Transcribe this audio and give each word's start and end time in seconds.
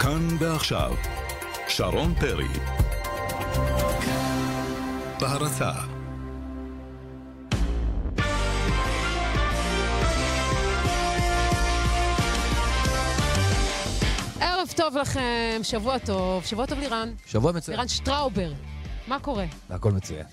כאן 0.00 0.28
ועכשיו, 0.40 0.94
שרון 1.68 2.14
פרי. 2.14 2.48
בהרצה 5.20 5.70
ערב 14.40 14.68
טוב 14.76 14.96
לכם, 14.96 15.60
שבוע 15.62 15.98
טוב, 15.98 16.44
שבוע 16.44 16.66
טוב 16.66 16.78
לירן. 16.78 17.12
שבוע 17.26 17.52
מצוין. 17.52 17.76
לירן 17.76 17.88
שטראובר, 17.88 18.52
מה 19.06 19.18
קורה? 19.20 19.44
הכל 19.70 19.92
מצוין. 19.92 20.26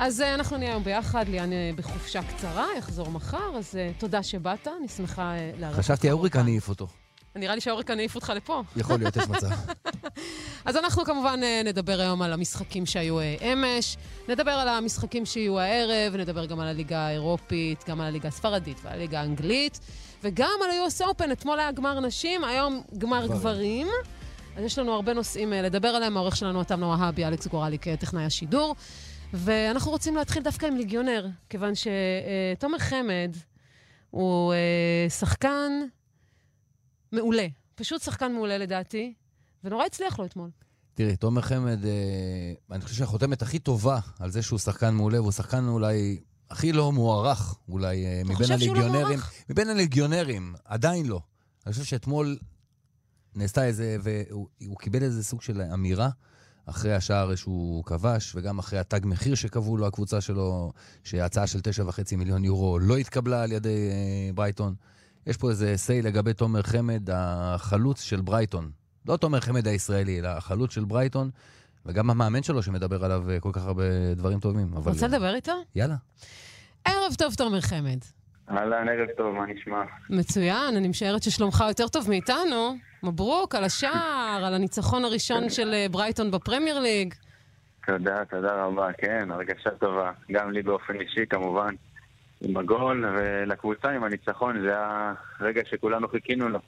אז 0.00 0.20
uh, 0.20 0.24
אנחנו 0.24 0.56
נהיה 0.56 0.70
היום 0.70 0.84
ביחד, 0.84 1.28
ליאן 1.28 1.50
uh, 1.52 1.76
בחופשה 1.76 2.20
קצרה, 2.22 2.66
יחזור 2.78 3.10
מחר, 3.10 3.56
אז 3.56 3.74
uh, 3.74 4.00
תודה 4.00 4.22
שבאת, 4.22 4.68
אני 4.78 4.88
שמחה 4.88 5.34
לארח 5.58 5.70
אותך. 5.72 5.84
חשבתי 5.84 6.08
ההוריקן 6.08 6.38
כאן. 6.38 6.46
העיף 6.46 6.68
אותו. 6.68 6.86
נראה 7.36 7.54
לי 7.54 7.60
שההוריקן 7.60 7.98
העיף 7.98 8.14
אותך 8.14 8.32
לפה. 8.36 8.62
יכול 8.76 8.98
להיות, 8.98 9.16
יש 9.16 9.28
מצב. 9.28 9.48
אז 10.64 10.76
אנחנו 10.76 11.04
כמובן 11.04 11.40
נדבר 11.64 12.00
היום 12.00 12.22
על 12.22 12.32
המשחקים 12.32 12.86
שהיו 12.86 13.18
אמש, 13.52 13.96
נדבר 14.28 14.50
על 14.50 14.68
המשחקים 14.68 15.26
שיהיו 15.26 15.58
הערב, 15.58 16.16
נדבר 16.16 16.46
גם 16.46 16.60
על 16.60 16.68
הליגה 16.68 16.98
האירופית, 16.98 17.84
גם 17.88 18.00
על 18.00 18.06
הליגה 18.06 18.28
הספרדית 18.28 18.76
ועל 18.82 18.94
הליגה 18.94 19.20
האנגלית, 19.20 19.80
וגם 20.22 20.58
על 20.64 20.70
ה-US 20.70 21.00
Open, 21.00 21.32
אתמול 21.32 21.58
היה 21.58 21.72
גמר 21.72 22.00
נשים, 22.00 22.44
היום 22.44 22.82
גמר 22.98 23.26
גברים. 23.26 23.86
אז 24.56 24.64
יש 24.64 24.78
לנו 24.78 24.92
הרבה 24.92 25.14
נושאים 25.14 25.52
אה, 25.52 25.62
לדבר 25.62 25.88
עליהם, 25.88 26.16
העורך 26.16 26.36
שלנו 26.36 26.62
אתם 26.62 26.80
נוהבי, 26.80 27.24
אלכס 27.24 27.46
גורליק, 27.46 27.88
אה, 27.88 27.96
טכנאי 27.96 28.24
השידור. 28.24 28.74
ואנחנו 29.32 29.90
רוצים 29.90 30.16
להתחיל 30.16 30.42
דווקא 30.42 30.66
עם 30.66 30.76
ליגיונר, 30.76 31.26
כיוון 31.48 31.72
שתומר 31.74 32.78
חמד 32.78 33.36
הוא 34.10 34.52
אה, 34.52 35.10
שחקן 35.10 35.72
מעולה. 37.12 37.46
פשוט 37.74 38.02
שחקן 38.02 38.32
מעולה 38.32 38.58
לדעתי, 38.58 39.14
ונורא 39.64 39.84
הצליח 39.86 40.18
לו 40.18 40.24
אתמול. 40.24 40.50
תראי, 40.94 41.16
תומר 41.16 41.42
חמד, 41.42 41.84
אה, 41.84 42.52
אני 42.70 42.80
חושב 42.80 42.96
שהחותמת 42.96 43.42
הכי 43.42 43.58
טובה 43.58 43.98
על 44.18 44.30
זה 44.30 44.42
שהוא 44.42 44.58
שחקן 44.58 44.94
מעולה, 44.94 45.20
והוא 45.20 45.32
שחקן 45.32 45.68
אולי 45.68 46.20
הכי 46.50 46.72
לא 46.72 46.92
מוערך, 46.92 47.54
אולי 47.68 48.06
אה, 48.06 48.22
מבין 48.24 48.36
חושב 48.36 48.58
שהוא 48.58 48.76
לא 48.76 48.80
הליגיונרים. 48.80 49.06
מוערך? 49.06 49.32
מבין 49.50 49.68
הליגיונרים, 49.68 50.54
עדיין 50.64 51.06
לא. 51.06 51.20
אני 51.66 51.72
חושב 51.72 51.84
שאתמול 51.84 52.38
נעשתה 53.34 53.64
איזה, 53.64 53.96
והוא 54.02 54.48
הוא 54.66 54.78
קיבל 54.78 55.02
איזה 55.02 55.24
סוג 55.24 55.42
של 55.42 55.62
אמירה. 55.62 56.08
אחרי 56.66 56.94
השער 56.94 57.34
שהוא 57.34 57.84
כבש, 57.84 58.32
וגם 58.36 58.58
אחרי 58.58 58.78
התג 58.78 59.00
מחיר 59.04 59.34
שקבעו 59.34 59.76
לו 59.76 59.86
הקבוצה 59.86 60.20
שלו, 60.20 60.72
שההצעה 61.04 61.46
של 61.46 61.60
תשע 61.60 61.84
וחצי 61.86 62.16
מיליון 62.16 62.44
יורו 62.44 62.78
לא 62.78 62.96
התקבלה 62.96 63.42
על 63.42 63.52
ידי 63.52 63.88
אה, 63.90 64.32
ברייטון. 64.34 64.74
יש 65.26 65.36
פה 65.36 65.50
איזה 65.50 65.76
say 65.76 66.02
לגבי 66.02 66.34
תומר 66.34 66.62
חמד, 66.62 67.08
החלוץ 67.12 68.02
של 68.02 68.20
ברייטון. 68.20 68.70
לא 69.06 69.16
תומר 69.16 69.40
חמד 69.40 69.66
הישראלי, 69.66 70.18
אלא 70.20 70.28
החלוץ 70.28 70.74
של 70.74 70.84
ברייטון, 70.84 71.30
וגם 71.86 72.10
המאמן 72.10 72.42
שלו 72.42 72.62
שמדבר 72.62 73.04
עליו 73.04 73.30
אה, 73.30 73.40
כל 73.40 73.50
כך 73.52 73.66
הרבה 73.66 74.14
דברים 74.14 74.40
טובים. 74.40 74.72
אבל... 74.76 74.92
רוצה 74.92 75.06
לדבר 75.06 75.34
איתו? 75.34 75.52
יאללה. 75.74 75.96
ערב 76.84 77.14
טוב, 77.18 77.34
תומר 77.34 77.60
חמד. 77.60 77.98
אהלן, 78.50 78.88
ערב 78.88 79.08
טוב, 79.16 79.34
מה 79.34 79.46
נשמע? 79.46 79.82
מצוין, 80.10 80.76
אני 80.76 80.88
משערת 80.88 81.22
ששלומך 81.22 81.64
יותר 81.68 81.88
טוב 81.88 82.08
מאיתנו. 82.08 82.76
מברוק 83.02 83.54
על 83.54 83.64
השער, 83.64 84.42
על 84.46 84.54
הניצחון 84.54 85.04
הראשון 85.04 85.50
של 85.50 85.74
אה, 85.74 85.86
ברייטון 85.90 86.30
בפרמייר 86.30 86.80
ליג. 86.80 87.14
תודה, 87.86 88.24
תודה 88.24 88.64
רבה, 88.64 88.92
כן, 88.98 89.30
הרגשה 89.30 89.70
טובה. 89.70 90.12
גם 90.32 90.50
לי 90.50 90.62
באופן 90.62 91.00
אישי, 91.00 91.26
כמובן, 91.30 91.74
עם 92.40 92.56
הגול, 92.56 93.04
ולקבוצה 93.18 93.90
עם 93.90 94.04
הניצחון, 94.04 94.60
זה 94.66 94.74
הרגע 95.40 95.62
שכולנו 95.70 96.08
חיכינו 96.08 96.48
לו. 96.48 96.58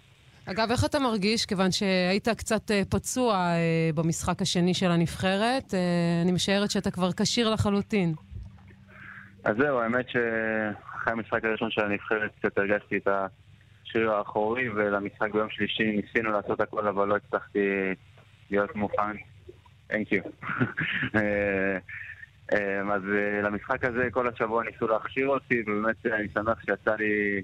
אגב, 0.46 0.70
איך 0.70 0.84
אתה 0.84 0.98
מרגיש? 0.98 1.46
כיוון 1.46 1.70
שהיית 1.70 2.28
קצת 2.28 2.70
אה, 2.70 2.82
פצוע 2.90 3.34
אה, 3.34 3.90
במשחק 3.94 4.42
השני 4.42 4.74
של 4.74 4.90
הנבחרת, 4.90 5.74
אני 6.22 6.32
משערת 6.32 6.70
שאתה 6.70 6.90
כבר 6.90 7.12
כשיר 7.12 7.50
לחלוטין. 7.50 8.14
אז 9.44 9.56
זהו, 9.58 9.78
האמת 9.80 10.06
שאחרי 10.08 11.12
המשחק 11.12 11.44
הראשון 11.44 11.70
של 11.70 11.80
הנבחרת 11.80 12.30
קצת 12.38 12.58
הרגשתי 12.58 12.96
את 12.96 13.08
השריר 13.92 14.12
האחורי, 14.12 14.68
ולמשחק 14.68 15.32
ביום 15.32 15.50
שלישי 15.50 15.84
ניסינו 15.84 16.32
לעשות 16.32 16.60
הכל, 16.60 16.88
אבל 16.88 17.08
לא 17.08 17.16
הצלחתי 17.16 17.58
להיות 18.50 18.76
מוכן. 18.76 19.16
Thank 19.90 20.08
you. 20.10 20.28
אה, 21.16 21.78
אה, 22.52 22.94
אז 22.94 23.02
אה, 23.02 23.42
למשחק 23.42 23.84
הזה 23.84 24.08
כל 24.10 24.28
השבוע 24.28 24.64
ניסו 24.64 24.86
להכשיר 24.86 25.28
אותי, 25.28 25.62
ובאמת 25.66 26.06
אני 26.06 26.28
שמח 26.34 26.60
שיצא 26.60 26.94
לי 26.94 27.42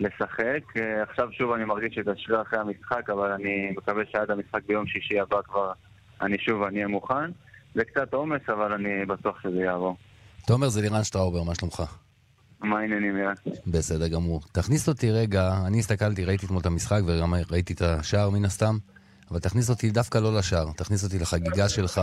לשחק. 0.00 0.80
עכשיו 1.02 1.28
שוב 1.32 1.52
אני 1.52 1.64
מרגיש 1.64 1.98
את 1.98 2.08
השריר 2.08 2.42
אחרי 2.42 2.58
המשחק, 2.58 3.10
אבל 3.10 3.32
אני 3.32 3.70
מקווה 3.76 4.02
שעד 4.12 4.30
המשחק 4.30 4.60
ביום 4.66 4.86
שישי 4.86 5.20
הבא 5.20 5.42
כבר 5.42 5.72
אני 6.20 6.38
שוב 6.38 6.62
אני 6.62 6.76
אהיה 6.76 6.88
מוכן. 6.88 7.30
זה 7.74 7.84
קצת 7.84 8.14
עומס, 8.14 8.42
אבל 8.48 8.72
אני 8.72 9.06
בטוח 9.06 9.40
שזה 9.42 9.60
יעבור. 9.60 9.96
תומר 10.46 10.68
זה 10.68 10.80
לירן 10.80 11.04
שטראובר, 11.04 11.42
מה 11.42 11.54
שלומך? 11.54 11.82
מה 12.60 12.78
העניינים, 12.78 13.18
ירן? 13.18 13.34
בסדר 13.66 14.08
גמור. 14.08 14.40
תכניס 14.52 14.88
אותי 14.88 15.10
רגע, 15.10 15.50
אני 15.66 15.78
הסתכלתי, 15.78 16.24
ראיתי 16.24 16.46
אתמול 16.46 16.60
את 16.60 16.66
המשחק 16.66 17.00
וגם 17.06 17.34
ראיתי 17.50 17.72
את 17.72 17.80
השער 17.82 18.30
מן 18.30 18.44
הסתם, 18.44 18.74
אבל 19.30 19.38
תכניס 19.38 19.70
אותי 19.70 19.90
דווקא 19.90 20.18
לא 20.18 20.38
לשער, 20.38 20.66
תכניס 20.76 21.04
אותי 21.04 21.18
לחגיגה 21.18 21.68
שלך 21.68 22.00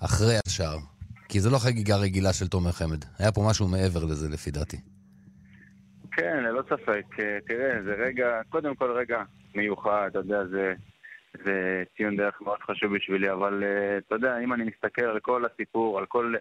אחרי 0.00 0.36
השער. 0.46 0.78
כי 1.28 1.40
זו 1.40 1.50
לא 1.50 1.58
חגיגה 1.58 1.96
רגילה 1.96 2.32
של 2.32 2.48
תומר 2.48 2.72
חמד. 2.72 3.04
היה 3.18 3.32
פה 3.32 3.40
משהו 3.50 3.68
מעבר 3.68 4.04
לזה 4.04 4.28
לפי 4.28 4.50
דעתי. 4.50 4.76
כן, 6.12 6.42
ללא 6.42 6.62
ספק. 6.62 7.06
אה, 7.20 7.38
תראה, 7.46 7.82
זה 7.84 7.94
רגע, 7.94 8.40
קודם 8.48 8.74
כל 8.74 8.90
רגע 8.90 9.22
מיוחד, 9.54 10.08
אתה 10.10 10.18
יודע, 10.18 10.44
זה, 10.44 10.74
זה 11.44 11.82
ציון 11.96 12.16
דרך 12.16 12.42
מאוד 12.42 12.58
חשוב 12.60 12.96
בשבילי, 12.96 13.32
אבל 13.32 13.64
אה, 13.64 13.98
אתה 13.98 14.14
יודע, 14.14 14.38
אם 14.44 14.52
אני 14.52 14.64
מסתכל 14.64 15.04
על 15.04 15.20
כל 15.20 15.44
הסיפור, 15.44 15.98
על 15.98 16.06
כל... 16.06 16.34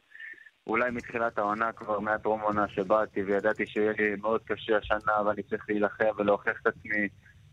אולי 0.68 0.92
מתחילת 0.92 1.38
העונה 1.38 1.72
כבר, 1.72 2.00
מהטרום 2.00 2.42
עונה 2.42 2.68
שבאתי, 2.68 3.24
וידעתי 3.24 3.68
שיהיה 3.68 3.92
לי 3.98 4.16
מאוד 4.22 4.42
קשה 4.46 4.78
השנה, 4.78 5.22
ואני 5.26 5.44
צריך 5.44 5.66
להילחם 5.70 6.06
ולהוכיח 6.18 6.62
את 6.62 6.68
עצמי, 6.68 7.08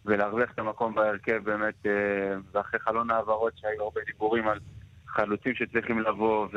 ולהרוויח 0.05 0.51
את 0.53 0.59
המקום 0.59 0.95
בהרכב 0.95 1.45
באמת, 1.45 1.87
אה, 1.87 2.37
ואחרי 2.53 2.81
חלון 2.81 3.11
העברות 3.11 3.53
שהיו 3.57 3.83
הרבה 3.83 4.01
דיבורים 4.07 4.49
על 4.49 4.59
חלוצים 5.07 5.55
שצריכים 5.55 6.01
לבוא, 6.01 6.49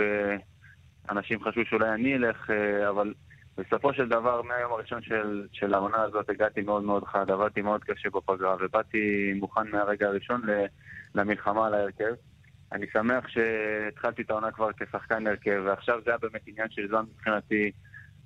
ואנשים 1.09 1.44
חשבו 1.44 1.66
שאולי 1.66 1.90
אני 1.90 2.16
אלך, 2.16 2.50
אה, 2.50 2.90
אבל 2.90 3.14
בסופו 3.58 3.94
של 3.94 4.09
דבר, 4.09 4.41
מהיום 4.41 4.72
הראשון 4.72 5.02
של, 5.02 5.47
של 5.52 5.74
העונה 5.74 6.02
הזאת 6.02 6.30
הגעתי 6.30 6.62
מאוד 6.62 6.84
מאוד 6.84 7.03
חד, 7.03 7.31
עבדתי 7.31 7.62
מאוד 7.62 7.84
קשה 7.84 8.09
בפגרה, 8.09 8.56
ובאתי 8.59 9.34
מוכן 9.35 9.68
מהרגע 9.72 10.08
הראשון 10.08 10.41
למלחמה 11.16 11.68
על 11.68 11.74
ההרכב. 11.74 12.14
אני 12.73 12.85
שמח 12.94 13.28
שהתחלתי 13.28 14.22
את 14.22 14.29
העונה 14.29 14.51
כבר 14.51 14.69
כשחקן 14.78 15.28
הרכב, 15.28 15.61
ועכשיו 15.66 16.00
זה 16.06 16.11
היה 16.11 16.17
באמת 16.17 16.41
עניין 16.47 16.67
של 16.69 16.88
זמן 16.88 17.06
מבחינתי, 17.16 17.72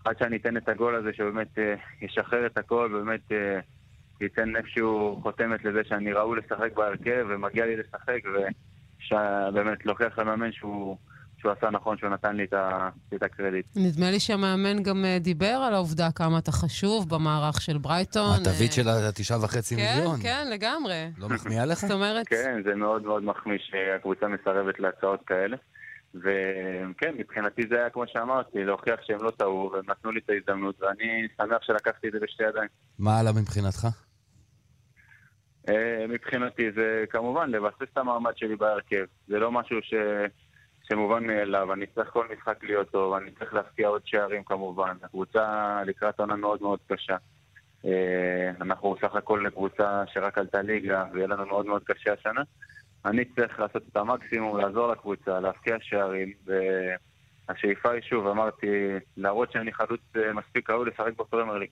עד 0.06 0.20
שאני 0.20 0.38
אתן 0.38 0.58
את 0.58 0.70
הגול 0.70 0.96
הזה, 0.96 1.14
שבאמת 1.14 1.60
אה, 1.60 1.76
ישחרר 2.02 2.46
את 2.46 2.58
הכל, 2.58 2.90
ובאמת 2.94 3.32
אה, 3.32 3.60
ייתן 4.22 4.56
איפשהו 4.56 5.20
חותמת 5.24 5.66
לזה 5.66 5.82
שאני 5.84 6.14
ראוי 6.14 6.40
לשחק 6.40 6.74
בהרכב, 6.76 7.26
ומגיע 7.30 7.66
לי 7.66 7.76
לשחק, 7.76 8.20
ובאמת 9.12 9.86
להוכיח 9.86 10.20
למאמן 10.20 10.52
שהוא, 10.52 10.98
שהוא 11.38 11.52
עשה 11.52 11.70
נכון, 11.70 11.98
שהוא 11.98 12.10
נתן 12.10 12.36
לי 12.36 12.44
את, 12.44 12.54
ה, 12.54 12.90
את 13.16 13.24
הקרדיט. 13.24 13.66
נדמה 13.76 14.12
לי 14.12 14.20
שהמאמן 14.20 14.84
גם 14.84 15.06
אה, 15.06 15.18
דיבר 15.20 15.46
על 15.68 15.74
העובדה 15.74 16.12
כמה 16.16 16.38
אתה 16.38 16.52
חשוב 16.52 17.10
במערך 17.10 17.62
של 17.62 17.78
ברייטון. 17.78 18.40
התווית 18.42 18.72
אה, 18.72 18.76
של 18.76 18.90
התשעה 18.90 19.44
וחצי 19.44 19.76
כן, 19.76 19.96
מיליון. 19.96 20.22
כן, 20.22 20.48
לגמרי. 20.52 21.12
לא 21.18 21.30
מחמיאה 21.30 21.66
לך? 21.66 21.80
זאת 21.80 21.92
אומרת, 21.92 22.28
כן, 22.28 22.62
זה 22.66 22.76
מאוד 22.76 23.04
מאוד 23.04 23.24
מחמיא 23.24 23.58
שהקבוצה 23.60 24.28
מסרבת 24.28 24.80
להצעות 24.80 25.20
כאלה. 25.28 25.58
וכן, 26.16 27.16
מבחינתי 27.18 27.62
זה 27.70 27.76
היה 27.76 27.90
כמו 27.90 28.04
שאמרתי, 28.08 28.64
להוכיח 28.64 29.00
שהם 29.04 29.24
לא 29.24 29.32
טעו, 29.32 29.72
והם 29.74 29.84
נתנו 29.88 30.12
לי 30.12 30.20
את 30.26 30.30
ההזדמנות, 30.30 30.82
ואני 30.82 31.28
שמח 31.38 31.62
שלקחתי 31.62 32.08
את 32.08 32.14
זה 32.14 32.20
בשתי 32.20 32.44
ידיים. 32.44 32.70
מה 33.00 33.20
הלאה 33.20 33.34
מבחינתך? 33.34 33.88
אה, 35.70 36.06
מבחינתי 36.10 36.72
זה 36.76 37.06
כמובן 37.10 37.50
לבסס 37.50 37.82
את 37.94 37.98
המעמד 37.98 38.38
שלי 38.38 38.56
בהרכב. 38.56 39.06
זה 39.28 39.40
לא 39.40 39.52
משהו 39.52 39.78
ש... 39.82 39.94
שמובן 40.90 41.28
מאליו, 41.28 41.74
אני 41.74 41.86
צריך 41.86 42.10
כל 42.10 42.28
משחק 42.34 42.64
להיות 42.64 42.90
טוב, 42.90 43.14
אני 43.14 43.32
צריך 43.32 43.54
להפקיע 43.54 43.88
עוד 43.88 44.02
שערים 44.06 44.44
כמובן. 44.44 44.98
הקבוצה 45.04 45.80
לקראת 45.86 46.20
עונה 46.20 46.36
מאוד 46.36 46.62
מאוד 46.62 46.80
קשה. 46.88 47.16
אה, 47.86 48.52
אנחנו 48.62 48.96
סך 49.02 49.16
הכל 49.16 49.44
קבוצה 49.54 50.04
שרק 50.14 50.38
עלתה 50.38 50.62
ליגה, 50.62 51.06
ויהיה 51.14 51.28
לנו 51.28 51.46
מאוד 51.46 51.66
מאוד 51.66 51.84
קשה 51.84 52.14
השנה. 52.14 52.42
אני 53.06 53.26
צריך 53.26 53.60
לעשות 53.60 53.84
את 53.92 53.98
המקסימום, 53.98 54.58
לעזור 54.58 54.92
לקבוצה, 54.92 55.40
להפקיע 55.40 55.76
שערים, 55.82 56.34
והשאיפה 56.46 57.92
היא 57.92 58.02
שוב, 58.02 58.28
אמרתי, 58.28 58.68
להראות 59.18 59.52
שאני 59.52 59.74
חלוץ 59.74 60.02
אה, 60.16 60.34
מספיק 60.34 60.70
ראוי 60.70 60.90
לשחק 60.90 61.14
בפרמייר 61.18 61.58
ליג. 61.58 61.70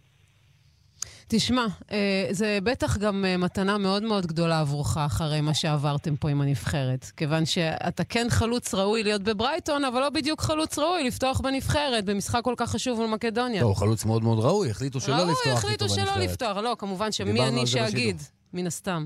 תשמע, 1.27 1.65
אה, 1.91 2.27
זה 2.31 2.57
בטח 2.63 2.97
גם 2.97 3.25
אה, 3.25 3.37
מתנה 3.37 3.77
מאוד 3.77 4.03
מאוד 4.03 4.25
גדולה 4.25 4.59
עבורך 4.59 4.97
אחרי 4.97 5.41
מה 5.41 5.53
שעברתם 5.53 6.15
פה 6.15 6.29
עם 6.29 6.41
הנבחרת. 6.41 7.05
כיוון 7.17 7.45
שאתה 7.45 8.03
כן 8.03 8.27
חלוץ 8.29 8.73
ראוי 8.73 9.03
להיות 9.03 9.21
בברייטון, 9.21 9.85
אבל 9.85 9.99
לא 9.99 10.09
בדיוק 10.09 10.41
חלוץ 10.41 10.79
ראוי 10.79 11.03
לפתוח 11.03 11.41
בנבחרת 11.41 12.05
במשחק 12.05 12.41
כל 12.43 12.53
כך 12.57 12.69
חשוב 12.69 12.99
מול 12.99 13.09
מקדוניה. 13.09 13.61
לא, 13.61 13.67
הוא 13.67 13.75
חלוץ 13.75 14.05
מאוד 14.05 14.23
מאוד 14.23 14.39
ראוי, 14.39 14.69
החליטו 14.69 14.99
שלא 14.99 15.15
לפתוח 15.15 15.27
ראוי, 15.27 15.39
איתו 15.45 15.57
החליטו 15.57 15.89
שלא 15.89 16.05
בנבחרת. 16.05 16.29
לפתוח. 16.29 16.57
לא, 16.57 16.75
כמובן 16.79 17.11
שמי 17.11 17.47
אני 17.47 17.67
שאגיד. 17.67 18.15
בשידור. 18.15 18.35
מן 18.53 18.67
הסתם. 18.67 19.05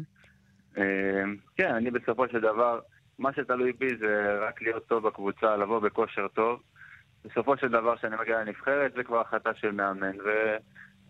אה, 0.77 0.83
כן, 1.57 1.75
אני 1.75 1.92
בסופו 1.92 2.27
של 2.31 2.39
דבר, 2.39 2.80
מה 3.19 3.30
שתלוי 3.33 3.71
בי 3.80 3.88
זה 4.00 4.39
רק 4.48 4.62
להיות 4.62 4.88
טוב 4.88 5.07
בקבוצה, 5.07 5.57
לבוא 5.57 5.80
בכושר 5.80 6.27
טוב. 6.27 6.60
בסופו 7.25 7.57
של 7.57 7.68
דבר, 7.68 7.98
כשאני 7.98 8.16
מגיע 8.21 8.39
לנבחרת, 8.39 8.92
זה 8.95 9.04
כבר 9.04 9.21
החלטה 9.21 9.50
של 9.56 9.71
מאמן, 9.71 10.18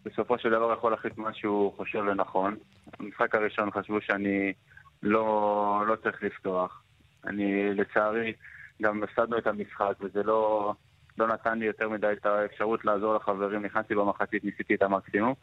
ובסופו 0.05 0.37
של 0.37 0.49
דבר 0.49 0.73
יכול 0.73 0.91
להחליט 0.91 1.17
מה 1.17 1.33
שהוא 1.33 1.73
חושב 1.73 2.03
לנכון. 2.03 2.55
במשחק 2.99 3.35
הראשון 3.35 3.71
חשבו 3.71 4.01
שאני 4.01 4.53
לא, 5.03 5.83
לא 5.87 5.95
צריך 5.95 6.23
לפתוח. 6.23 6.83
אני, 7.25 7.73
לצערי, 7.73 8.33
גם 8.81 9.03
הפסדנו 9.03 9.37
את 9.37 9.47
המשחק, 9.47 9.93
וזה 10.01 10.23
לא, 10.23 10.73
לא 11.17 11.27
נתן 11.27 11.59
לי 11.59 11.65
יותר 11.65 11.89
מדי 11.89 12.11
את 12.11 12.25
האפשרות 12.25 12.85
לעזור 12.85 13.15
לחברים. 13.15 13.65
נכנסתי 13.65 13.95
במחצית, 13.95 14.43
ניסיתי 14.43 14.75
את 14.75 14.81
המקסימום. 14.81 15.33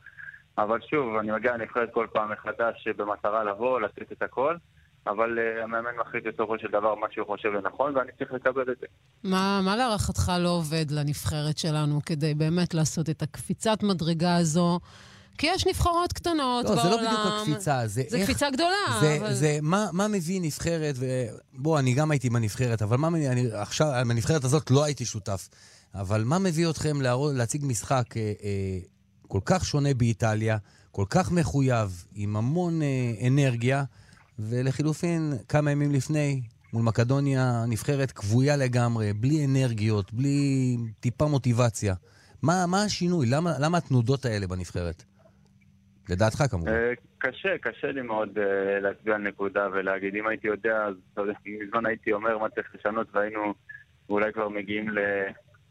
אבל 0.59 0.81
שוב, 0.81 1.17
אני 1.17 1.33
מגיע 1.33 1.57
לנבחרת 1.57 1.93
כל 1.93 2.07
פעם 2.13 2.33
מחדש 2.33 2.89
במטרה 2.89 3.45
לבוא, 3.45 3.81
לתת 3.81 4.13
את 4.13 4.23
הכל. 4.23 4.57
אבל 5.07 5.39
uh, 5.39 5.65
המאמן 5.65 5.91
מחליט 6.01 6.25
בסופו 6.27 6.59
של 6.59 6.69
דבר 6.69 6.95
מה 6.95 7.07
שהוא 7.11 7.27
חושב 7.27 7.49
לנכון, 7.49 7.97
ואני 7.97 8.11
צריך 8.19 8.33
לקבל 8.33 8.73
את 8.73 8.77
זה. 8.81 8.87
מה, 9.25 9.61
מה 9.65 9.77
להערכתך 9.77 10.33
לא 10.41 10.49
עובד 10.49 10.91
לנבחרת 10.91 11.59
שלנו 11.59 12.01
כדי 12.07 12.35
באמת 12.35 12.75
לעשות 12.75 13.11
את 13.11 13.23
הקפיצת 13.23 13.83
מדרגה 13.83 14.37
הזו? 14.37 14.81
כי 15.39 15.47
יש 15.47 15.67
נבחרות 15.67 16.13
קטנות 16.13 16.65
לא, 16.65 16.75
בעולם. 16.75 16.83
זה 16.83 16.91
לא 16.91 16.97
בדיוק 16.97 17.21
הקפיצה, 17.27 17.87
זה, 17.87 18.03
זה 18.09 18.17
איך... 18.17 18.31
קפיצה 18.31 18.51
גדולה, 18.51 19.01
זה, 19.01 19.17
אבל... 19.21 19.33
זה 19.33 19.59
מה, 19.63 19.87
מה 19.93 20.09
מביא 20.09 20.41
נבחרת, 20.43 20.95
ובוא, 20.99 21.79
אני 21.79 21.95
גם 21.95 22.11
הייתי 22.11 22.31
בנבחרת, 22.31 22.83
אבל 22.83 22.97
מה, 22.97 23.09
אני, 23.09 23.47
עכשיו, 23.53 23.89
בנבחרת 24.09 24.45
הזאת 24.45 24.71
לא 24.71 24.85
הייתי 24.85 25.05
שותף. 25.05 25.49
אבל 25.95 26.25
מה 26.25 26.39
מביא 26.39 26.71
אתכם 26.71 27.01
להראות, 27.01 27.35
להציג 27.35 27.65
משחק 27.65 28.17
אה, 28.17 28.33
אה, 28.45 28.79
כל 29.29 29.41
כך 29.45 29.65
שונה 29.65 29.95
באיטליה, 29.95 30.57
כל 30.91 31.05
כך 31.11 31.33
מחויב, 31.33 32.05
עם 32.15 32.37
המון 32.37 32.83
אה, 32.83 33.27
אנרגיה, 33.27 33.85
ולחילופין, 34.39 35.33
כמה 35.49 35.71
ימים 35.71 35.93
לפני, 35.93 36.43
מול 36.73 36.83
מקדוניה, 36.83 37.65
נבחרת 37.69 38.13
כבויה 38.13 38.57
לגמרי, 38.57 39.13
בלי 39.13 39.45
אנרגיות, 39.45 40.13
בלי 40.13 40.77
טיפה 41.01 41.27
מוטיבציה. 41.27 41.95
מה, 42.43 42.65
מה 42.69 42.83
השינוי? 42.83 43.27
למה, 43.31 43.53
למה 43.61 43.79
התנודות 43.79 44.25
האלה 44.25 44.47
בנבחרת? 44.47 45.05
לדעתך 46.11 46.43
כמובן. 46.51 46.73
אה, 46.73 46.93
קשה, 47.19 47.59
קשה 47.59 47.93
לי 47.93 48.03
מאוד 48.03 48.39
אה, 48.39 48.81
להצביע 48.81 49.15
על 49.15 49.23
נקודה 49.23 49.69
ולהגיד, 49.73 50.15
אם 50.15 50.27
הייתי 50.27 50.49
יודע, 50.49 50.87
אז 51.17 51.25
מזמן 51.67 51.87
הייתי 51.87 52.13
אומר 52.13 52.39
מה 52.39 52.49
צריך 52.49 52.75
לשנות 52.75 53.07
והיינו 53.13 53.55
אולי 54.09 54.33
כבר 54.33 54.49
מגיעים 54.49 54.87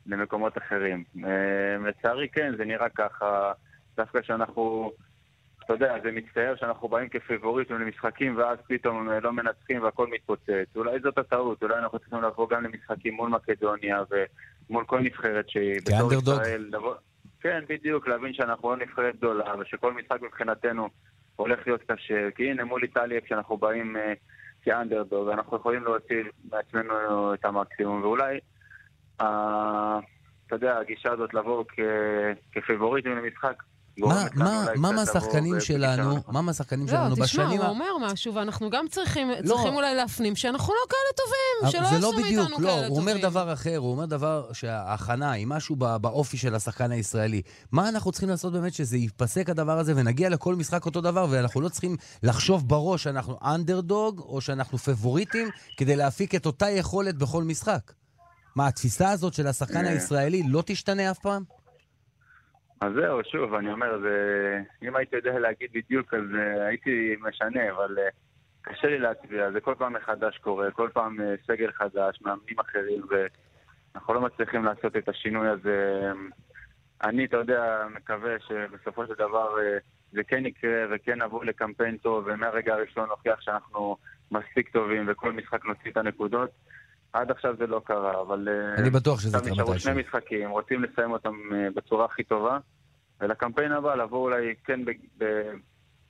למקומות 0.06 0.58
אחרים. 0.58 1.04
אה, 1.26 1.90
לצערי 1.90 2.28
כן, 2.30 2.54
זה 2.58 2.66
נראה 2.66 2.90
ככה, 2.90 3.52
דווקא 3.98 4.20
שאנחנו, 4.22 4.92
אתה 5.66 5.74
יודע, 5.74 5.96
זה 6.04 6.12
מצטער 6.12 6.56
שאנחנו 6.56 6.88
באים 6.88 7.10
כפיבוריטים 7.10 7.80
למשחקים 7.80 8.38
ואז 8.38 8.58
פתאום 8.68 9.10
לא 9.10 9.34
מנצחים 9.34 9.84
והכל 9.84 10.08
מתפוצץ. 10.08 10.76
אולי 10.76 11.00
זאת 11.00 11.18
הטעות, 11.18 11.64
אולי 11.64 11.78
אנחנו 11.78 12.00
צריכים 12.00 12.22
לבוא 12.22 12.50
גם 12.50 12.64
למשחקים 12.64 13.14
מול 13.14 13.30
מקדוניה 13.30 14.04
ומול 14.70 14.84
כל 14.86 15.00
נבחרת 15.00 15.50
שהיא 15.50 15.82
בתור 15.86 16.14
ישראל. 16.14 16.68
לבוא... 16.72 16.94
כן, 17.42 17.64
בדיוק, 17.70 18.08
להבין 18.08 18.34
שאנחנו 18.34 18.70
לא 18.70 18.78
נבחרת 18.78 19.16
גדולה, 19.16 19.54
ושכל 19.60 19.94
משחק 19.94 20.22
מבחינתנו 20.22 20.90
הולך 21.36 21.68
להיות 21.68 21.82
קשה, 21.88 22.32
כי 22.36 22.52
הנה 22.52 22.64
מול 22.64 22.84
איטליה 22.84 23.22
כשאנחנו 23.22 23.58
באים 23.58 23.96
uh, 23.96 24.00
כאנדרדוג, 24.62 25.30
אנחנו 25.30 25.58
יכולים 25.58 25.84
להוציא 25.84 26.24
מעצמנו 26.52 27.34
את 27.34 27.46
המקסימום, 27.46 28.02
ואולי, 28.02 28.40
uh, 29.22 29.26
אתה 30.48 30.56
יודע, 30.56 30.78
הגישה 30.78 31.12
הזאת 31.12 31.34
לבוא 31.34 31.64
כפיבוריטים 32.52 33.18
למשחק, 33.18 33.64
מה, 33.98 34.26
מה, 34.36 34.66
מה 34.76 34.92
מהשחקנים 34.92 35.60
שלנו, 35.60 36.16
מה 36.28 36.42
מהשחקנים 36.42 36.88
שלנו 36.88 37.16
בשנים... 37.16 37.48
לא, 37.48 37.54
תשמע, 37.54 37.68
הוא 37.68 37.70
אומר 37.70 37.98
משהו, 38.02 38.34
ואנחנו 38.34 38.70
גם 38.70 38.86
צריכים, 38.88 39.30
לא. 39.30 39.36
צריכים 39.56 39.76
אולי 39.76 39.96
להפנים 39.96 40.36
שאנחנו 40.36 40.74
לא 40.74 40.80
כאלה 40.90 41.26
טובים, 41.26 41.72
שלא 41.72 41.96
יעשו 41.96 42.12
מאיתנו 42.12 42.58
כאלה 42.58 42.58
טובים. 42.58 42.58
זה 42.58 42.58
לא 42.58 42.58
בדיוק, 42.58 42.60
לא, 42.60 42.88
הוא 42.88 42.98
אומר 42.98 43.18
דבר 43.22 43.54
אחר, 43.54 43.78
הוא 43.78 43.92
אומר 43.92 44.06
דבר 44.06 44.54
שההכנה 44.54 45.32
היא 45.32 45.48
משהו 45.48 45.76
באופי 45.76 46.38
של 46.38 46.56
השחקן 46.56 46.92
הישראלי. 46.92 47.42
מה 47.72 47.90
אנחנו 47.90 48.12
צריכים 48.12 48.30
לעשות 48.30 48.54
באמת 48.54 48.74
שזה 48.74 48.98
ייפסק 48.98 49.50
הדבר 49.50 49.80
הזה 49.80 49.94
ונגיע 49.96 50.30
לכל 50.30 50.56
משחק 50.56 50.86
אותו 50.86 51.02
דבר, 51.02 51.28
ואנחנו 51.30 51.62
לא 51.62 51.70
צריכים 51.70 51.98
לחשוב 52.24 52.68
בראש 52.68 53.04
שאנחנו 53.04 53.38
אנדרדוג 53.44 54.20
או 54.20 54.42
שאנחנו 54.42 54.78
פבוריטים 54.78 55.50
כדי 55.78 55.96
להפיק 55.96 56.36
את 56.36 56.46
אותה 56.46 56.70
יכולת 56.70 57.18
בכל 57.18 57.44
משחק. 57.44 57.92
מה, 58.56 58.68
התפיסה 58.68 59.10
הזאת 59.10 59.34
של 59.34 59.48
השחקן 59.48 59.86
הישראלי 59.86 60.44
לא 60.48 60.64
תשתנה 60.66 61.12
אף 61.12 61.20
פעם? 61.20 61.44
אז 62.82 62.94
זהו, 62.94 63.20
שוב, 63.32 63.54
אני 63.54 63.72
אומר, 63.72 64.00
זה... 64.00 64.62
אם 64.84 64.96
הייתי 64.96 65.16
יודע 65.16 65.40
להגיד 65.40 65.70
בדיוק, 65.74 66.14
אז 66.14 66.24
uh, 66.34 66.62
הייתי 66.62 67.16
משנה, 67.22 67.72
אבל 67.72 67.98
uh, 67.98 68.12
קשה 68.62 68.88
לי 68.88 69.00
להצביע, 69.00 69.52
זה 69.52 69.62
כל 69.62 69.76
פעם 69.78 69.94
מחדש 69.94 70.38
קורה, 70.38 70.72
כל 70.72 70.90
פעם 70.94 71.20
uh, 71.20 71.48
סגל 71.48 71.72
חדש, 71.72 72.22
מאמנים 72.22 72.60
אחרים, 72.60 73.02
ואנחנו 73.10 74.14
לא 74.14 74.22
מצליחים 74.22 74.66
לעשות 74.66 74.96
את 74.96 75.10
השינוי 75.10 75.48
הזה. 75.48 76.12
אני, 77.04 77.26
אתה 77.26 77.38
יודע, 77.38 77.88
מקווה 77.96 78.40
שבסופו 78.40 79.08
של 79.08 79.14
דבר 79.14 79.56
זה 80.12 80.24
כן 80.24 80.46
יקרה, 80.46 80.86
וכן 80.92 81.22
נבוא 81.22 81.46
לקמפיין 81.46 81.98
טוב, 81.98 82.24
ומהרגע 82.28 82.74
הראשון 82.74 83.10
נוכיח 83.10 83.42
שאנחנו 83.42 83.98
מספיק 84.32 84.70
טובים, 84.70 85.06
וכל 85.08 85.32
משחק 85.32 85.66
נוציא 85.66 85.92
את 85.92 85.98
הנקודות. 85.98 86.50
עד 87.16 87.32
עכשיו 87.32 87.56
זה 87.60 87.68
לא 87.68 87.82
קרה, 87.86 88.22
אבל... 88.22 88.48
אני 88.78 88.90
בטוח 88.90 89.20
שזה 89.20 89.38
יקרה 89.38 89.42
מתישהו. 89.42 89.64
נשארו 89.64 89.80
שני 89.80 90.02
משחקים, 90.02 90.50
רוצים 90.50 90.84
לסיים 90.84 91.12
אותם 91.12 91.34
בצורה 91.76 92.06
הכי 92.06 92.24
טובה. 92.24 92.58
ולקמפיין 93.22 93.72
הבא 93.72 93.96
לבוא 93.96 94.20
אולי 94.20 94.54
כן 94.64 94.80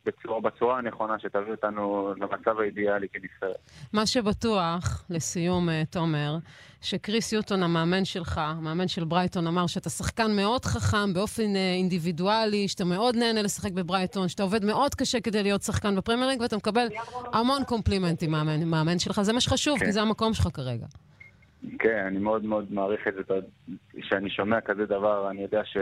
בצורה, 0.05 0.41
בצורה 0.41 0.77
הנכונה 0.77 1.19
שתביא 1.19 1.51
אותנו 1.51 2.13
למצב 2.17 2.59
האידיאלי 2.59 3.07
כנבחרת. 3.09 3.71
מה 3.93 4.05
שבטוח, 4.05 5.05
לסיום, 5.09 5.69
אה, 5.69 5.83
תומר, 5.89 6.37
שקריס 6.81 7.33
יוטון, 7.33 7.63
המאמן 7.63 8.05
שלך, 8.05 8.37
המאמן 8.37 8.87
של 8.87 9.03
ברייטון, 9.03 9.47
אמר 9.47 9.67
שאתה 9.67 9.89
שחקן 9.89 10.35
מאוד 10.35 10.65
חכם 10.65 11.13
באופן 11.13 11.55
אה, 11.55 11.73
אינדיבידואלי, 11.73 12.67
שאתה 12.67 12.85
מאוד 12.85 13.15
נהנה 13.15 13.41
לשחק 13.41 13.71
בברייטון, 13.71 14.27
שאתה 14.27 14.43
עובד 14.43 14.65
מאוד 14.65 14.95
קשה 14.95 15.19
כדי 15.19 15.43
להיות 15.43 15.61
שחקן 15.61 15.95
בפרמייר 15.95 16.27
ליג, 16.27 16.41
ואתה 16.41 16.57
מקבל 16.57 16.87
המון 17.33 17.63
קומפלימנטים 17.63 18.31
מהמאמן 18.31 18.99
שלך. 18.99 19.21
זה 19.21 19.33
מה 19.33 19.41
שחשוב, 19.41 19.79
כן. 19.79 19.85
כי 19.85 19.91
זה 19.91 20.01
המקום 20.01 20.33
שלך 20.33 20.47
כרגע. 20.53 20.85
כן, 21.79 22.05
אני 22.07 22.19
מאוד 22.19 22.45
מאוד 22.45 22.73
מעריך 22.73 23.07
את 23.07 23.13
זה. 23.13 23.35
כשאני 24.01 24.29
שומע 24.29 24.61
כזה 24.61 24.85
דבר, 24.85 25.29
אני 25.31 25.41
יודע 25.41 25.61
ש... 25.65 25.77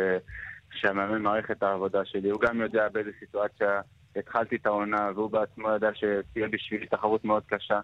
שהמאמן 0.75 1.21
מעריך 1.21 1.51
את 1.51 1.63
העבודה 1.63 2.05
שלי. 2.05 2.29
הוא 2.29 2.41
גם 2.41 2.61
יודע 2.61 2.89
באיזה 2.89 3.09
סיטואציה 3.19 3.81
התחלתי 4.15 4.55
את 4.55 4.65
העונה, 4.65 5.11
והוא 5.15 5.31
בעצמו 5.31 5.69
יודע 5.69 5.89
שתהיה 5.93 6.47
בשבילי 6.47 6.87
תחרות 6.87 7.25
מאוד 7.25 7.43
קשה. 7.47 7.79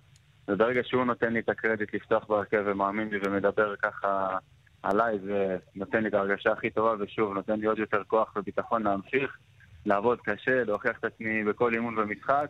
וברגע 0.48 0.82
שהוא 0.84 1.06
נותן 1.06 1.34
לי 1.34 1.40
את 1.40 1.50
הקרדיט 1.50 1.94
לפתוח 1.94 2.26
בהרכב 2.26 2.64
ומאמין 2.66 3.10
לי 3.10 3.20
ומדבר 3.24 3.76
ככה 3.76 4.38
עליי, 4.84 5.20
זה 5.20 5.58
נותן 5.76 6.04
לי 6.04 6.10
את 6.10 6.14
ההרגשה 6.14 6.52
הכי 6.52 6.70
טובה, 6.70 6.94
ושוב, 7.00 7.34
נותן 7.34 7.60
לי 7.60 7.66
עוד 7.66 7.80
יותר 7.80 8.04
כוח 8.08 8.34
וביטחון 8.36 8.84
להמשיך, 8.84 9.38
לעבוד 9.86 10.20
קשה, 10.22 10.64
להוכיח 10.64 10.98
את 11.00 11.06
עצמי 11.06 11.44
בכל 11.44 11.74
אימון 11.74 11.98
ומשחק, 11.98 12.48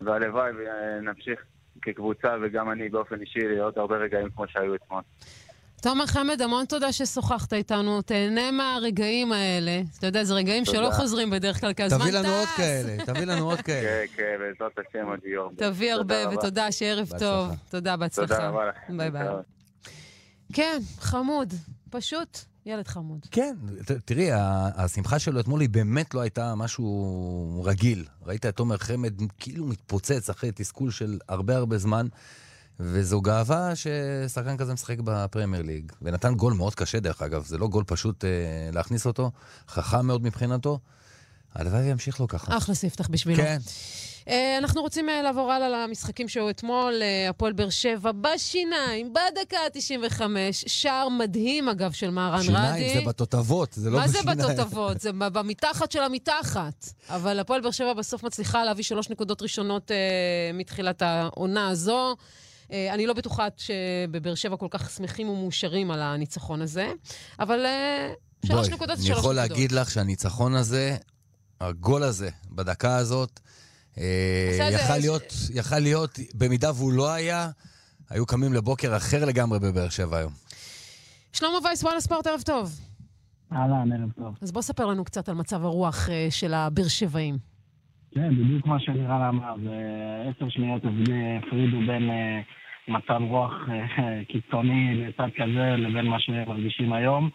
והלוואי 0.00 0.52
ונמשיך 0.52 1.44
כקבוצה 1.82 2.36
וגם 2.42 2.70
אני 2.70 2.88
באופן 2.88 3.20
אישי 3.20 3.48
להיות 3.48 3.76
הרבה 3.76 3.96
רגעים 3.96 4.30
כמו 4.30 4.48
שהיו 4.48 4.74
אתמול. 4.74 5.02
תומר 5.82 6.06
חמד, 6.06 6.42
המון 6.42 6.64
תודה 6.64 6.92
ששוחחת 6.92 7.52
איתנו. 7.52 8.02
תהנה 8.02 8.50
מהרגעים 8.50 9.32
האלה. 9.32 9.80
אתה 9.98 10.06
יודע, 10.06 10.24
זה 10.24 10.34
רגעים 10.34 10.64
שלא 10.64 10.90
חוזרים 10.90 11.30
בדרך 11.30 11.60
כלל, 11.60 11.72
כי 11.72 11.82
הזמן 11.82 11.98
טס. 11.98 12.04
תביא 12.08 12.18
לנו 12.18 12.28
עוד 12.34 12.48
כאלה, 12.56 12.96
תביא 13.06 13.24
לנו 13.24 13.50
עוד 13.50 13.60
כאלה. 13.66 14.06
כן, 14.06 14.14
כן, 14.16 14.36
בעזרת 14.38 14.72
השם 14.78 15.06
עוד 15.06 15.18
יום. 15.24 15.54
תביא 15.56 15.92
הרבה, 15.92 16.14
ותודה, 16.28 16.72
שערב 16.72 17.10
טוב. 17.18 17.48
תודה, 17.70 17.96
בהצלחה. 17.96 18.34
תודה 18.34 18.48
רבה 18.48 18.66
לכם. 18.66 18.96
ביי 18.96 19.10
ביי. 19.10 19.26
כן, 20.52 20.78
חמוד. 20.98 21.54
פשוט 21.90 22.38
ילד 22.66 22.88
חמוד. 22.88 23.26
כן, 23.30 23.54
תראי, 24.04 24.28
השמחה 24.76 25.18
שלו 25.18 25.40
אתמול 25.40 25.60
היא 25.60 25.68
באמת 25.68 26.14
לא 26.14 26.20
הייתה 26.20 26.54
משהו 26.54 27.62
רגיל. 27.64 28.04
ראית 28.26 28.46
את 28.46 28.56
תומר 28.56 28.78
חמד 28.78 29.12
כאילו 29.38 29.66
מתפוצץ 29.66 30.30
אחרי 30.30 30.50
תסכול 30.54 30.90
של 30.90 31.18
הרבה 31.28 31.56
הרבה 31.56 31.78
זמן. 31.78 32.06
וזו 32.80 33.20
גאווה 33.20 33.72
ששחקן 33.76 34.56
כזה 34.56 34.72
משחק 34.72 34.96
בפרמייר 35.04 35.62
ליג. 35.62 35.92
ונתן 36.02 36.34
גול 36.34 36.52
מאוד 36.52 36.74
קשה, 36.74 37.00
דרך 37.00 37.22
אגב. 37.22 37.44
זה 37.44 37.58
לא 37.58 37.68
גול 37.68 37.84
פשוט 37.86 38.24
אה, 38.24 38.30
להכניס 38.72 39.06
אותו, 39.06 39.30
חכם 39.68 40.06
מאוד 40.06 40.22
מבחינתו. 40.22 40.78
הלוואי 41.54 41.80
וימשיך 41.80 42.20
לו 42.20 42.28
ככה. 42.28 42.56
אחלה 42.56 42.74
ספתח 42.74 43.08
בשבילו. 43.08 43.36
כן. 43.36 43.58
Uh, 44.24 44.30
אנחנו 44.58 44.80
רוצים 44.82 45.08
uh, 45.08 45.22
לעבור 45.22 45.52
הלאה 45.52 45.86
למשחקים 45.86 46.28
שהיו 46.28 46.50
אתמול, 46.50 46.94
uh, 47.00 47.30
הפועל 47.30 47.52
באר 47.52 47.70
שבע 47.70 48.12
בשיניים, 48.12 49.12
בדקה 49.12 49.56
ה-95, 49.56 50.22
שער 50.52 51.08
מדהים 51.08 51.68
אגב 51.68 51.92
של 51.92 52.10
מהרן 52.10 52.34
רדי. 52.38 52.44
שיניים 52.44 52.98
זה 52.98 53.10
בתותבות, 53.10 53.72
זה 53.72 53.90
לא 53.90 53.98
בשיניים. 53.98 54.26
מה 54.26 54.34
זה 54.34 54.42
בתותבות? 54.42 55.00
זה 55.00 55.12
במתחת 55.12 55.92
של 55.92 56.02
המתחת. 56.02 56.86
אבל 57.08 57.40
הפועל 57.40 57.60
באר 57.60 57.70
שבע 57.70 57.92
בסוף 57.92 58.22
מצליחה 58.22 58.64
להביא 58.64 58.84
שלוש 58.84 59.10
נקודות 59.10 59.42
ראשונות 59.42 59.90
מתחילת 60.54 61.02
העונה 61.02 61.68
הזו. 61.68 62.16
אה, 62.72 62.94
אני 62.94 63.06
לא 63.06 63.14
בטוחה 63.14 63.48
שבבאר 63.56 64.34
שבע 64.34 64.56
כל 64.56 64.66
כך 64.70 64.90
שמחים 64.90 65.28
ומאושרים 65.28 65.90
על 65.90 66.02
הניצחון 66.02 66.62
הזה, 66.62 66.92
אבל 67.38 67.66
אה, 67.66 68.12
שלוש 68.46 68.68
נקודות 68.68 68.98
זה 68.98 69.06
שלוש 69.06 69.18
נקודות. 69.18 69.36
אני 69.36 69.44
יכול 69.44 69.54
להגיד 69.56 69.72
לך 69.72 69.90
שהניצחון 69.90 70.54
הזה, 70.54 70.96
הגול 71.60 72.02
הזה, 72.02 72.30
בדקה 72.50 72.96
הזאת, 72.96 73.40
אה, 73.98 74.68
יכל 74.72 74.98
להיות, 74.98 75.32
יכל 75.54 75.78
להיות, 75.78 76.18
במידה 76.34 76.70
והוא 76.74 76.92
לא 76.92 77.12
היה, 77.12 77.50
היו 78.10 78.26
קמים 78.26 78.52
לבוקר 78.52 78.96
אחר 78.96 79.24
לגמרי 79.24 79.58
בבאר 79.58 79.88
שבע 79.88 80.16
היום. 80.16 80.32
שלמה 81.32 81.58
וייס, 81.64 81.84
וואלה 81.84 82.00
ספורט, 82.00 82.26
ערב 82.26 82.40
טוב. 82.40 82.80
אהלן, 83.52 83.92
ערב 83.92 84.12
טוב. 84.16 84.36
אז 84.42 84.52
בוא 84.52 84.62
ספר 84.62 84.86
לנו 84.86 85.04
קצת 85.04 85.28
על 85.28 85.34
מצב 85.34 85.64
הרוח 85.64 86.08
של 86.30 86.54
הבאר 86.54 86.88
שבעים. 86.88 87.38
כן, 88.14 88.30
בדיוק 88.30 88.66
מה 88.66 88.80
שלירן 88.80 89.22
אמר, 89.28 89.54
זה 89.64 89.70
עשר 90.30 90.48
שניות 90.48 90.82
הפרידו 90.84 91.78
בין 91.86 92.10
מצב 92.88 93.20
רוח 93.22 93.68
אה, 93.70 94.20
קיצוני 94.28 94.94
לצד 94.94 95.28
כזה 95.36 95.74
לבין 95.76 96.06
מה 96.06 96.20
שמרגישים 96.20 96.92
היום. 96.92 97.30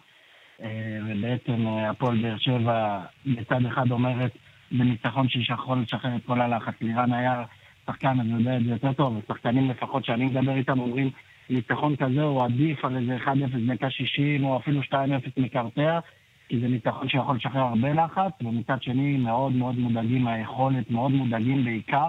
אה, 0.62 1.00
ובעצם 1.08 1.68
אה, 1.68 1.90
הפועל 1.90 2.18
באר 2.22 2.38
שבע 2.38 3.00
בצד 3.26 3.66
אחד 3.66 3.92
אומרת 3.92 4.32
בניצחון 4.72 5.30
שיכול 5.30 5.82
לשחרר 5.82 6.16
את 6.16 6.26
כל 6.26 6.42
הלחץ. 6.42 6.74
לירן 6.82 7.14
היה 7.14 7.44
שחקן, 7.88 8.20
אני 8.20 8.34
יודע 8.34 8.58
את 8.58 8.64
זה 8.64 8.72
יותר 8.72 8.94
טוב, 8.94 9.18
ושחקנים 9.18 9.70
לפחות 9.70 10.06
שאני 10.06 10.26
מדבר 10.26 10.56
איתם 10.56 10.80
אומרים 10.80 11.10
ניצחון 11.50 11.96
כזה 11.96 12.24
הוא 12.24 12.44
עדיף 12.44 12.86
על 12.86 12.98
איזה 12.98 13.18
1-0 13.26 13.30
דקה 13.68 13.90
60 13.90 14.46
או 14.46 14.58
אפילו 14.58 14.82
2-0 14.82 14.94
מקרטע. 15.38 16.00
כי 16.50 16.60
זה 16.60 16.68
ניצחון 16.68 17.10
שיכול 17.10 17.36
לשחרר 17.36 17.62
הרבה 17.62 17.94
לחץ, 17.94 18.32
ומצד 18.42 18.82
שני 18.82 19.18
מאוד 19.18 19.52
מאוד 19.52 19.80
מודאגים 19.80 20.22
מהיכולת, 20.22 20.92
מאוד 20.92 21.12
מודאגים 21.12 21.64
בעיקר, 21.66 22.08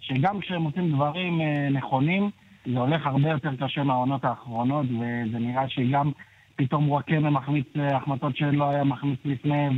שגם 0.00 0.40
כשהם 0.40 0.62
עושים 0.62 0.92
דברים 0.92 1.40
נכונים, 1.70 2.30
זה 2.66 2.78
הולך 2.78 3.06
הרבה 3.06 3.28
יותר 3.28 3.50
קשה 3.60 3.82
מהעונות 3.82 4.24
האחרונות, 4.24 4.86
וזה 4.86 5.38
נראה 5.38 5.68
שגם 5.68 6.10
פתאום 6.56 6.90
וואקמה 6.90 7.30
מחמיץ 7.30 7.66
אה, 7.76 7.96
החמצות 7.96 8.36
שלא 8.36 8.70
היה 8.70 8.84
מחמיץ 8.84 9.18
לפני, 9.24 9.68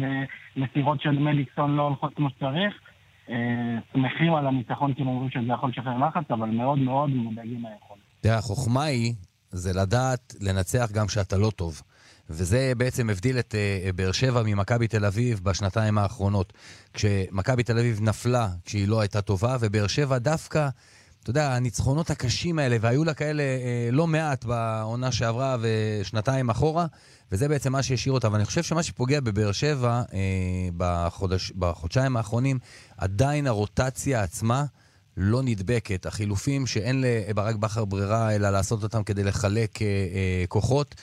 ומסירות 0.57 1.01
של 1.01 1.19
מליקסון 1.19 1.77
לא 1.77 1.83
הולכות 1.83 2.15
כמו 2.15 2.31
שצריך. 2.31 2.75
אה, 3.29 3.79
שמחים 3.93 4.35
על 4.35 4.47
הניצחון 4.47 4.95
כי 4.95 5.03
הם 5.03 5.09
אומרים 5.09 5.31
שזה 5.31 5.53
יכול 5.53 5.71
לשחרר 5.71 5.99
לחץ, 5.99 6.31
אבל 6.31 6.49
מאוד 6.51 6.79
מאוד 6.79 7.11
מודאגים 7.11 7.63
מהיכולת. 7.63 8.01
תראה, 8.21 8.39
החוכמה 8.39 8.85
היא, 8.85 9.15
זה 9.51 9.81
לדעת 9.81 10.35
לנצח 10.41 10.91
גם 10.93 11.07
כשאתה 11.07 11.37
לא 11.37 11.51
טוב. 11.51 11.83
וזה 12.31 12.73
בעצם 12.77 13.11
הבדיל 13.11 13.39
את 13.39 13.55
uh, 13.55 13.93
באר 13.97 14.13
שבע 14.13 14.43
ממכבי 14.43 14.89
תל 14.89 15.05
אביב 15.05 15.41
בשנתיים 15.43 15.99
האחרונות. 15.99 16.53
כשמכבי 16.95 17.63
תל 17.63 17.79
אביב 17.79 18.01
נפלה 18.03 18.49
כשהיא 18.65 18.89
לא 18.89 19.01
הייתה 19.01 19.23
טובה, 19.23 19.57
ובאר 19.61 19.87
שבע 19.87 20.19
דווקא, 20.19 20.69
אתה 21.23 21.31
יודע, 21.31 21.55
הניצחונות 21.55 22.11
הקשים 22.11 22.59
האלה, 22.59 22.77
והיו 22.81 23.05
לה 23.05 23.15
כאלה 23.15 23.43
uh, 23.43 23.95
לא 23.95 24.07
מעט 24.07 24.45
בעונה 24.45 25.13
שעברה 25.13 25.57
ושנתיים 25.61 26.51
אחורה, 26.51 26.87
וזה 27.33 27.49
בעצם 27.49 27.73
מה 27.73 27.83
שהשאיר 27.83 28.13
אותה. 28.13 28.33
ואני 28.33 28.45
חושב 28.45 28.63
שמה 28.63 28.83
שפוגע 28.83 29.21
בבאר 29.21 29.53
שבע 29.53 30.03
uh, 30.09 30.13
בחודש, 30.77 31.53
בחודשיים 31.59 32.17
האחרונים, 32.17 32.59
עדיין 32.97 33.47
הרוטציה 33.47 34.23
עצמה 34.23 34.65
לא 35.17 35.43
נדבקת. 35.43 36.07
החילופים 36.07 36.67
שאין 36.67 37.05
לברק 37.07 37.57
בכר 37.57 37.85
ברירה 37.85 38.35
אלא 38.35 38.51
לעשות 38.51 38.83
אותם 38.83 39.03
כדי 39.03 39.25
לחלק 39.25 39.77
uh, 39.77 39.81
uh, 39.81 39.83
כוחות. 40.49 40.95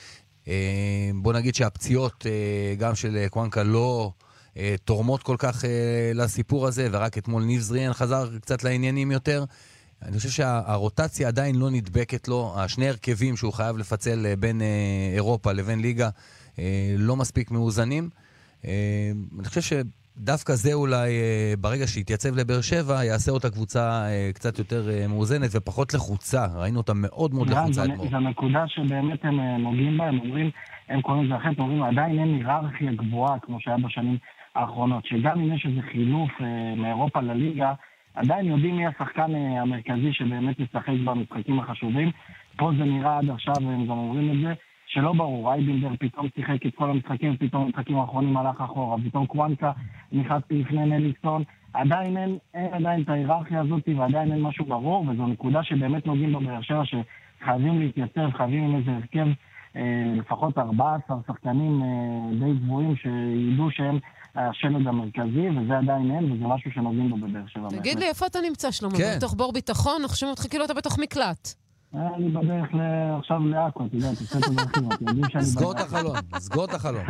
אה, 0.48 1.10
בוא 1.14 1.32
נגיד 1.32 1.54
שהפציעות, 1.54 2.26
אה, 2.26 2.74
גם 2.74 2.94
של 2.94 3.16
אה, 3.16 3.28
קוונקה, 3.28 3.62
לא 3.62 4.12
אה, 4.56 4.74
תורמות 4.84 5.22
כל 5.22 5.36
כך 5.38 5.64
אה, 5.64 6.12
לסיפור 6.14 6.66
הזה, 6.66 6.88
ורק 6.92 7.18
אתמול 7.18 7.42
ניב 7.42 7.60
זריאן 7.60 7.92
חזר 7.92 8.28
קצת 8.40 8.64
לעניינים 8.64 9.10
יותר. 9.10 9.44
אני 10.08 10.16
חושב 10.16 10.28
שהרוטציה 10.28 11.28
עדיין 11.28 11.56
לא 11.56 11.70
נדבקת 11.70 12.28
לו, 12.28 12.54
השני 12.56 12.88
הרכבים 12.88 13.36
שהוא 13.36 13.52
חייב 13.52 13.76
לפצל 13.76 14.26
אה, 14.26 14.36
בין 14.36 14.60
אה, 14.60 14.66
אירופה 15.14 15.52
לבין 15.52 15.80
ליגה 15.80 16.08
אה, 16.58 16.94
לא 16.98 17.16
מספיק 17.16 17.50
מאוזנים. 17.50 18.08
אני 18.64 19.44
חושב 19.48 19.60
שדווקא 19.60 20.54
זה 20.54 20.72
אולי, 20.72 21.10
ברגע 21.60 21.86
שיתייצב 21.86 22.36
לבאר 22.36 22.60
שבע, 22.60 23.04
יעשה 23.04 23.32
אותה 23.32 23.50
קבוצה 23.50 24.06
קצת 24.34 24.58
יותר 24.58 24.88
מאוזנת 25.08 25.50
ופחות 25.54 25.94
לחוצה. 25.94 26.46
ראינו 26.54 26.78
אותה 26.78 26.92
מאוד 26.94 27.34
מאוד 27.34 27.48
לירן, 27.48 27.62
לחוצה 27.64 27.84
אתמול. 27.84 28.08
זו 28.10 28.18
נקודה 28.18 28.64
שבאמת 28.68 29.24
הם 29.24 29.40
נוגעים 29.40 29.98
בה, 29.98 30.04
הם 30.04 30.18
אומרים, 30.20 30.50
הם 30.88 31.02
קוראים 31.02 31.24
לזה 31.24 31.36
אחרת, 31.36 31.58
הם 31.58 31.64
אומרים, 31.64 31.82
עדיין 31.82 32.18
אין 32.18 32.34
היררכיה 32.34 32.92
גבוהה 32.92 33.38
כמו 33.38 33.60
שהיה 33.60 33.76
בשנים 33.76 34.18
האחרונות, 34.54 35.06
שגם 35.06 35.40
אם 35.40 35.54
יש 35.54 35.66
איזה 35.66 35.80
חילוף 35.92 36.30
מאירופה 36.76 37.20
לליגה, 37.20 37.72
עדיין 38.14 38.46
יודעים 38.46 38.76
מי 38.76 38.86
השחקן 38.86 39.34
אה, 39.34 39.62
המרכזי 39.62 40.12
שבאמת 40.12 40.60
ישחק 40.60 40.94
במשחקים 41.04 41.58
החשובים. 41.58 42.10
פה 42.56 42.70
זה 42.78 42.84
נראה 42.84 43.18
עד 43.18 43.30
עכשיו, 43.30 43.54
והם 43.60 43.86
גם 43.86 43.98
אומרים 43.98 44.30
את 44.30 44.40
זה, 44.40 44.54
שלא 44.86 45.12
ברור, 45.12 45.52
אייבינדר 45.52 45.90
פתאום 45.98 46.28
שיחק 46.34 46.66
את 46.66 46.74
כל 46.74 46.90
המשחקים, 46.90 47.36
פתאום 47.36 47.62
המשחקים 47.62 47.98
האחרונים 47.98 48.36
הלך 48.36 48.60
אחורה, 48.60 48.96
פתאום 49.04 49.26
קוונקה 49.26 49.72
נכנס 50.12 50.42
לפני 50.50 50.84
מליקסון, 50.84 51.42
עדיין 51.74 52.16
אין, 52.16 52.38
אין 52.54 52.74
עדיין 52.74 53.02
את 53.02 53.08
ההיררכיה 53.08 53.60
הזאת 53.60 53.88
ועדיין 53.96 54.32
אין 54.32 54.42
משהו 54.42 54.64
ברור, 54.64 55.04
וזו 55.08 55.26
נקודה 55.26 55.62
שבאמת 55.62 56.06
נוגעים 56.06 56.32
בבאר 56.32 56.60
שבע, 56.60 56.82
שחייבים 56.84 57.80
להתייצב, 57.80 58.30
חייבים 58.30 58.64
עם 58.64 58.76
איזה 58.76 58.90
הרכב, 58.90 59.26
אה, 59.76 60.12
לפחות 60.16 60.58
14 60.58 61.16
שחקנים 61.26 61.82
אה, 61.82 62.38
די 62.38 62.52
גבוהים, 62.54 62.96
שידעו 62.96 63.70
שהם 63.70 63.98
השלד 64.34 64.86
המרכזי, 64.86 65.48
וזה 65.48 65.78
עדיין 65.78 66.10
אין, 66.10 66.32
וזה 66.32 66.44
משהו 66.44 66.70
שנוגעים 66.72 67.10
בו 67.10 67.16
בבאר 67.16 67.46
שבע. 67.46 67.68
תגיד. 67.68 67.98
לי, 67.98 68.08
איפה 68.08 68.26
אתה 68.26 68.38
נמצא, 68.48 68.70
שלמה? 68.70 68.98
כן. 68.98 69.14
בתוך 69.16 69.34
בור 69.34 69.52
ביטחון? 69.52 70.02
אנחנו 70.02 70.16
שומעים 70.16 70.36
אותך 70.38 70.50
כאילו 70.50 70.64
אתה 70.64 70.74
בתוך 70.74 70.98
מקלט. 70.98 71.54
אה, 71.94 72.14
אני 72.16 72.28
בדרך 72.28 72.68
עכשיו 73.18 73.46
לעכו, 73.46 73.86
אתה 73.86 73.96
יודע, 73.96 74.14
תצא 74.14 74.38
את 74.38 74.44
הדרכים, 74.44 74.92
אתם 74.92 75.08
יודעים 75.08 75.24
שאני 75.28 75.44
סגור 75.44 75.72
את. 75.72 75.80
החלון, 75.80 76.16
סגור 76.38 76.64
את 76.64 76.74
החלון. 76.74 77.02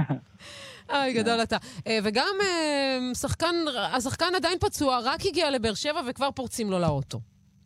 אוי, 0.94 1.14
גדול 1.14 1.42
אתה. 1.42 1.56
אה, 1.86 1.98
וגם 2.04 2.34
אה, 2.42 3.14
שחקן, 3.14 3.54
השחקן 3.96 4.26
עדיין 4.36 4.58
פצוע, 4.58 4.98
רק 5.04 5.20
הגיע 5.26 5.50
לבאר 5.50 5.74
שבע 5.74 6.00
וכבר 6.08 6.30
פורצים 6.30 6.70
לו 6.70 6.78
לאוטו. 6.78 7.20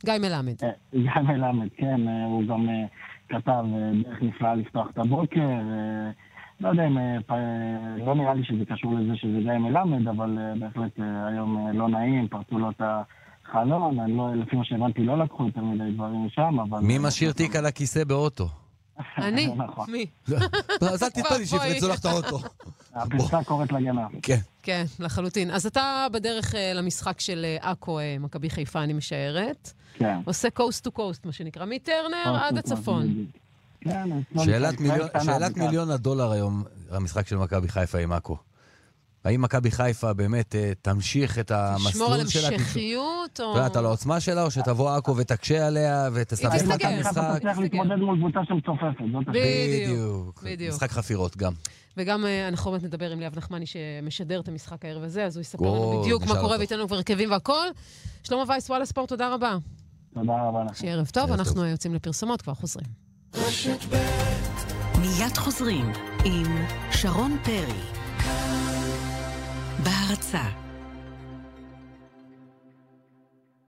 גיא 0.05 0.13
מלמד. 0.19 0.55
גיא 0.93 1.23
מלמד, 1.23 1.69
כן, 1.77 2.01
הוא 2.27 2.45
גם 2.49 2.69
כתב 3.29 3.65
דרך 4.05 4.23
נפלאה 4.23 4.55
לפתוח 4.55 4.87
את 4.91 4.99
הבוקר. 4.99 5.49
אה, 6.61 6.67
לא 6.67 6.69
יודע 6.69 6.87
אם... 6.87 6.99
אה, 6.99 7.17
פ- 7.27 8.05
לא 8.07 8.15
נראה 8.15 8.35
לי 8.35 8.45
שזה 8.45 8.65
קשור 8.65 8.95
לזה 8.95 9.13
שזה 9.17 9.39
גיא 9.43 9.53
מלמד, 9.53 10.09
אבל 10.09 10.39
אה, 10.39 10.53
בהחלט 10.61 11.01
אה, 11.01 11.27
היום 11.27 11.67
אה, 11.67 11.73
לא 11.73 11.89
נעים, 11.89 12.29
פרצו 12.29 12.59
לו 12.59 12.71
את 12.71 12.81
החלון. 12.81 14.01
אני 14.01 14.17
לא, 14.17 14.35
לפי 14.35 14.57
מה 14.57 14.65
שהבנתי, 14.65 15.03
לא 15.05 15.19
לקחו 15.19 15.47
יותר 15.47 15.61
מדי 15.61 15.91
דברים 15.95 16.27
משם, 16.27 16.61
אבל... 16.61 16.79
מי 16.79 16.97
אה, 16.97 17.03
משאיר 17.03 17.33
תיק 17.33 17.57
על 17.57 17.67
הכיסא 17.67 18.05
באוטו? 18.05 18.49
אני? 19.19 19.47
נכון. 19.67 19.91
מי? 19.93 20.07
לא, 20.83 20.89
אז 20.89 21.03
אל 21.03 21.09
תתפלא 21.09 21.37
לי. 21.39 21.47
שיפרצו 21.47 21.89
לך 21.89 22.01
את 22.01 22.05
האוטו. 22.05 22.39
הפרצה 22.95 23.45
קוראת 23.45 23.73
לגנב. 23.73 24.09
כן. 24.23 24.39
כן, 24.63 24.85
לחלוטין. 25.01 25.51
אז 25.51 25.67
אתה 25.67 26.07
בדרך 26.13 26.55
אה, 26.55 26.73
למשחק 26.75 27.21
של 27.21 27.45
אה, 27.45 27.71
עכו, 27.71 27.99
אה, 27.99 28.17
מכבי 28.21 28.51
חיפה, 28.51 28.83
אני 28.83 28.93
משערת. 28.93 29.73
כן. 29.95 30.19
עושה 30.25 30.51
קוסט 30.51 30.85
טו 30.85 30.91
קוסט, 30.91 31.27
מה 31.27 31.33
שנקרא, 31.33 31.65
מטרנר 31.67 32.37
עד 32.43 32.59
הצפון. 32.59 33.27
כן, 33.85 34.11
אצלנו 34.33 34.45
שאלת 34.45 34.81
מיליון- 34.81 35.09
שאלת 35.25 35.53
הדולר 35.91 36.31
היום, 36.31 36.65
המשחק 36.91 37.27
של 37.27 37.37
מכבי 37.37 37.69
חיפה 37.69 37.99
עם 37.99 38.13
עכו. 38.13 38.37
האם 39.25 39.43
מכבי 39.43 39.71
חיפה 39.71 40.13
באמת 40.13 40.55
אה, 40.55 40.73
תמשיך 40.83 41.39
את 41.39 41.51
על 41.51 41.59
המסלול 41.75 42.27
שלה? 42.27 42.49
המשכיות, 42.49 43.31
אתה 43.33 43.43
או... 43.43 43.57
יודעת, 43.57 43.77
על 43.77 43.85
העוצמה 43.87 44.21
שלה, 44.21 44.43
או 44.43 44.51
שתבוא 44.51 44.97
עכו 44.97 45.17
ותקשה 45.17 45.67
עליה 45.67 46.09
ותסבך 46.15 46.53
היא 46.53 46.61
את. 46.61 46.67
מכבי 46.67 46.79
חיפה 46.79 46.89
המשחק? 47.21 47.39
תצליח 47.39 47.59
להתמודד 47.59 47.97
מול 47.97 48.19
קבוצה 48.19 48.41
שמצופפת. 48.49 49.31
בדיוק, 49.33 50.43
בדיוק. 50.43 50.75
משחק 50.75 50.91
חפירות 50.91 51.37
גם. 51.37 51.53
וגם 51.97 52.27
אה, 52.27 52.49
אנחנו 52.49 52.71
באמת 52.71 52.83
נדבר 52.83 53.11
עם 53.11 53.21
ליאב 53.21 53.37
נחמני 53.37 53.67
שמשדר 53.67 54.41
את 54.41 54.49
המשחק 54.49 54.85
הערב 54.85 55.03
הזה, 55.03 55.25
אז 55.25 55.37
הוא 55.37 55.41
יספר 55.41 55.65
לנו 55.65 56.01
בדיוק 56.03 56.27
מה 56.27 56.41
קורה. 56.41 56.57
וייתן 56.59 56.77
לנו 56.79 56.87
כבר 56.87 56.97
הרכבים 56.97 57.31
והכל. 57.31 57.67
שלמה 58.25 58.43
וייס, 58.49 58.71
וואלה 58.71 58.87
ספורט, 58.87 59.09
תודה 59.09 59.35
רבה. 59.35 59.57
תודה 60.15 60.33
רבה 60.49 60.65
לכם. 60.65 60.75
שיהיה 60.75 60.93
ערב 60.95 61.07
טוב, 61.13 61.33
אנחנו 61.33 61.65
יוצאים 61.67 61.95
לפרסומות, 61.95 62.43
כבר 62.43 62.55
חוזרים. 62.55 62.87
מיד 65.01 65.37
חוזרים 65.37 65.93
עם 66.25 66.65
שרון 66.91 67.37
פרי. 67.45 67.81
בהרצה 69.79 70.43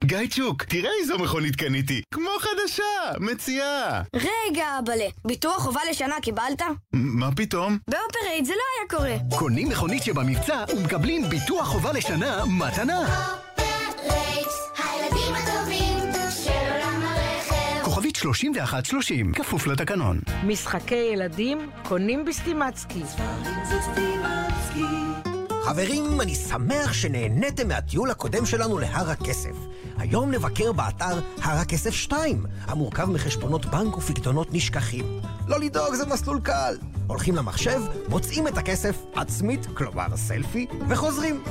גיא 0.03 0.17
צ'וק, 0.31 0.63
תראה 0.63 0.89
איזו 1.01 1.17
מכונית 1.17 1.55
קניתי, 1.55 2.01
כמו 2.13 2.29
חדשה, 2.39 2.83
מציעה. 3.19 4.01
רגע, 4.15 4.79
אבאלה, 4.79 5.05
ביטוח 5.25 5.63
חובה 5.63 5.81
לשנה 5.89 6.15
קיבלת? 6.21 6.61
מה 6.93 7.29
פתאום? 7.35 7.77
באופרייט 7.89 8.45
זה 8.45 8.53
לא 8.53 8.61
היה 8.79 8.89
קורה. 8.89 9.39
קונים 9.39 9.69
מכונית 9.69 10.03
שבמבצע 10.03 10.63
ומקבלים 10.75 11.29
ביטוח 11.29 11.67
חובה 11.67 11.93
לשנה 11.93 12.45
מתנה. 12.45 13.27
הילדים 13.57 14.66
3130, 18.17 19.33
כפוף 19.33 19.67
לתקנון. 19.67 20.19
משחקי 20.43 21.09
ילדים 21.13 21.69
קונים 21.83 22.25
בסטימצקי. 22.25 23.01
חברים, 25.63 26.21
אני 26.21 26.35
שמח 26.35 26.93
שנהניתם 26.93 27.67
מהטיול 27.67 28.11
הקודם 28.11 28.45
שלנו 28.45 28.77
להר 28.77 29.09
הכסף. 29.09 29.55
היום 29.97 30.31
נבקר 30.31 30.71
באתר 30.71 31.19
הר 31.41 31.57
הכסף 31.57 31.93
2, 31.93 32.45
המורכב 32.65 33.09
מחשבונות 33.09 33.65
בנק 33.65 33.97
ופקדונות 33.97 34.47
נשכחים. 34.51 35.05
לא 35.47 35.59
לדאוג, 35.59 35.93
זה 35.93 36.05
מסלול 36.05 36.39
קל. 36.43 36.77
הולכים 37.07 37.35
למחשב, 37.35 37.81
מוצאים 38.09 38.47
את 38.47 38.57
הכסף 38.57 38.95
עצמית, 39.15 39.65
כלומר 39.73 40.07
סלפי, 40.15 40.65
וחוזרים. 40.89 41.43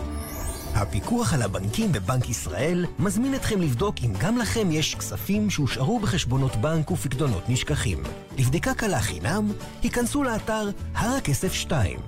הפיקוח 0.76 1.34
על 1.34 1.42
הבנקים 1.42 1.92
בבנק 1.92 2.28
ישראל 2.28 2.86
מזמין 2.98 3.34
אתכם 3.34 3.60
לבדוק 3.62 3.94
אם 4.04 4.12
גם 4.20 4.38
לכם 4.38 4.70
יש 4.70 4.94
כספים 4.94 5.50
שהושארו 5.50 6.00
בחשבונות 6.00 6.56
בנק 6.56 6.90
ופקדונות 6.90 7.48
נשכחים. 7.48 8.02
לבדיקה 8.38 8.74
קלה 8.74 9.00
חינם, 9.00 9.52
היכנסו 9.82 10.22
לאתר 10.22 10.70
הר 10.94 11.16
הכסף 11.16 11.52
2. 11.52 12.00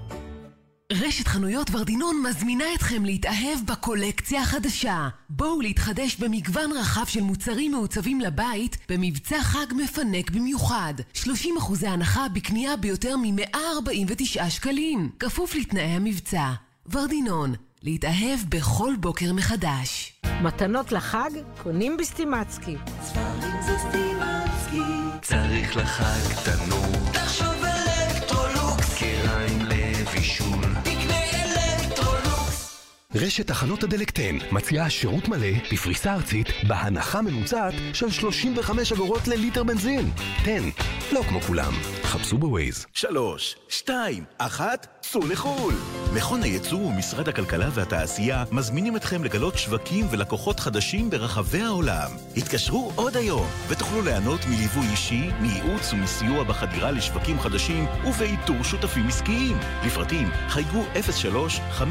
רשת 0.92 1.28
חנויות 1.28 1.70
ורדינון 1.72 2.22
מזמינה 2.28 2.64
אתכם 2.74 3.04
להתאהב 3.04 3.58
בקולקציה 3.66 4.42
החדשה. 4.42 5.08
בואו 5.30 5.60
להתחדש 5.60 6.16
במגוון 6.16 6.72
רחב 6.72 7.06
של 7.06 7.20
מוצרים 7.20 7.72
מעוצבים 7.72 8.20
לבית 8.20 8.76
במבצע 8.88 9.42
חג 9.42 9.66
מפנק 9.76 10.30
במיוחד. 10.30 10.94
30% 11.14 11.26
הנחה 11.86 12.26
בקנייה 12.28 12.76
ביותר 12.76 13.16
מ-149 13.16 14.50
שקלים. 14.50 15.10
כפוף 15.18 15.54
לתנאי 15.54 15.82
המבצע. 15.82 16.52
ורדינון, 16.92 17.54
להתאהב 17.82 18.40
בכל 18.48 18.94
בוקר 19.00 19.32
מחדש. 19.32 20.20
מתנות 20.42 20.92
לחג 20.92 21.30
קונים 21.62 21.96
בסטימצקי. 21.96 22.76
ספרים 23.02 23.62
זה 23.66 23.72
סטימצקי. 23.78 25.18
צריך 25.22 25.76
לחג 25.76 26.50
תנור. 26.50 27.12
תחשוב 27.12 27.54
אלקטרולוקס. 27.64 28.98
כיריים 28.98 29.62
לבישול. 29.62 30.64
תקנה 30.82 31.20
אלקטרולוקס. 31.32 32.84
רשת 33.14 33.46
תחנות 33.46 33.82
הדלק 33.82 34.18
10 34.18 34.54
מציעה 34.54 34.90
שירות 34.90 35.28
מלא 35.28 35.52
בפריסה 35.72 36.14
ארצית 36.14 36.46
בהנחה 36.68 37.22
ממוצעת 37.22 37.74
של 37.92 38.10
35 38.10 38.92
אגורות 38.92 39.28
לליטר 39.28 39.64
בנזין. 39.64 40.10
10, 40.42 40.52
לא 41.12 41.22
כמו 41.28 41.40
כולם. 41.40 41.72
חפשו 42.02 42.38
בווייז. 42.38 42.86
3, 42.92 43.56
2, 43.68 44.24
1 44.38 44.86
צאו 45.12 45.26
לחו"ל! 45.26 45.74
מכון 46.14 46.42
הייצוא 46.42 46.78
ומשרד 46.78 47.28
הכלכלה 47.28 47.68
והתעשייה 47.74 48.44
מזמינים 48.52 48.96
אתכם 48.96 49.24
לגלות 49.24 49.58
שווקים 49.58 50.06
ולקוחות 50.10 50.60
חדשים 50.60 51.10
ברחבי 51.10 51.62
העולם. 51.62 52.10
התקשרו 52.36 52.92
עוד 52.94 53.16
היום, 53.16 53.46
ותוכלו 53.68 54.02
ליהנות 54.02 54.40
מליווי 54.46 54.86
אישי, 54.90 55.30
מייעוץ 55.40 55.92
ומסיוע 55.92 56.44
בחדירה 56.44 56.90
לשווקים 56.90 57.40
חדשים 57.40 57.86
ובאיתור 58.08 58.62
שותפים 58.62 59.08
עסקיים. 59.08 59.56
לפרטים 59.86 60.28
חייגו 60.48 60.84
03-514-2895 61.78 61.82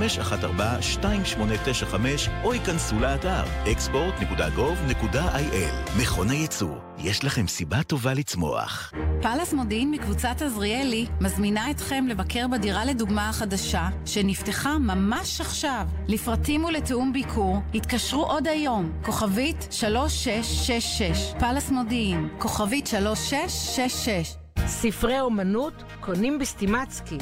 או 2.43 2.53
ייכנסו 2.53 2.99
לאתר 2.99 3.43
export.gov.il 3.65 5.99
מכון 6.01 6.29
הייצוא, 6.29 6.75
יש 6.97 7.23
לכם 7.23 7.47
סיבה 7.47 7.83
טובה 7.83 8.13
לצמוח. 8.13 8.91
פלס 9.21 9.53
מודיעין 9.53 9.91
מקבוצת 9.91 10.41
עזריאלי 10.41 11.05
מזמינה 11.21 11.71
אתכם 11.71 12.05
לבקר 12.07 12.47
בדירה 12.47 12.85
לדוגמה 12.85 13.06
החדשה 13.15 13.89
שנפתחה 14.05 14.77
ממש 14.77 15.41
עכשיו. 15.41 15.87
לפרטים 16.07 16.63
ולתיאום 16.63 17.13
ביקור 17.13 17.57
התקשרו 17.75 18.23
עוד 18.25 18.47
היום, 18.47 18.91
כוכבית 19.05 19.67
3666, 19.71 21.33
פאלאס 21.39 21.69
מודיעין, 21.69 22.29
כוכבית 22.37 22.87
3666. 22.87 24.35
ספרי 24.67 25.19
אומנות 25.19 25.83
קונים 25.99 26.39
בסטימצקי. 26.39 27.17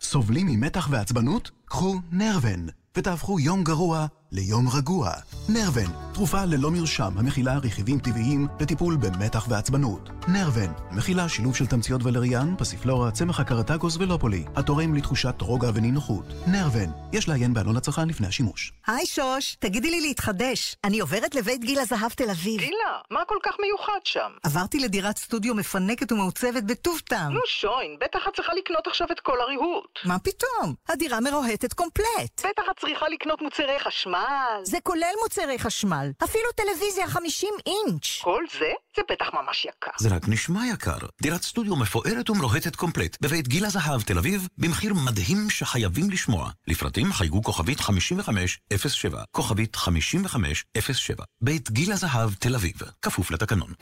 סובלים 0.00 0.46
ממתח 0.46 0.88
ועצבנות? 0.90 1.50
קחו 1.64 1.94
נרוון 2.12 2.66
ותהפכו 2.96 3.40
יום 3.40 3.64
גרוע 3.64 4.06
ליום 4.34 4.68
רגוע. 4.78 5.10
נרוון, 5.48 6.12
תרופה 6.14 6.44
ללא 6.44 6.70
מרשם 6.70 7.18
המכילה 7.18 7.58
רכיבים 7.58 7.98
טבעיים 7.98 8.46
לטיפול 8.60 8.96
במתח 8.96 9.46
ועצבנות. 9.48 10.08
נרוון, 10.28 10.72
מכילה 10.90 11.28
שילוב 11.28 11.56
של 11.56 11.66
תמציות 11.66 12.00
ולריאן, 12.04 12.54
פסיפלורה, 12.58 13.10
צמח 13.10 13.40
הקרטגוס 13.40 13.96
ולופולי, 13.96 14.44
התורם 14.56 14.94
לתחושת 14.94 15.34
רוגע 15.40 15.68
ונינוחות. 15.74 16.24
נרוון, 16.46 16.90
יש 17.12 17.28
לעיין 17.28 17.54
בעלון 17.54 17.76
הצרכן 17.76 18.08
לפני 18.08 18.26
השימוש. 18.26 18.72
היי 18.86 19.06
שוש, 19.06 19.56
תגידי 19.60 19.90
לי 19.90 20.00
להתחדש. 20.00 20.76
אני 20.84 21.00
עוברת 21.00 21.34
לבית 21.34 21.64
גיל 21.64 21.78
הזהב 21.78 22.12
תל 22.12 22.30
אביב. 22.30 22.60
גילה, 22.60 22.98
מה 23.10 23.20
כל 23.26 23.38
כך 23.42 23.52
מיוחד 23.60 24.00
שם? 24.04 24.30
עברתי 24.42 24.78
לדירת 24.78 25.18
סטודיו 25.18 25.54
מפנקת 25.54 26.12
ומעוצבת 26.12 26.62
בטוב 26.62 26.98
טעם. 27.04 27.32
נו 27.32 27.40
שוין, 27.46 27.96
בטח 28.00 28.20
את 28.28 28.36
צריכה 28.36 28.52
לקנות 28.54 28.86
עכשיו 28.86 29.06
את 29.12 29.20
כל 29.20 29.40
הריהוט. 29.40 29.98
מה 30.04 30.18
פתאום? 30.18 30.74
הדירה 30.88 31.20
מרוהטת 31.20 31.72
קומפלט. 31.72 32.38
בטח 32.38 32.62
את 32.70 32.80
צריכה 32.80 33.08
לקנות 33.08 33.42
מוצרי 33.42 33.78
חשמל. 33.80 34.21
זה 34.62 34.78
כולל 34.82 35.12
מוצרי 35.22 35.58
חשמל. 35.58 36.10
אפילו 36.24 36.44
טלוויזיה 36.56 37.08
50 37.08 37.50
אינץ'. 37.66 38.20
כל 38.22 38.44
זה? 38.58 38.70
זה 38.96 39.02
בטח 39.10 39.26
ממש 39.34 39.64
יקר. 39.64 39.90
זה 39.98 40.08
רק 40.08 40.28
נשמע 40.28 40.60
יקר. 40.72 40.98
דירת 41.22 41.42
סטודיו 41.42 41.76
מפוארת 41.76 42.30
ומרוהטת 42.30 42.76
קומפלט 42.76 43.16
בבית 43.20 43.48
גיל 43.48 43.64
הזהב 43.64 44.02
תל 44.02 44.18
אביב 44.18 44.48
במחיר 44.58 44.94
מדהים 44.94 45.50
שחייבים 45.50 46.10
לשמוע. 46.10 46.50
לפרטים 46.68 47.12
חייגו 47.12 47.42
כוכבית 47.42 47.80
5507, 47.80 49.22
כוכבית 49.30 49.76
5507, 49.76 51.24
בית 51.40 51.70
גיל 51.70 51.92
הזהב 51.92 52.34
תל 52.34 52.54
אביב, 52.54 52.74
כפוף 53.02 53.30
לתקנון. 53.30 53.72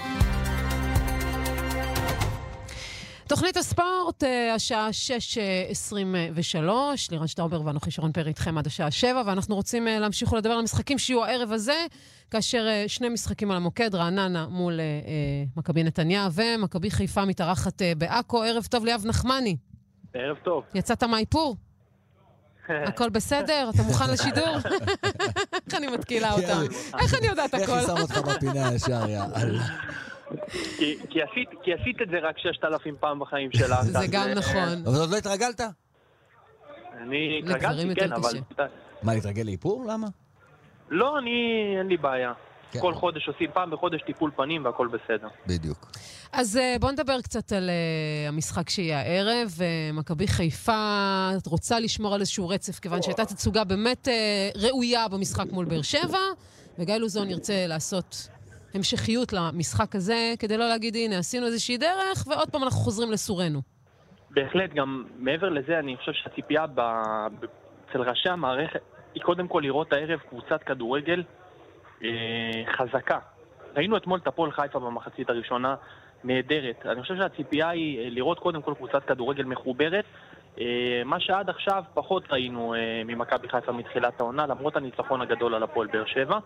תוכנית 3.31 3.57
הספורט, 3.57 4.25
אה, 4.25 4.55
השעה 4.55 4.89
6.23, 4.93 7.11
לירן 7.11 7.27
שטאובר 7.27 7.63
ואנוכי 7.65 7.91
שרון 7.91 8.13
פרי 8.13 8.29
איתכם 8.29 8.59
עד 8.59 8.67
השעה 8.67 8.91
7, 8.91 9.23
ואנחנו 9.27 9.55
רוצים 9.55 9.89
אה, 9.89 9.99
להמשיך 9.99 10.33
ולדבר 10.33 10.53
על 10.53 10.59
המשחקים 10.59 10.99
שיהיו 10.99 11.25
הערב 11.25 11.53
הזה, 11.53 11.87
כאשר 12.31 12.67
אה, 12.69 12.85
שני 12.89 13.09
משחקים 13.09 13.51
על 13.51 13.57
המוקד, 13.57 13.95
רעננה 13.95 14.47
מול 14.49 14.81
מכבי 15.57 15.83
נתניה 15.83 16.29
ומכבי 16.33 16.91
חיפה 16.91 17.25
מתארחת 17.25 17.83
בעכו. 17.99 18.43
ערב 18.43 18.67
טוב 18.71 18.85
ליאב 18.85 19.07
נחמני. 19.07 19.57
ערב 20.15 20.37
טוב. 20.37 20.65
יצאת 20.75 21.03
מהאיפור? 21.03 21.57
הכל 22.89 23.11
בסדר? 23.11 23.71
אתה 23.75 23.83
מוכן 23.83 24.11
לשידור? 24.11 24.57
איך 25.67 25.75
אני 25.75 25.87
מתקילה 25.87 26.33
אותה? 26.33 26.59
איך 26.99 27.15
אני 27.15 27.27
יודעת 27.27 27.55
איך 27.55 27.63
הכל? 27.63 27.79
היא 27.79 27.87
שמה 27.87 28.01
אותך 28.01 28.19
בפינה 28.19 28.75
ישר, 28.75 29.09
יאללה. 29.09 29.67
כי, 30.79 30.97
כי, 31.11 31.23
עשית, 31.23 31.49
כי 31.63 31.75
עשית 31.75 32.03
את 32.03 32.09
זה 32.11 32.19
רק 32.19 32.39
6,000 32.39 32.95
פעם 33.01 33.19
בחיים 33.19 33.51
שלך. 33.53 33.83
זה 33.83 34.07
גם 34.11 34.29
אה, 34.29 34.35
נכון. 34.35 34.83
אבל 34.87 35.01
עוד 35.01 35.11
לא 35.11 35.17
התרגלת? 35.17 35.61
אני 37.01 37.39
התרגלתי, 37.39 37.95
כן, 37.95 38.13
אבל... 38.13 38.31
מה, 39.03 39.15
להתרגל 39.15 39.43
לאיפור? 39.43 39.85
למה? 39.89 40.07
לא, 40.91 41.19
אני... 41.19 41.31
אין 41.79 41.87
לי 41.87 41.97
בעיה. 41.97 42.33
כן. 42.73 42.81
כל 42.81 42.95
חודש 42.95 43.29
עושים 43.29 43.51
פעם 43.55 43.71
בחודש 43.71 44.03
טיפול 44.07 44.31
פנים 44.37 44.65
והכל 44.65 44.89
בסדר. 44.89 45.29
בדיוק. 45.47 45.91
אז 46.33 46.57
אה, 46.57 46.77
בואו 46.81 46.93
נדבר 46.93 47.21
קצת 47.21 47.53
על 47.53 47.71
אה, 47.71 48.29
המשחק 48.29 48.71
שיהיה 48.71 49.01
הערב. 49.01 49.59
מכבי 49.93 50.29
חיפה 50.29 51.31
את 51.39 51.47
רוצה 51.47 51.81
לשמור 51.81 52.15
על 52.15 52.21
איזשהו 52.21 52.49
רצף, 52.49 52.79
כיוון 52.79 53.03
שהייתה 53.03 53.25
תצוגה 53.25 53.65
באמת 53.65 54.09
ראויה 54.57 55.09
במשחק 55.09 55.53
מול 55.53 55.65
באר 55.65 55.83
שבע, 55.83 56.19
וגיא 56.79 56.95
לוזון 56.95 57.31
ירצה 57.31 57.67
לעשות 57.67 58.29
המשכיות 58.75 59.33
למשחק 59.33 59.95
הזה, 59.95 60.35
כדי 60.39 60.57
לא 60.57 60.69
להגיד, 60.69 60.97
הנה, 60.97 61.19
עשינו 61.19 61.47
איזושהי 61.47 61.77
דרך, 61.79 62.27
ועוד 62.27 62.51
פעם 62.51 62.63
אנחנו 62.63 62.79
חוזרים 62.79 63.13
לסורנו. 63.13 63.61
בהחלט, 64.31 64.73
גם 64.75 65.05
מעבר 65.19 65.49
לזה, 65.49 65.79
אני 65.79 65.97
חושב 65.97 66.13
שהציפייה 66.13 66.67
ב... 66.75 66.81
אצל 67.91 68.03
ראשי 68.03 68.29
המערכת 68.29 68.81
היא 69.15 69.23
קודם 69.23 69.49
כל 69.49 69.61
לראות 69.65 69.93
הערב 69.93 70.19
קבוצת 70.29 70.63
כדורגל 70.63 71.23
אה, 72.05 72.09
חזקה. 72.77 73.19
ראינו 73.77 73.97
אתמול 73.97 74.19
את 74.23 74.27
הפועל 74.27 74.53
חיפה 74.53 74.79
במחצית 74.79 75.31
הראשונה, 75.31 75.75
נהדרת. 76.25 76.87
אני 76.87 77.03
חושב 77.03 77.17
שהציפייה 77.17 77.69
היא 77.69 77.99
אה, 77.99 78.11
לראות 78.11 78.39
קודם 78.39 78.63
כל 78.63 78.75
קבוצת 78.75 79.05
כדורגל 79.05 79.45
מחוברת. 79.45 80.05
אה, 80.61 81.03
מה 81.05 81.21
שעד 81.21 81.51
עכשיו 81.51 81.85
פחות 81.95 82.23
ראינו 82.31 82.75
אה, 82.75 83.03
ממכבי 83.05 83.49
חיפה 83.49 83.73
מתחילת 83.73 84.21
העונה, 84.21 84.47
למרות 84.47 84.77
הניצחון 84.77 85.21
הגדול 85.21 85.55
על 85.55 85.63
הפועל 85.63 85.87
באר 85.87 86.05
שבע. 86.07 86.39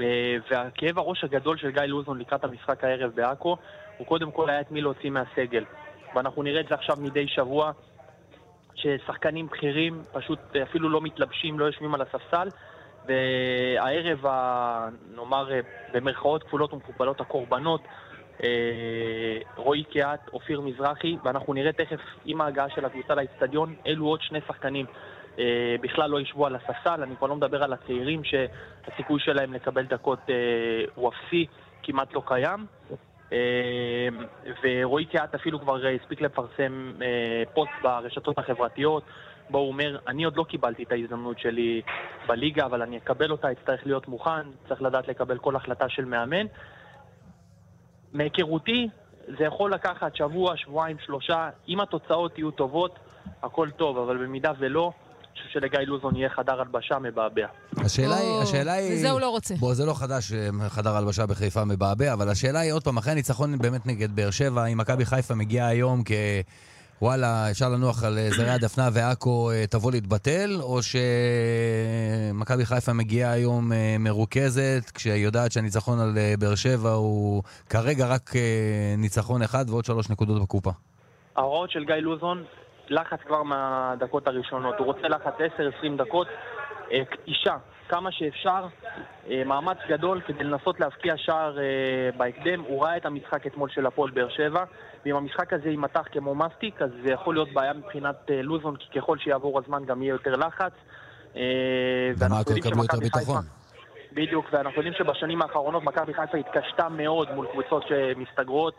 אה, 0.00 0.36
והכאב 0.50 0.98
הראש 0.98 1.24
הגדול 1.24 1.56
של 1.56 1.70
גיא 1.70 1.82
לוזון 1.82 2.18
לקראת 2.18 2.44
המשחק 2.44 2.84
הערב 2.84 3.10
בעכו, 3.14 3.56
הוא 3.96 4.06
קודם 4.06 4.30
כל 4.30 4.50
היה 4.50 4.60
את 4.60 4.70
מי 4.70 4.80
להוציא 4.80 5.10
מהסגל. 5.10 5.64
ואנחנו 6.14 6.42
נראה 6.42 6.60
את 6.60 6.68
זה 6.68 6.74
עכשיו 6.74 6.96
מדי 7.00 7.28
שבוע, 7.28 7.72
ששחקנים 8.74 9.46
בכירים 9.46 10.02
פשוט 10.12 10.38
אפילו 10.62 10.88
לא 10.88 11.00
מתלבשים, 11.00 11.58
לא 11.58 11.64
יושבים 11.64 11.94
על 11.94 12.00
הספסל, 12.00 12.48
והערב, 13.06 14.26
ה- 14.26 14.88
נאמר 15.16 15.52
אה, 15.52 15.60
במרכאות 15.92 16.42
כפולות 16.42 16.72
ומכופלות, 16.74 17.20
הקורבנות, 17.20 17.80
אה, 18.42 19.38
רועי 19.56 19.84
קיאט, 19.84 20.28
אופיר 20.32 20.60
מזרחי, 20.60 21.16
ואנחנו 21.24 21.54
נראה 21.54 21.72
תכף 21.72 22.00
עם 22.24 22.40
ההגעה 22.40 22.70
של 22.70 22.84
הקבוצה 22.84 23.14
לאצטדיון, 23.14 23.74
אלו 23.86 24.06
עוד 24.06 24.20
שני 24.22 24.38
שחקנים. 24.48 24.86
אה, 25.38 25.76
בכלל 25.80 26.10
לא 26.10 26.20
ישבו 26.20 26.46
על 26.46 26.56
הספסל, 26.56 27.02
אני 27.02 27.16
כבר 27.16 27.26
לא 27.26 27.36
מדבר 27.36 27.62
על 27.62 27.72
הצעירים 27.72 28.22
שהסיכוי 28.24 29.20
שלהם 29.20 29.52
לקבל 29.52 29.84
דקות 29.84 30.18
אה, 30.28 30.34
הוא 30.94 31.08
אפסי, 31.08 31.46
כמעט 31.82 32.14
לא 32.14 32.22
קיים. 32.26 32.66
אה, 33.32 34.08
ורועי 34.62 35.04
קיאט 35.04 35.34
אפילו 35.34 35.60
כבר 35.60 35.78
הספיק 35.86 36.20
לפרסם 36.20 36.92
פוסט 37.54 37.72
ברשתות 37.82 38.38
החברתיות, 38.38 39.02
בו 39.50 39.58
הוא 39.58 39.68
אומר, 39.68 39.98
אני 40.08 40.24
עוד 40.24 40.36
לא 40.36 40.44
קיבלתי 40.44 40.82
את 40.82 40.92
ההזדמנות 40.92 41.38
שלי 41.38 41.82
בליגה, 42.26 42.66
אבל 42.66 42.82
אני 42.82 42.96
אקבל 42.96 43.30
אותה, 43.30 43.52
אצטרך 43.52 43.86
להיות 43.86 44.08
מוכן, 44.08 44.50
צריך 44.68 44.82
לדעת 44.82 45.08
לקבל 45.08 45.38
כל 45.38 45.56
החלטה 45.56 45.88
של 45.88 46.04
מאמן. 46.04 46.46
מהיכרותי, 48.12 48.88
זה 49.38 49.44
יכול 49.44 49.72
לקחת 49.72 50.16
שבוע, 50.16 50.56
שבועיים, 50.56 50.98
שלושה, 50.98 51.50
אם 51.68 51.80
התוצאות 51.80 52.38
יהיו 52.38 52.50
טובות, 52.50 52.98
הכל 53.42 53.70
טוב, 53.70 53.98
אבל 53.98 54.16
במידה 54.16 54.52
ולא, 54.58 54.92
חושב 55.36 55.48
שלגיא 55.60 55.78
לוזון 55.86 56.16
יהיה 56.16 56.28
חדר 56.30 56.60
הלבשה 56.60 56.98
מבעבע. 56.98 57.46
השאלה 57.76 58.16
היא, 58.16 58.42
השאלה 58.42 58.72
היא... 58.72 58.92
וזה 58.92 59.10
הוא 59.10 59.20
לא 59.20 59.28
רוצה. 59.28 59.54
בוא, 59.54 59.74
זה 59.74 59.86
לא 59.86 59.94
חדש, 59.94 60.32
אה, 60.32 60.68
חדר 60.68 60.96
הלבשה 60.96 61.26
בחיפה 61.26 61.64
מבעבע, 61.64 62.12
אבל 62.12 62.28
השאלה 62.28 62.60
היא, 62.60 62.72
עוד 62.72 62.84
פעם, 62.84 62.96
אחרי 62.96 63.12
הניצחון 63.12 63.58
באמת 63.58 63.86
נגד 63.86 64.16
באר 64.16 64.30
שבע, 64.30 64.66
אם 64.66 64.78
מכבי 64.78 65.04
חיפה 65.04 65.34
מגיעה 65.34 65.68
היום 65.68 66.02
כ... 66.04 66.12
וואלה, 67.02 67.50
אפשר 67.50 67.68
לנוח 67.68 68.04
על 68.04 68.18
אה, 68.18 68.30
זרי 68.30 68.50
הדפנה 68.50 68.88
ועכו 68.92 69.50
אה, 69.50 69.66
תבוא 69.70 69.92
להתבטל, 69.92 70.58
או 70.60 70.78
שמכבי 70.82 72.66
חיפה 72.66 72.92
מגיעה 72.92 73.32
היום 73.32 73.72
מרוכזת, 73.98 74.90
כשהיא 74.94 75.24
יודעת 75.24 75.52
שהניצחון 75.52 76.00
על 76.00 76.14
באר 76.38 76.54
שבע 76.54 76.90
הוא 76.90 77.42
כרגע 77.70 78.06
רק 78.06 78.30
ניצחון 78.98 79.42
אחד 79.42 79.64
ועוד 79.68 79.84
שלוש 79.84 80.10
נקודות 80.10 80.42
בקופה. 80.42 80.70
ההוראות 81.36 81.70
של 81.70 81.84
גיא 81.84 81.94
לוזון, 81.94 82.44
לחץ 82.88 83.18
כבר 83.26 83.42
מהדקות 83.42 84.28
הראשונות. 84.28 84.74
הוא 84.78 84.86
רוצה 84.86 85.08
לחץ 85.08 85.34
10-20 85.82 85.96
דקות, 85.96 86.26
אה, 86.92 87.02
אישה, 87.26 87.56
כמה 87.88 88.12
שאפשר, 88.12 88.66
אה, 89.30 89.42
מאמץ 89.46 89.78
גדול 89.88 90.20
כדי 90.26 90.44
לנסות 90.44 90.80
להבקיע 90.80 91.14
שער 91.16 91.58
אה, 91.58 91.62
בהקדם. 92.16 92.60
הוא 92.60 92.84
ראה 92.84 92.96
את 92.96 93.06
המשחק 93.06 93.46
אתמול 93.46 93.70
של 93.70 93.86
הפועל 93.86 94.10
באר 94.10 94.28
שבע, 94.28 94.64
ואם 95.04 95.16
המשחק 95.16 95.52
הזה 95.52 95.68
יימתח 95.68 96.02
כמו 96.12 96.34
מסטיק, 96.34 96.82
אז 96.82 96.90
זה 97.04 97.12
יכול 97.12 97.34
להיות 97.34 97.52
בעיה 97.52 97.72
מבחינת 97.72 98.16
לוזון, 98.42 98.76
כי 98.76 99.00
ככל 99.00 99.18
שיעבור 99.18 99.58
הזמן 99.58 99.84
גם 99.84 100.02
יהיה 100.02 100.12
יותר 100.12 100.36
לחץ. 100.36 100.72
ואנחנו 101.34 101.44
ומאקו 102.18 102.50
יודעים 102.50 102.56
יקבלו 102.56 102.82
יותר 102.82 102.96
שמכבי 102.96 103.10
חיפה- 103.10 103.18
ביטחון. 103.18 103.44
בדיוק, 104.12 104.46
ואנחנו 104.52 104.76
יודעים 104.76 104.94
שבשנים 104.98 105.42
האחרונות 105.42 105.82
מכבי 105.82 106.14
חיפה 106.14 106.38
התקשתה 106.38 106.88
מאוד 106.88 107.34
מול 107.34 107.46
קבוצות 107.52 107.84
שמסתגרות, 107.88 108.74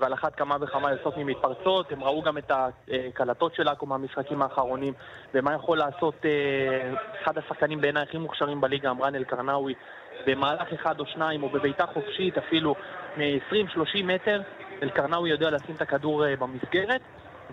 ועל 0.00 0.14
אחת 0.14 0.34
כמה 0.34 0.56
וכמה 0.60 0.90
יוצאות 0.90 1.16
ממתפרצות. 1.16 1.92
הם 1.92 2.04
ראו 2.04 2.22
גם 2.22 2.38
את 2.38 2.50
הקלטות 2.50 3.54
של 3.54 3.68
עכו 3.68 3.86
מהמשחקים 3.86 4.42
האחרונים, 4.42 4.92
ומה 5.34 5.54
יכול 5.54 5.78
לעשות 5.78 6.14
אה, 6.24 6.92
אחד 7.22 7.38
השחקנים 7.38 7.80
בעיניי 7.80 8.02
הכי 8.02 8.18
מוכשרים 8.18 8.60
בליגה, 8.60 8.90
עמרן 8.90 9.14
אל-קרנאווי, 9.14 9.74
במהלך 10.26 10.72
אחד 10.72 11.00
או 11.00 11.06
שניים, 11.06 11.42
או 11.42 11.48
בבעיטה 11.48 11.86
חופשית 11.86 12.38
אפילו 12.38 12.74
מ-20-30 13.16 14.04
מטר, 14.04 14.40
אל-קרנאווי 14.82 15.30
יודע 15.30 15.50
לשים 15.50 15.74
את 15.74 15.82
הכדור 15.82 16.26
אה, 16.26 16.36
במסגרת. 16.36 17.00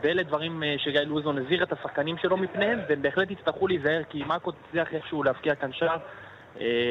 ואלה 0.02 0.24
דברים 0.24 0.64
אה, 0.64 0.76
שגיא 0.78 1.02
לוזון 1.02 1.38
הזהיר 1.38 1.64
את 1.64 1.72
השחקנים 1.72 2.18
שלו 2.18 2.38
מפניהם, 2.38 2.80
והם 2.90 3.02
בהחלט 3.02 3.32
יצטרכו 3.32 3.68
להיזהר, 3.68 4.02
כי 4.10 4.24
אם 4.24 4.32
עכו 4.32 4.52
תצליח 4.52 4.94
איכשהו 4.94 5.24
להבקיע 5.24 5.56
כאן 5.56 5.74
שער, 5.74 5.90
אה, 5.90 5.98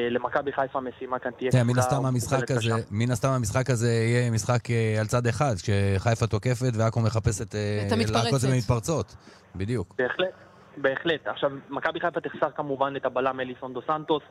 למכבי 0.09 0.51
חיפה 0.51 0.79
המשימה 0.79 1.19
כאן 1.19 1.31
תהיה 1.31 1.51
תראה, 1.51 1.63
מן 1.63 1.73
כפולה 1.73 1.85
הסתם 1.85 2.05
המשחק 2.05 2.51
הזה. 2.51 2.69
מן 2.91 3.11
הסתם 3.11 3.29
המשחק 3.29 3.69
הזה 3.69 3.91
יהיה 3.91 4.31
משחק 4.31 4.71
אה, 4.71 4.95
על 4.99 5.05
צד 5.05 5.27
אחד, 5.27 5.55
כשחיפה 5.55 6.27
תוקפת 6.27 6.71
ועכו 6.73 6.99
מחפשת 6.99 7.55
אה, 7.55 7.83
את 7.87 7.91
המתפרצת. 7.91 8.23
לעקוץ 8.23 8.45
במתפרצות. 8.45 9.15
בדיוק. 9.55 9.95
בהחלט, 9.97 10.33
בהחלט. 10.77 11.27
עכשיו, 11.27 11.51
מכבי 11.69 11.99
חיפה 11.99 12.21
תחסר 12.21 12.51
כמובן 12.55 12.93
את 12.95 13.05
הבלם 13.05 13.39
אליסון 13.39 13.73
דו 13.73 13.81
סנטוס, 13.87 14.23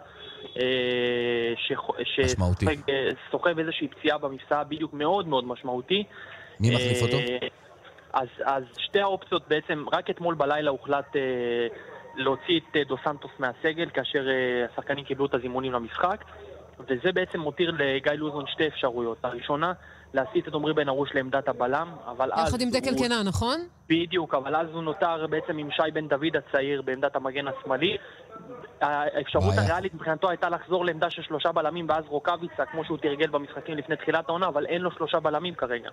אה. 0.57 0.63
שסוחב, 2.05 2.69
אה, 2.89 3.09
סוחב 3.31 3.59
איזושהי 3.59 3.89
פציעה 3.89 4.19
במבצע 4.19 4.63
בדיוק 4.63 4.95
מאוד 4.95 5.29
מאוד 5.29 5.45
משמעותי. 5.45 6.05
מי 6.61 6.75
מחליף 6.75 6.99
אה, 6.99 7.03
אותו? 7.03 7.17
אז, 8.13 8.29
אז 8.45 8.63
שתי 8.79 9.01
האופציות 9.01 9.49
בעצם, 9.49 9.85
רק 9.93 10.11
אתמול 10.11 10.35
בלילה 10.35 10.71
הוחלט 10.71 11.17
אה, 11.17 11.21
להוציא 12.17 12.61
את 12.61 12.77
אה, 12.77 12.85
דו 12.85 12.97
סנטוס 13.05 13.31
מהסגל, 13.39 13.91
כאשר 13.95 14.29
אה, 14.29 14.67
השחקנים 14.73 15.05
קיבלו 15.05 15.27
את 15.27 15.35
הזימונים 15.35 15.73
למשחק, 15.73 16.25
וזה 16.81 17.13
בעצם 17.15 17.41
מותיר 17.41 17.71
לגיא 17.79 18.13
לוזון 18.13 18.45
שתי 18.47 18.67
אפשרויות. 18.67 19.19
הראשונה, 19.23 19.73
להסיט 20.15 20.49
את 20.49 20.55
עמרי 20.55 20.75
בן 20.75 20.89
ארוש 20.89 21.11
לעמדת 21.15 21.49
הבלם, 21.49 21.89
אבל 22.07 22.31
אז... 22.33 22.49
יחד 22.49 22.61
עם 22.61 22.71
דקל 22.71 23.05
קנה, 23.05 23.23
נכון? 23.23 23.61
בדיוק, 23.89 24.35
אבל 24.35 24.57
אז 24.57 24.67
הוא 24.73 24.83
נותר 24.83 25.27
בעצם 25.27 25.59
עם 25.59 25.71
שי 25.71 25.91
בן 25.93 26.09
דוד 26.09 26.37
הצעיר 26.37 26.83
בעמדת 26.83 27.17
המגן 27.17 27.49
השמאלי. 27.49 27.97
האפשרות. 28.81 29.55
הריאלית 29.59 29.95
מבחינתו 29.95 30.31
הייתה 30.31 30.49
לחזור 30.49 30.85
לעמדה 30.85 31.11
של 31.11 31.23
שלושה 31.23 31.53
בלמים 31.53 31.87
ואז 31.89 32.05
רוקאביצה, 32.09 32.67
כמו 32.67 32.85
שהוא 32.85 32.99
תרגל 32.99 33.27
במשחקים 33.27 33.77
לפני 33.77 33.97
תחילת 33.97 34.29
העונה, 34.29 34.47
אבל 34.47 34.67
אין 34.67 34.81
לו 34.81 34.91
שלושה 34.91 35.21
בלמים 35.21 35.55
כרגע. 35.55 35.91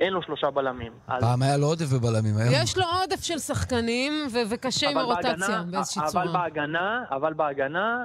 אין 0.00 0.12
לו 0.12 0.22
שלושה 0.22 0.50
בלמים. 0.50 0.92
אז- 1.08 1.22
פעם 1.22 1.42
היה 1.42 1.56
לו 1.56 1.66
עודף 1.66 1.86
בבלמים, 1.92 2.36
היום. 2.36 2.54
יש 2.62 2.78
לו 2.78 2.84
עודף 3.00 3.22
של 3.22 3.38
שחקנים, 3.38 4.12
ו- 4.32 4.38
וקשה 4.50 4.90
עם 4.90 4.98
אבל 4.98 5.00
הרוטציה 5.10 5.32
בהגנה- 5.36 5.62
באיזושהי 5.70 6.02
אבל 6.02 6.10
צורה. 6.10 6.26
בהגנה, 6.32 7.04
אבל 7.10 7.32
בהגנה 7.32 8.04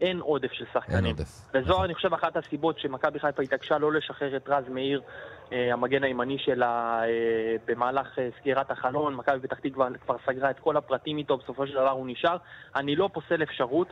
אין 0.00 0.20
עודף 0.20 0.52
של 0.52 0.64
שחקנים. 0.72 0.96
אין 0.96 1.06
עודף. 1.06 1.40
וזו, 1.54 1.84
אני 1.84 1.94
חושב, 1.94 2.14
אחת 2.14 2.36
הסיבות 2.36 2.78
שמכבי 2.78 3.20
חיפה 3.20 3.42
התעקשה 3.42 3.78
לא 3.78 3.92
לשחרר 3.92 4.36
את 4.36 4.48
רז 4.48 4.64
מאיר, 4.70 5.00
אה, 5.52 5.72
המגן 5.72 6.04
הימני 6.04 6.36
שלה, 6.38 7.00
אה, 7.02 7.08
במהלך 7.66 8.06
אה, 8.18 8.28
סגירת 8.40 8.70
החלון. 8.70 9.14
מכבי 9.14 9.40
פתח 9.48 9.56
תקווה 9.58 9.88
כבר 10.06 10.16
סגרה 10.26 10.50
את 10.50 10.58
כל 10.60 10.76
הפרטים 10.76 11.18
איתו, 11.18 11.36
בסופו 11.36 11.66
של 11.66 11.72
דבר 11.72 11.90
הוא 11.90 12.06
נשאר. 12.08 12.36
אני 12.76 12.96
לא 12.96 13.08
פוסל 13.12 13.42
אפשרות. 13.42 13.88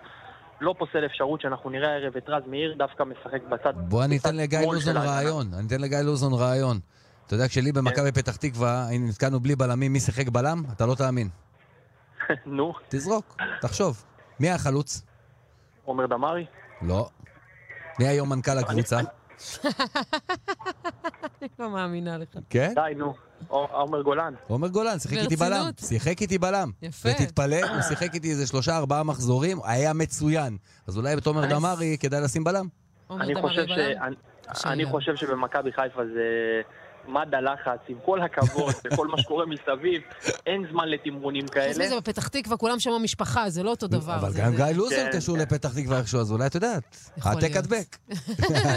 לא 0.60 0.74
פוסל 0.78 1.04
אפשרות 1.06 1.40
שאנחנו 1.40 1.70
נראה 1.70 1.90
הערב 1.92 2.16
את 2.16 2.28
רז 2.28 2.42
מאיר 2.46 2.74
דווקא 2.78 3.02
משחק 3.02 3.42
בצד... 3.48 3.72
בוא 3.76 4.04
אני 4.04 4.16
אתן 4.18 4.36
לגיא 4.36 4.58
לוזון. 4.60 4.96
רעיון. 4.96 5.46
אני 5.58 5.66
אתן 5.66 5.80
לגיא 5.80 5.98
לוזון 5.98 6.32
רעיון. 6.32 6.78
אתה 7.26 7.34
יודע, 7.34 7.48
כשלי 7.48 7.72
במכבי 7.72 8.12
פתח 8.12 8.36
תקווה, 8.36 8.86
היינו 8.88 9.08
נתקענו 9.08 9.40
בלי 9.40 9.56
בלמים, 9.56 9.92
מי 9.92 10.00
שיחק 10.00 10.28
בלם? 10.28 10.62
אתה 10.72 10.86
לא 10.86 10.94
תאמין. 10.94 11.28
נו, 12.46 12.72
תזרוק, 12.88 13.36
תחשוב. 13.60 14.04
מי 14.40 14.50
החלוץ? 14.50 15.02
עומר 15.84 16.06
דמארי? 16.06 16.46
לא. 16.82 17.08
מי 17.98 18.06
היום 18.08 18.28
מנכ"ל 18.28 18.58
הקבוצה? 18.58 19.00
אני 21.42 21.48
לא 21.58 21.70
מאמינה 21.70 22.18
לך. 22.18 22.28
כן? 22.50 22.72
די, 22.74 22.94
נו. 22.96 23.14
עומר 23.48 24.02
גולן. 24.02 24.34
עומר 24.46 24.68
גולן, 24.68 24.98
שיחק 24.98 25.16
איתי 25.16 25.36
בלם. 25.36 25.70
שיחק 25.80 26.20
איתי 26.22 26.38
בלם. 26.38 26.70
יפה. 26.82 27.08
ותתפלא, 27.08 27.56
הוא 27.74 27.82
שיחק 27.82 28.14
איתי 28.14 28.30
איזה 28.30 28.46
שלושה, 28.46 28.76
ארבעה 28.76 29.02
מחזורים, 29.02 29.58
היה 29.64 29.92
מצוין. 29.92 30.56
אז 30.86 30.96
אולי 30.96 31.16
בתומר 31.16 31.44
אני- 31.44 31.54
דמארי 31.54 31.96
כדאי 32.00 32.20
לשים 32.20 32.44
בלם? 32.44 32.66
עומר 33.06 33.24
אני. 34.64 34.84
חושב 34.86 35.16
שבמכבי 35.16 35.72
חיפה 35.72 36.00
זה 36.14 36.60
מד 37.08 37.34
הלחץ, 37.34 37.78
עם 37.88 37.96
כל 38.04 38.20
הכבוד 38.22 38.74
וכל 38.84 39.08
מה 39.08 39.18
שקורה 39.22 39.46
מסביב, 39.46 40.02
אין 40.46 40.66
זמן 40.70 40.88
לתמרונים 40.88 41.42
חוץ 41.42 41.54
כאלה. 41.54 41.84
מזה, 41.84 41.96
בפתח 41.96 42.28
תקווה 42.28 42.56
כולם 42.56 42.80
שם 42.80 42.90
משפחה, 43.02 43.50
זה 43.50 43.62
לא 43.62 43.70
אותו 43.70 43.86
דבר. 43.86 44.16
אבל 44.16 44.32
גם 44.36 44.56
גיא 44.56 44.64
לוזון 44.64 44.98
כן, 44.98 45.10
קשור 45.18 45.36
כן. 45.36 45.42
לפתח 45.42 45.74
תקווה 45.74 45.98
איכשהו, 45.98 46.20
אז 46.20 46.32
אולי 46.32 46.46
את 46.46 46.54
יודעת. 46.54 47.10
העתק. 47.22 47.56
הדבק. 47.56 47.96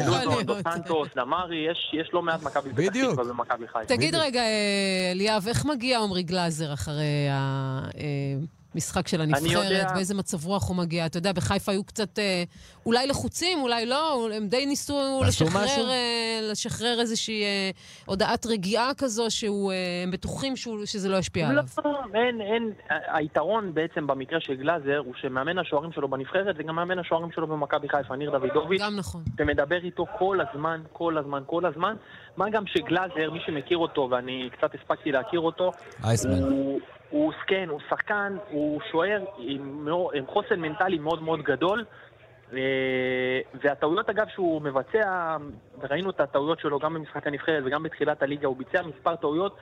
לוזון, 0.07 0.43
דו 0.43 0.55
סנטוס, 0.73 1.07
דמארי, 1.15 1.57
יש, 1.71 1.91
יש 2.01 2.09
לא 2.13 2.21
מעט 2.21 2.43
מכבי 2.43 2.69
פתח. 2.73 2.99
תקווה 2.99 3.23
במכבי 3.23 3.67
חיפה. 3.67 3.85
תגיד 3.85 4.15
רגע, 4.15 4.41
אה, 4.41 5.11
אליאב, 5.11 5.47
איך 5.47 5.65
מגיע 5.65 5.99
עמרי 5.99 6.23
גלאזר 6.23 6.73
אחרי 6.73 7.03
המשחק 8.77 9.07
של 9.07 9.21
הנבחרת? 9.21 9.87
באיזה 9.95 10.15
מצב 10.15 10.45
רוח 10.45 10.67
הוא 10.69 10.75
מגיע? 10.75 11.05
אתה 11.05 11.17
יודע, 11.17 11.31
בחיפה 11.33 11.71
היו 11.71 11.83
קצת 11.83 12.19
אה, 12.19 12.43
אולי 12.85 13.07
לחוצים, 13.07 13.61
אולי 13.61 13.85
לא, 13.85 14.29
הם 14.33 14.47
די 14.47 14.65
ניסו? 14.65 15.21
לשחרר, 15.27 15.89
אה, 15.89 16.39
לשחרר 16.51 16.99
איזושהי 16.99 17.43
אה, 17.43 17.69
הודעת 18.05 18.45
רגיעה 18.45 18.91
כזו, 18.97 19.25
שהם 19.29 20.11
בטוחים 20.11 20.55
שהוא- 20.55 20.85
שזה 20.85 21.09
לא 21.09 21.17
ישפיע 21.17 21.45
לא, 21.45 21.49
עליו. 21.49 21.63
אין, 22.13 22.41
אין, 22.41 22.71
היתרון 22.89 23.73
בעצם 23.73 24.07
במקרה 24.07 24.39
של 24.41 24.53
גלאזר 24.55 24.97
הוא 24.97 25.13
שמאמן 25.21 25.57
השוערים 25.57 25.91
שלו 25.91 26.07
בנבחרת 26.07 26.55
זה 26.57 26.63
גם 26.63 26.75
מאמן 26.75 26.99
השוערים 26.99 27.31
שלו 27.31 27.47
במכבי 27.47 27.89
חיפה, 27.89 28.15
ניר 28.15 28.37
דוידוביץ'. 28.37 28.81
גם 28.81 28.95
נכון. 28.95 29.23
ומדבר 29.37 29.83
איתו 29.83 30.05
כל 30.19 30.37
הזמן, 30.49 30.81
כל 30.93 31.17
הזמן, 31.17 31.43
כל 31.45 31.65
הזמן. 31.65 31.95
מה 32.37 32.49
גם 32.49 32.63
שגלאזר, 32.67 33.31
מי 33.31 33.39
שמכיר 33.45 33.77
אותו, 33.77 34.07
ואני 34.11 34.49
קצת 34.57 34.75
הספקתי 34.75 35.11
להכיר 35.11 35.39
אותו, 35.39 35.71
אייסמן. 36.03 36.39
הוא, 36.43 36.79
הוא 37.09 37.33
כן, 37.47 37.69
הוא 37.69 37.79
שחקן, 37.89 38.37
הוא 38.49 38.81
שוער 38.91 39.25
עם, 39.37 39.87
עם 40.13 40.25
חוסן 40.25 40.59
מנטלי 40.59 40.99
מאוד 40.99 41.23
מאוד 41.23 41.41
גדול. 41.41 41.85
אה, 42.53 43.39
והטעויות 43.53 44.09
אגב 44.09 44.27
שהוא 44.33 44.61
מבצע, 44.61 45.37
וראינו 45.81 46.09
את 46.09 46.19
הטעויות 46.19 46.59
שלו 46.59 46.79
גם 46.79 46.93
במשחק 46.93 47.27
הנבחרת 47.27 47.63
וגם 47.65 47.83
בתחילת 47.83 48.23
הליגה, 48.23 48.47
הוא 48.47 48.57
ביצע 48.57 48.81
מספר 48.81 49.15
טעויות. 49.15 49.57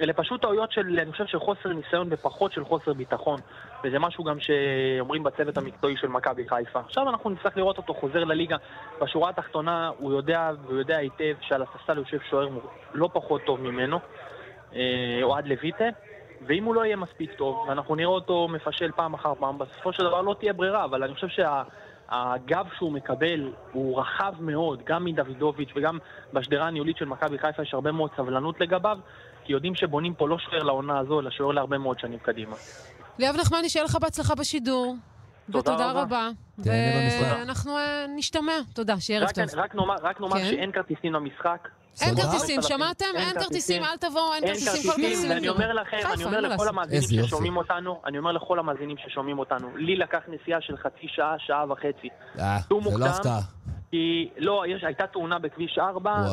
אלה 0.00 0.12
פשוט 0.12 0.40
טעויות 0.40 0.72
של, 0.72 0.98
אני 1.02 1.12
חושב, 1.12 1.26
של 1.26 1.38
חוסר 1.38 1.72
ניסיון 1.72 2.06
ופחות 2.10 2.52
של 2.52 2.64
חוסר 2.64 2.92
ביטחון. 2.92 3.40
וזה 3.84 3.98
משהו 3.98 4.24
גם 4.24 4.40
שאומרים 4.40 5.22
בצוות 5.22 5.58
המקצועי 5.58 5.96
של 5.96 6.08
מכבי 6.08 6.48
חיפה. 6.48 6.80
עכשיו 6.80 7.08
אנחנו 7.08 7.30
נצטרך 7.30 7.56
לראות 7.56 7.78
אותו 7.78 7.94
חוזר 7.94 8.24
לליגה. 8.24 8.56
בשורה 9.00 9.30
התחתונה 9.30 9.90
הוא 9.98 10.12
יודע, 10.12 10.50
והוא 10.62 10.78
יודע 10.78 10.96
היטב 10.96 11.34
שעל 11.40 11.62
הספסל 11.62 11.98
יושב 11.98 12.18
שוער 12.30 12.48
לא 12.94 13.08
פחות 13.12 13.42
טוב 13.44 13.60
ממנו, 13.60 13.98
אה, 14.74 15.20
אוהד 15.22 15.46
לויטה. 15.46 15.84
ואם 16.46 16.64
הוא 16.64 16.74
לא 16.74 16.84
יהיה 16.84 16.96
מספיק 16.96 17.32
טוב, 17.32 17.66
ואנחנו 17.68 17.94
נראה 17.94 18.08
אותו 18.08 18.48
מפשל 18.48 18.90
פעם 18.96 19.14
אחר 19.14 19.34
פעם, 19.34 19.58
בסופו 19.58 19.92
של 19.92 20.02
דבר 20.02 20.22
לא 20.22 20.34
תהיה 20.40 20.52
ברירה, 20.52 20.84
אבל 20.84 21.02
אני 21.02 21.14
חושב 21.14 21.28
שהגב 21.28 22.66
שהוא 22.76 22.92
מקבל 22.92 23.52
הוא 23.72 24.00
רחב 24.00 24.34
מאוד, 24.40 24.82
גם 24.86 25.04
מדוידוביץ' 25.04 25.70
וגם 25.76 25.98
בשדרה 26.32 26.66
הניהולית 26.66 26.96
של 26.96 27.04
מכבי 27.04 27.38
חיפה 27.38 27.62
יש 27.62 27.74
הרבה 27.74 27.92
מאוד 27.92 28.10
סבלנות 28.16 28.60
לגביו, 28.60 28.98
כי 29.44 29.52
יודעים 29.52 29.74
שבונים 29.74 30.14
פה 30.14 30.28
לא 30.28 30.38
שוער 30.38 30.62
לעונה 30.62 30.98
הזו, 30.98 31.20
אלא 31.20 31.30
שוער 31.30 31.52
להרבה 31.52 31.78
מאוד 31.78 31.98
שנים 31.98 32.18
קדימה. 32.18 32.56
ליאב 33.18 33.36
נחמני, 33.40 33.68
שיהיה 33.68 33.84
לך 33.84 33.96
בהצלחה 34.00 34.34
בשידור. 34.34 34.96
תודה 35.52 35.58
ותודה 35.72 35.90
רבה. 35.90 36.00
רבה. 36.02 36.28
ואנחנו 37.38 37.78
אה, 37.78 38.06
נשתמע. 38.16 38.52
תודה, 38.74 39.00
שיהיה 39.00 39.20
ערב 39.20 39.28
רק- 39.28 39.34
טוב. 39.50 39.58
רק 39.58 39.74
נאמר- 39.74 39.96
רק 40.02 40.20
נאמר 40.20 40.36
כן. 40.38 40.44
שאין 40.44 40.72
כרטיסים 40.72 41.12
למשחק. 41.12 41.68
אין 42.02 42.14
כרטיסים. 42.16 42.62
שמעתם? 42.62 43.04
אין 43.16 43.34
כרטיסים, 43.40 43.82
אל 43.84 43.96
תבואו, 43.96 44.34
אין 44.34 44.44
אין 44.44 44.52
כרטיסים, 44.54 44.82
כל 44.82 44.88
כרטיסים, 44.88 45.02
כרטיסים. 45.04 45.30
ואני 45.30 45.48
אומר 45.48 45.72
לכם, 45.72 45.96
אני 46.14 46.24
אומר 46.24 46.36
אין 46.44 46.44
לכל. 46.52 46.68
המאזינים. 46.68 47.24
ששומעים 47.26 47.56
אותנו, 47.56 48.00
אני 48.06 48.18
אומר 48.18 48.32
לכל 48.32 48.58
המאזינים 48.58 48.96
ששומעים 48.98 49.38
אותנו, 49.38 49.76
לי 49.76 49.96
לקח 49.96 50.18
נסיעה 50.28 50.60
של 50.60 50.76
חצי 50.76 51.06
שעה, 51.08 51.34
שעה 51.38 51.64
וחצי. 51.72 52.08
אה, 52.38 52.58
זה 52.68 52.98
לא. 52.98 53.06
הפתעה. 53.06 53.40
כי 53.90 54.28
לא, 54.38 54.64
יש, 54.68 54.84
הייתה 54.84 55.06
תאונה 55.06 55.38
בכביש 55.38 55.78
4, 55.78 56.10
וואו. 56.10 56.32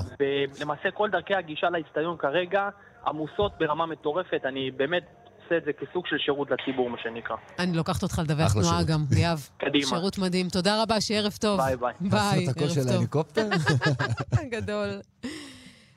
ולמעשה 0.59 0.91
כל 0.91 1.09
דרכי 1.09 1.35
הגישה 1.35 1.69
לאצטדיון 1.69 2.17
כרגע 2.17 2.69
עמוסות 3.07 3.51
ברמה 3.59 3.85
מטורפת, 3.85 4.41
אני 4.45 4.71
באמת 4.71 5.03
עושה 5.43 5.57
את 5.57 5.63
זה 5.65 5.71
כסוג 5.73 6.07
של 6.07 6.17
שירות 6.17 6.47
לציבור, 6.51 6.89
מה 6.89 6.97
שנקרא. 7.03 7.35
אני 7.59 7.77
לוקחת 7.77 8.03
אותך 8.03 8.19
לדווח 8.23 8.53
תנועה 8.53 8.67
שירות. 8.67 8.85
גם, 8.85 9.05
ליאב. 9.15 9.49
קדימה. 9.57 9.85
שירות 9.85 10.17
מדהים. 10.17 10.49
תודה 10.49 10.81
רבה, 10.81 11.01
שיהיה 11.01 11.19
ערב 11.21 11.37
טוב. 11.39 11.61
ביי, 11.61 11.77
ביי. 11.77 11.93
ביי, 11.99 12.19
עשו 12.19 12.43
את 12.43 12.49
הקול 12.49 12.63
ערב 12.63 12.73
של 12.73 12.83
טוב. 12.83 12.91
ההליקופטר? 12.91 13.47
גדול. 14.55 15.01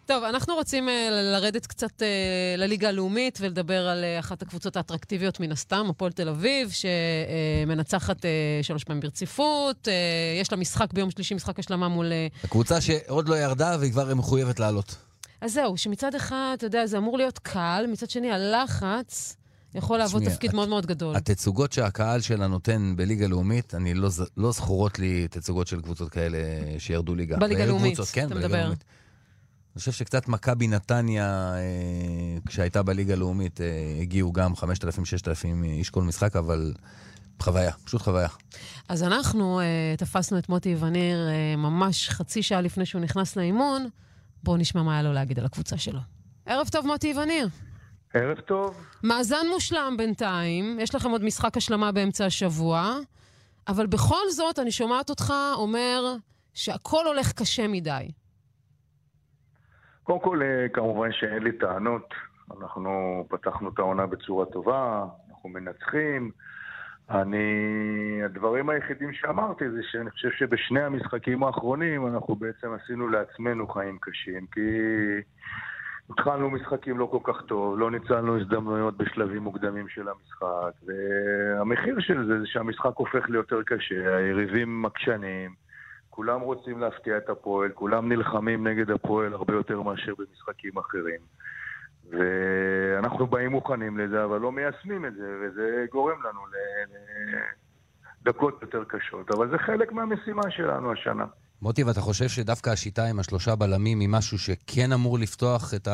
טוב, 0.07 0.25
אנחנו 0.25 0.55
רוצים 0.55 0.89
אה, 0.89 1.09
לרדת 1.11 1.67
קצת 1.67 2.03
אה, 2.03 2.55
לליגה 2.57 2.89
הלאומית 2.89 3.39
ולדבר 3.41 3.89
על 3.89 4.05
אה, 4.05 4.19
אחת 4.19 4.43
הקבוצות 4.43 4.77
האטרקטיביות 4.77 5.41
מן 5.41 5.53
הסתם, 5.53 5.87
הפועל 5.91 6.13
תל 6.13 6.29
אביב, 6.29 6.71
שמנצחת 6.71 8.25
שלוש 8.63 8.85
פעמים 8.85 9.01
ברציפות. 9.01 9.89
יש 10.41 10.53
לה 10.53 10.59
משחק 10.59 10.93
ביום 10.93 11.11
שלישי, 11.11 11.35
משחק 11.35 11.59
השלמה 11.59 11.89
מול... 11.89 12.13
הקבוצה 12.45 12.81
שעוד 12.81 13.29
לא 13.29 13.35
ירדה 13.35 13.77
והיא 13.81 13.93
כבר 13.93 14.15
מחויבת 14.15 14.61
לעלות. 14.61 15.04
אז 15.45 15.53
זהו, 15.53 15.77
שמצד 15.77 16.15
אחד, 16.15 16.55
אתה 16.59 16.67
יודע, 16.67 16.87
זה 16.87 16.99
אמור 16.99 17.19
להיות 17.19 17.39
קל, 17.39 17.85
מצד 17.93 18.11
שני, 18.11 18.33
הלחץ 18.33 19.37
יכול 19.75 19.99
להוות 19.99 20.21
תשמעי, 20.21 20.35
תפקיד 20.35 20.55
מאוד 20.55 20.69
מאוד 20.69 20.87
גדול. 20.87 21.17
התצוגות 21.17 21.73
שהקהל 21.73 22.21
שלה 22.21 22.47
נותן 22.47 22.95
בליגה 22.97 23.27
לאומית, 23.27 23.75
אני 23.75 23.95
לא, 23.95 24.09
לא 24.37 24.53
זכורות 24.53 24.99
לי 24.99 25.29
תצוגות 25.29 25.67
של 25.67 25.81
קבוצות 25.81 26.11
כאלה 26.11 26.39
שירדו 26.79 27.15
ליגה. 27.15 27.37
בליגה 27.37 27.67
לאומית, 27.67 27.99
כן, 28.13 28.27
אתה 28.27 28.35
בליגה 28.35 28.49
מדבר. 28.49 28.63
לאומית. 28.63 28.85
אני 29.75 29.79
חושב 29.79 29.93
שקצת 29.93 30.29
מכבי 30.29 30.69
נתניה, 30.69 31.55
אה, 31.55 31.61
כשהייתה 32.47 32.83
בליגה 32.83 33.15
לאומית, 33.15 33.61
אה, 33.61 33.67
הגיעו 34.01 34.33
גם 34.33 34.57
5,000-6,000 34.57 35.65
איש 35.65 35.91
כל 35.91 36.03
משחק, 36.03 36.37
אבל 36.37 36.73
חוויה, 37.41 37.73
פשוט 37.85 38.03
חוויה. 38.03 38.29
אז 38.89 39.03
אנחנו 39.03 39.61
אה, 39.61 39.95
תפסנו 39.99 40.39
את 40.39 40.49
מוטי 40.49 40.77
וניר 40.79 41.29
אה, 41.29 41.57
ממש 41.57 42.09
חצי 42.09 42.43
שעה 42.43 42.61
לפני 42.61 42.87
שהוא 42.87 43.01
נכנס 43.01 43.37
לאימון. 43.37 43.89
בואו 44.45 44.57
נשמע 44.57 44.83
מה 44.83 44.93
היה 44.93 45.03
לו 45.03 45.13
להגיד 45.13 45.39
על 45.39 45.45
הקבוצה 45.45 45.79
שלו. 45.79 46.01
ערב 46.47 46.69
טוב, 46.73 46.87
מוטי 46.87 47.15
וניר. 47.23 47.49
ערב 48.15 48.41
טוב. 48.41 48.87
מאזן 49.03 49.47
מושלם 49.53 49.95
בינתיים, 49.99 50.81
יש 50.81 50.95
לכם 50.95 51.11
עוד 51.11 51.25
משחק 51.25 51.57
השלמה 51.57 51.93
באמצע 51.93 52.27
השבוע, 52.27 52.95
אבל 53.69 53.87
בכל 53.87 54.31
זאת, 54.31 54.59
אני 54.59 54.71
שומעת 54.71 55.11
אותך 55.11 55.33
אומר 55.55 56.15
שהכל 56.55 57.07
הולך 57.07 57.33
קשה 57.33 57.69
מדי. 57.69 58.11
קודם 60.03 60.21
כל, 60.21 60.41
אה, 60.43 60.69
כמובן 60.73 61.13
שאין 61.13 61.43
לי 61.43 61.53
טענות. 61.59 62.15
אנחנו 62.61 63.25
פתחנו 63.29 63.69
את 63.69 63.79
העונה 63.79 64.07
בצורה 64.07 64.47
טובה, 64.47 65.05
אנחנו 65.31 65.49
מנצחים. 65.49 66.31
אני... 67.11 68.21
הדברים 68.25 68.69
היחידים 68.69 69.13
שאמרתי 69.13 69.71
זה 69.71 69.81
שאני 69.83 70.11
חושב 70.11 70.31
שבשני 70.31 70.83
המשחקים 70.83 71.43
האחרונים 71.43 72.07
אנחנו 72.07 72.35
בעצם 72.35 72.69
עשינו 72.73 73.09
לעצמנו 73.09 73.69
חיים 73.69 73.99
קשים, 74.01 74.47
כי 74.47 74.61
התחלנו 76.11 76.51
משחקים 76.51 76.99
לא 76.99 77.07
כל 77.07 77.33
כך 77.33 77.43
טוב, 77.43 77.79
לא 77.79 77.91
ניצלנו 77.91 78.41
הזדמנויות 78.41 78.97
בשלבים 78.97 79.43
מוקדמים 79.43 79.89
של 79.89 80.09
המשחק, 80.09 80.73
והמחיר 80.87 82.01
של 82.01 82.27
זה 82.27 82.41
זה 82.41 82.47
שהמשחק 82.47 82.97
הופך 82.97 83.29
ליותר 83.29 83.63
קשה, 83.63 84.17
היריבים 84.17 84.87
עקשנים, 84.87 85.55
כולם 86.11 86.41
רוצים 86.41 86.81
להפתיע 86.81 87.17
את 87.17 87.29
הפועל, 87.29 87.71
כולם 87.71 88.09
נלחמים 88.09 88.67
נגד 88.67 88.91
הפועל 88.91 89.33
הרבה 89.33 89.55
יותר 89.55 89.83
מאשר 89.83 90.13
במשחקים 90.19 90.79
אחרים. 90.79 91.21
ואנחנו 92.11 93.27
באים 93.27 93.51
מוכנים 93.51 93.99
לזה, 93.99 94.25
אבל 94.25 94.41
לא 94.41 94.53
מיישמים 94.53 95.05
את 95.05 95.15
זה, 95.15 95.37
וזה 95.43 95.87
גורם 95.93 96.17
לנו 96.25 96.41
לדקות 98.23 98.59
יותר 98.63 98.85
קשות. 98.85 99.31
אבל 99.31 99.51
זה 99.51 99.59
חלק 99.59 99.93
מהמשימה 99.93 100.51
שלנו 100.51 100.93
השנה. 100.93 101.25
מוטי, 101.63 101.85
ואתה 101.85 102.01
חושב 102.01 102.29
שדווקא 102.29 102.71
השיטה 102.71 103.05
עם 103.05 103.19
השלושה 103.19 103.57
בלמים 103.57 104.01
היא 104.01 104.09
משהו 104.09 104.39
שכן 104.39 104.93
אמור 104.93 105.19
לפתוח 105.19 105.75
את 105.75 105.89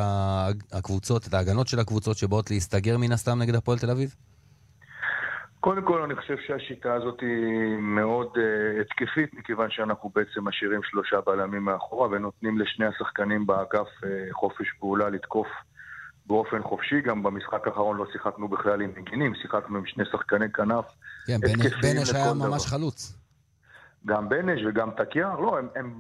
הקבוצות, 0.73 1.27
את 1.29 1.35
ההגנות 1.35 1.69
של 1.69 1.79
הקבוצות 1.79 2.17
שבאות 2.17 2.51
להסתגר 2.51 2.99
מן 2.99 3.13
הסתם 3.13 3.39
נגד 3.39 3.55
הפועל 3.55 3.79
תל 3.79 3.91
אביב? 3.91 4.15
קודם 5.61 5.83
כל, 5.83 6.03
אני 6.03 6.15
חושב 6.15 6.37
שהשיטה 6.47 6.95
הזאת 6.95 7.21
היא 7.21 7.77
מאוד 7.79 8.29
uh, 8.37 8.81
התקפית, 8.81 9.35
מכיוון 9.35 9.71
שאנחנו 9.71 10.11
בעצם 10.15 10.45
משאירים 10.45 10.81
שלושה 10.83 11.17
בלמים 11.27 11.65
מאחורה 11.65 12.09
ונותנים 12.09 12.59
לשני 12.59 12.87
השחקנים 12.87 13.47
באגף 13.47 13.89
uh, 14.03 14.07
חופש 14.33 14.67
פעולה 14.79 15.09
לתקוף 15.09 15.47
באופן 16.31 16.63
חופשי. 16.63 17.01
גם 17.01 17.23
במשחק 17.23 17.67
האחרון 17.67 17.97
לא 17.97 18.07
שיחקנו 18.13 18.49
בכלל 18.49 18.81
עם 18.81 18.91
מגינים, 18.97 19.35
שיחקנו 19.35 19.79
עם 19.79 19.87
שני 19.87 20.05
שחקני 20.13 20.53
כנף 20.53 20.85
כן, 21.27 21.37
בנש- 21.41 22.15
היה 22.17 22.35
ממש 22.35 22.47
דבר. 22.67 22.79
חלוץ. 22.79 23.13
גם 24.07 24.29
בנש 24.29 24.61
וגם 24.69 24.91
תקיאר, 24.97 25.41
לא, 25.41 25.59
הם, 25.59 25.69
הם 25.77 25.99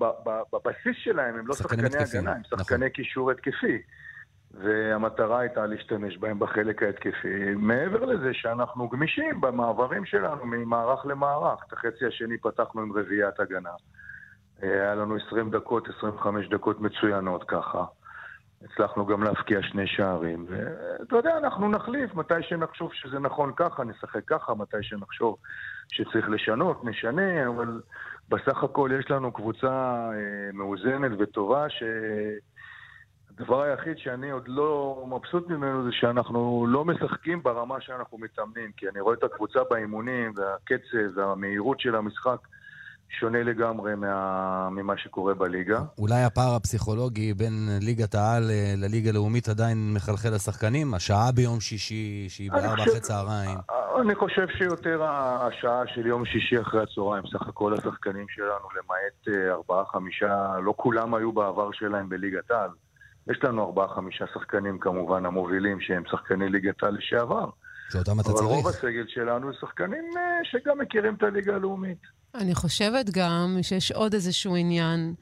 בבסיס 0.52 0.96
שלהם 1.04 1.38
הם 1.38 1.46
לא 1.46 1.54
שחקני 1.54 1.86
התקפיים, 1.86 2.06
הגנה, 2.22 2.32
הם 2.32 2.42
נכון. 2.52 2.58
שחקני 2.58 2.90
קישור 2.90 3.30
התקפי. 3.30 3.82
והמטרה 4.54 5.40
הייתה 5.40 5.66
להשתמש 5.66 6.16
בהם 6.18 6.38
בחלק 6.38 6.82
ההתקפי. 6.82 7.54
מעבר 7.56 8.04
לזה 8.04 8.30
שאנחנו 8.32 8.88
גמישים 8.88 9.40
במעברים 9.40 10.04
שלנו 10.04 10.46
ממערך 10.46 11.06
למערך. 11.06 11.60
את 11.68 11.72
החצי 11.72 12.06
השני 12.06 12.38
פתחנו 12.38 12.80
עם 12.80 12.92
רביעיית 12.92 13.40
הגנה. 13.40 13.70
אה, 14.62 14.68
היה 14.82 14.94
לנו 14.94 15.16
20 15.26 15.50
דקות, 15.50 15.88
25 15.98 16.48
דקות 16.48 16.80
מצוינות 16.80 17.44
ככה. 17.48 17.84
הצלחנו 18.64 19.06
גם 19.06 19.22
להבקיע 19.22 19.62
שני 19.62 19.86
שערים. 19.86 20.46
ואתה 20.48 21.16
יודע, 21.16 21.38
אנחנו 21.38 21.68
נחליף 21.68 22.14
מתי 22.14 22.42
שנחשוב 22.42 22.90
שזה 22.94 23.18
נכון 23.18 23.52
ככה, 23.56 23.84
נשחק 23.84 24.24
ככה, 24.26 24.54
מתי 24.54 24.76
שנחשוב 24.82 25.36
שצריך 25.92 26.28
לשנות, 26.28 26.84
נשנה, 26.84 27.48
אבל 27.48 27.80
בסך 28.28 28.64
הכל 28.64 28.90
יש 28.98 29.10
לנו 29.10 29.32
קבוצה 29.32 29.68
אה, 30.12 30.52
מאוזנת 30.52 31.12
וטובה, 31.18 31.66
שהדבר 31.68 33.62
היחיד 33.62 33.98
שאני 33.98 34.30
עוד 34.30 34.48
לא 34.48 35.04
מבסוט 35.08 35.48
ממנו 35.48 35.84
זה 35.84 35.92
שאנחנו 35.92 36.66
לא 36.68 36.84
משחקים 36.84 37.42
ברמה 37.42 37.80
שאנחנו 37.80 38.18
מתאמנים, 38.18 38.72
כי 38.76 38.88
אני 38.88 39.00
רואה 39.00 39.14
את 39.14 39.24
הקבוצה 39.24 39.60
באימונים, 39.70 40.32
והקצב 40.36 41.18
והמהירות 41.18 41.80
של 41.80 41.94
המשחק 41.94 42.38
שונה 43.18 43.42
לגמרי 43.42 43.94
מה... 43.94 44.68
ממה 44.70 44.96
שקורה 44.96 45.34
בליגה. 45.34 45.80
אולי 45.98 46.22
הפער 46.22 46.54
הפסיכולוגי 46.54 47.34
בין 47.34 47.68
ליגת 47.80 48.14
העל 48.14 48.50
אה, 48.50 48.74
לליגה 48.76 49.10
הלאומית 49.10 49.48
עדיין 49.48 49.92
מחלחל 49.94 50.28
לשחקנים? 50.34 50.94
השעה 50.94 51.32
ביום 51.32 51.60
שישי, 51.60 52.26
שהיא 52.28 52.50
בארבע 52.50 52.82
אחרי 52.82 53.00
צהריים. 53.00 53.58
אני 54.00 54.14
חושב 54.14 54.46
שיותר 54.58 55.02
השעה 55.04 55.82
של 55.94 56.06
יום 56.06 56.24
שישי 56.24 56.60
אחרי 56.60 56.82
הצהריים, 56.82 57.24
סך 57.32 57.48
הכל 57.48 57.74
השחקנים 57.74 58.26
שלנו, 58.28 58.68
למעט 58.72 59.28
אה, 59.28 59.52
ארבעה, 59.52 59.84
חמישה, 59.84 60.58
לא 60.62 60.74
כולם 60.76 61.14
היו 61.14 61.32
בעבר 61.32 61.72
שלהם 61.72 62.08
בליגת 62.08 62.50
העל. 62.50 62.70
יש 63.30 63.38
לנו 63.44 63.64
ארבעה, 63.64 63.88
חמישה 63.88 64.24
שחקנים 64.34 64.78
כמובן 64.78 65.26
המובילים 65.26 65.80
שהם 65.80 66.02
שחקני 66.10 66.48
ליגת 66.48 66.82
העל 66.82 66.94
לשעבר. 66.94 67.50
שאותם 67.92 68.20
אתה 68.20 68.30
אבל 68.30 68.44
רוב 68.44 68.62
צריך. 68.62 68.76
הסגל 68.76 69.04
שלנו 69.08 69.46
הם 69.46 69.52
שחקנים 69.60 70.04
אה, 70.16 70.22
שגם 70.44 70.78
מכירים 70.78 71.14
את 71.14 71.22
הליגה 71.22 71.54
הלאומית. 71.54 71.98
אני 72.34 72.54
חושבת 72.54 73.10
גם 73.10 73.58
שיש 73.62 73.92
עוד 73.92 74.14
איזשהו 74.14 74.56
עניין, 74.56 75.14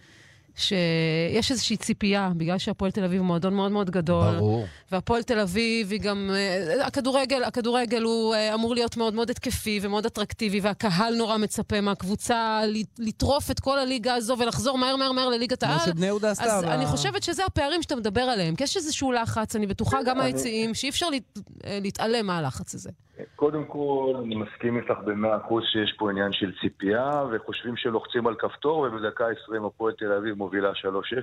שיש 0.59 1.51
איזושהי 1.51 1.77
ציפייה, 1.77 2.31
בגלל 2.37 2.59
שהפועל 2.59 2.91
תל 2.91 3.05
אביב 3.05 3.19
הוא 3.19 3.27
מועדון 3.27 3.55
מאוד 3.55 3.73
מאוד 3.73 3.91
גדול. 3.91 4.37
ברור. 4.39 4.67
והפועל 4.93 5.23
תל 5.23 5.39
אביב 5.41 5.91
היא 5.93 6.01
גם... 6.01 6.31
אה, 6.35 6.87
הכדורגל, 6.87 7.45
הכדורגל 7.45 8.03
הוא 8.03 8.35
אה, 8.35 8.55
אמור 8.55 8.75
להיות 8.75 8.97
מאוד 8.97 9.15
מאוד 9.15 9.31
התקפי 9.31 9.79
ומאוד 9.83 10.07
אטרקטיבי, 10.07 10.61
והקהל 10.61 11.15
נורא 11.17 11.37
מצפה 11.37 11.81
מהקבוצה 11.81 12.61
לט- 12.67 12.99
לטרוף 12.99 13.51
את 13.51 13.61
כל 13.61 13.79
הליגה 13.79 14.15
הזו 14.15 14.37
ולחזור 14.39 14.79
מהר 14.79 14.97
מהר 14.97 15.13
מהר 15.13 15.29
לליגת 15.29 15.65
כמו 15.65 15.73
העל. 15.73 15.87
שבני 15.87 16.07
יהודה 16.07 16.31
עשתה 16.31 16.45
אז 16.57 16.65
ב- 16.65 16.69
אני 16.69 16.87
חושבת 16.87 17.23
שזה 17.23 17.45
הפערים 17.47 17.83
שאתה 17.83 17.97
מדבר 17.97 18.21
עליהם, 18.21 18.57
כי 18.57 18.65
יש 18.65 18.77
איזשהו 18.77 19.13
לחץ, 19.13 19.57
אני 19.57 19.67
בטוחה 19.67 20.03
גם 20.03 20.21
אני- 20.21 20.27
היציעים, 20.27 20.75
שאי 20.75 20.89
אפשר 20.89 21.11
להת- 21.11 21.39
אה, 21.65 21.79
להתעלם 21.83 22.27
מהלחץ 22.27 22.75
הזה. 22.75 22.91
קודם 23.37 23.65
כל, 23.65 24.15
אני 24.25 24.35
מסכים 24.35 24.77
איתך 24.77 24.99
במאה 25.05 25.37
אחוז 25.37 25.65
שיש 25.73 25.95
פה 25.99 26.11
עניין 26.11 26.33
של 26.33 26.53
ציפייה, 26.61 27.25
וחושבים 27.33 27.77
שלוחצים 27.77 28.27
על 28.27 28.35
כפתור, 28.39 28.79
ובדקה 28.79 29.25
20 29.45 29.65
הפועל 29.65 29.93
תל 29.99 30.13
אביב 30.13 30.35
מובילה 30.35 30.71
3-0, 30.73 30.75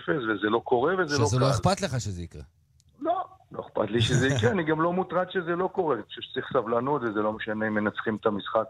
וזה 0.09 0.49
לא 0.49 0.61
קורה 0.63 0.93
וזה 0.93 1.19
לא 1.19 1.25
שזה 1.25 1.37
קל. 1.37 1.43
לא 1.43 1.51
אכפת 1.51 1.81
לך 1.81 1.99
שזה 1.99 2.23
יקרה. 2.23 2.41
לא, 3.01 3.23
לא 3.51 3.61
אכפת 3.61 3.89
לי 3.89 4.01
שזה 4.01 4.27
יקרה, 4.27 4.51
אני 4.55 4.63
גם 4.63 4.81
לא 4.81 4.93
מוטרד 4.93 5.31
שזה 5.31 5.55
לא 5.55 5.67
קורה. 5.67 5.95
אני 5.95 6.03
חושב 6.03 6.21
שצריך 6.21 6.49
סבלנות, 6.53 7.01
וזה 7.01 7.19
לא 7.19 7.33
משנה 7.33 7.67
אם 7.67 7.73
מנצחים 7.73 8.15
את 8.15 8.25
המשחק. 8.25 8.67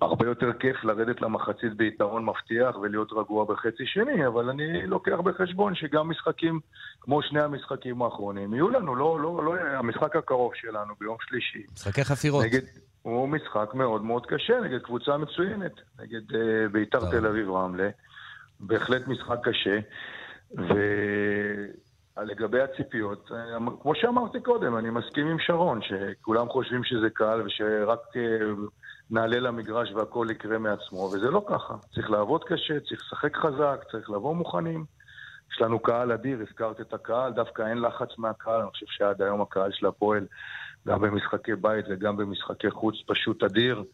הרבה 0.00 0.26
יותר 0.26 0.52
כיף 0.52 0.84
לרדת 0.84 1.20
למחצית 1.20 1.74
ביתרון 1.76 2.24
מבטיח 2.24 2.76
ולהיות 2.76 3.12
רגוע 3.12 3.44
בחצי 3.44 3.86
שני, 3.86 4.26
אבל 4.26 4.50
אני 4.50 4.86
לוקח 4.86 5.20
בחשבון 5.24 5.74
שגם 5.74 6.10
משחקים, 6.10 6.60
כמו 7.00 7.22
שני 7.22 7.40
המשחקים 7.40 8.02
האחרונים, 8.02 8.54
יהיו 8.54 8.70
לנו, 8.70 8.94
לא, 8.96 9.20
לא, 9.20 9.44
לא, 9.44 9.54
המשחק 9.60 10.16
הקרוב 10.16 10.52
שלנו 10.54 10.94
ביום 11.00 11.16
שלישי. 11.20 11.62
משחקי 11.72 12.04
חפירות. 12.04 12.44
נגד, 12.44 12.62
הוא 13.02 13.28
משחק 13.28 13.74
מאוד 13.74 14.04
מאוד 14.04 14.26
קשה 14.26 14.60
נגד 14.60 14.82
קבוצה 14.82 15.16
מצוינת, 15.16 15.72
נגד 15.98 16.34
אה, 16.34 16.68
ביתר 16.68 17.10
תל 17.10 17.26
אביב 17.26 17.50
רמלה. 17.50 17.88
בהחלט 18.60 19.08
משחק 19.08 19.38
קשה. 19.42 19.78
ולגבי 22.16 22.60
הציפיות, 22.60 23.30
אה, 23.32 23.58
כמו 23.82 23.94
שאמרתי 23.94 24.40
קודם, 24.40 24.76
אני 24.76 24.90
מסכים 24.90 25.26
עם 25.26 25.38
שרון, 25.38 25.80
שכולם 25.82 26.48
חושבים 26.48 26.84
שזה 26.84 27.10
קל 27.10 27.42
ושרק 27.46 28.00
אה, 28.16 28.22
נעלה 29.10 29.40
למגרש 29.40 29.92
והכל 29.92 30.26
יקרה 30.30 30.58
מעצמו, 30.58 30.98
וזה 30.98 31.30
לא 31.30 31.44
ככה. 31.48 31.74
צריך 31.94 32.10
לעבוד 32.10 32.44
קשה, 32.44 32.80
צריך 32.80 33.02
לשחק 33.06 33.36
חזק, 33.36 33.84
צריך 33.90 34.10
לבוא 34.10 34.34
מוכנים. 34.34 34.84
יש 35.52 35.60
לנו 35.60 35.78
קהל 35.78 36.12
אדיר, 36.12 36.38
הזכרת 36.48 36.80
את 36.80 36.94
הקהל, 36.94 37.32
דווקא 37.32 37.62
אין 37.62 37.78
לחץ 37.78 38.08
מהקהל, 38.18 38.60
אני 38.60 38.70
חושב 38.70 38.86
שעד 38.88 39.22
היום 39.22 39.40
הקהל 39.40 39.70
של 39.72 39.86
הפועל, 39.86 40.26
גם 40.88 41.00
במשחקי 41.00 41.54
בית 41.54 41.84
וגם 41.90 42.16
במשחקי 42.16 42.70
חוץ, 42.70 42.94
פשוט 43.06 43.42
אדיר. 43.42 43.84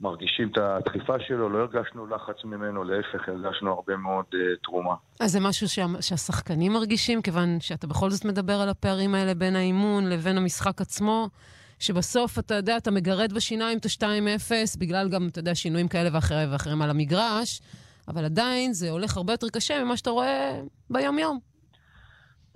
מרגישים 0.00 0.48
את 0.48 0.58
הדחיפה 0.58 1.14
שלו, 1.20 1.48
לא 1.48 1.58
הרגשנו 1.58 2.06
לחץ 2.06 2.44
ממנו, 2.44 2.84
להפך, 2.84 3.28
הרגשנו 3.28 3.72
הרבה 3.72 3.96
מאוד 3.96 4.24
uh, 4.32 4.36
תרומה. 4.62 4.94
אז 5.20 5.32
זה 5.32 5.40
משהו 5.40 5.68
שה, 5.68 5.86
שהשחקנים 6.00 6.72
מרגישים, 6.72 7.22
כיוון 7.22 7.60
שאתה 7.60 7.86
בכל 7.86 8.10
זאת 8.10 8.24
מדבר 8.24 8.52
על 8.52 8.68
הפערים 8.68 9.14
האלה 9.14 9.34
בין 9.34 9.56
האימון 9.56 10.08
לבין 10.08 10.38
המשחק 10.38 10.80
עצמו, 10.80 11.28
שבסוף, 11.78 12.38
אתה 12.38 12.54
יודע, 12.54 12.76
אתה 12.76 12.90
מגרד 12.90 13.32
בשיניים 13.32 13.78
את 13.78 13.84
ה-2-0, 13.84 14.78
בגלל 14.78 15.08
גם, 15.08 15.28
אתה 15.28 15.38
יודע, 15.38 15.54
שינויים 15.54 15.88
כאלה 15.88 16.08
ואחרים 16.12 16.52
ואחרים 16.52 16.82
על 16.82 16.90
המגרש, 16.90 17.60
אבל 18.08 18.24
עדיין 18.24 18.72
זה 18.72 18.90
הולך 18.90 19.16
הרבה 19.16 19.32
יותר 19.32 19.48
קשה 19.48 19.84
ממה 19.84 19.96
שאתה 19.96 20.10
רואה 20.10 20.60
ביום-יום. 20.90 21.38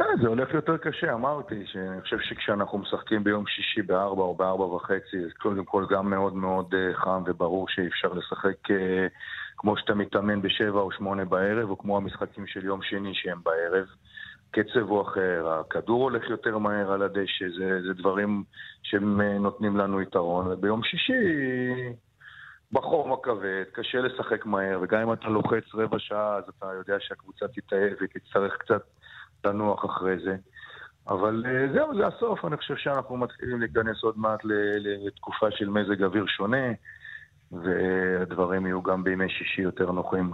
אה, 0.00 0.06
זה 0.22 0.28
הולך 0.28 0.54
יותר 0.54 0.76
קשה, 0.76 1.12
אמרתי, 1.12 1.66
שאני 1.66 2.00
חושב 2.00 2.16
שכשאנחנו 2.20 2.78
משחקים 2.78 3.24
ביום 3.24 3.46
שישי 3.46 3.82
בארבע 3.82 4.22
או 4.22 4.34
בארבע 4.34 4.64
וחצי, 4.64 5.18
אז 5.24 5.32
קודם 5.38 5.64
כל 5.64 5.86
גם 5.90 6.10
מאוד 6.10 6.34
מאוד 6.34 6.74
אה, 6.74 6.94
חם 6.94 7.22
וברור 7.26 7.66
שאי 7.68 7.86
אפשר 7.86 8.08
לשחק 8.08 8.70
אה, 8.70 9.06
כמו 9.56 9.76
שאתה 9.76 9.94
מתאמן 9.94 10.42
בשבע 10.42 10.80
או 10.80 10.92
שמונה 10.92 11.24
בערב, 11.24 11.70
או 11.70 11.78
כמו 11.78 11.96
המשחקים 11.96 12.46
של 12.46 12.64
יום 12.64 12.82
שני 12.82 13.14
שהם 13.14 13.38
בערב. 13.42 13.86
קצב 14.50 14.88
הוא 14.88 15.02
אחר, 15.02 15.48
הכדור 15.48 16.02
הולך 16.02 16.30
יותר 16.30 16.58
מהר 16.58 16.92
על 16.92 17.02
הדשא, 17.02 17.44
זה, 17.58 17.80
זה 17.82 17.94
דברים 17.94 18.44
שהם 18.82 19.20
נותנים 19.20 19.76
לנו 19.76 20.00
יתרון, 20.02 20.46
וביום 20.46 20.82
שישי 20.82 21.14
בחום 22.72 23.12
הכבד, 23.12 23.64
קשה 23.72 24.00
לשחק 24.00 24.46
מהר, 24.46 24.78
וגם 24.82 25.00
אם 25.00 25.12
אתה 25.12 25.28
לוחץ 25.28 25.64
רבע 25.74 25.98
שעה, 25.98 26.36
אז 26.36 26.44
אתה 26.48 26.66
יודע 26.78 26.96
שהקבוצה 27.00 27.48
תתאהב 27.48 27.92
ותצטרך 28.00 28.56
קצת 28.56 28.82
לנוח 29.44 29.84
אחרי 29.84 30.18
זה. 30.24 30.36
אבל 31.08 31.44
אה, 31.46 31.72
זהו, 31.72 31.96
זה 31.96 32.06
הסוף. 32.06 32.44
אני 32.44 32.56
חושב 32.56 32.76
שאנחנו 32.76 33.16
מתחילים 33.16 33.60
להיכנס 33.60 34.02
עוד 34.02 34.18
מעט 34.18 34.40
לתקופה 34.44 35.50
של 35.50 35.68
מזג 35.68 36.02
אוויר 36.02 36.26
שונה, 36.26 36.66
והדברים 37.52 38.66
יהיו 38.66 38.82
גם 38.82 39.04
בימי 39.04 39.28
שישי 39.28 39.62
יותר 39.62 39.92
נוחים. 39.92 40.32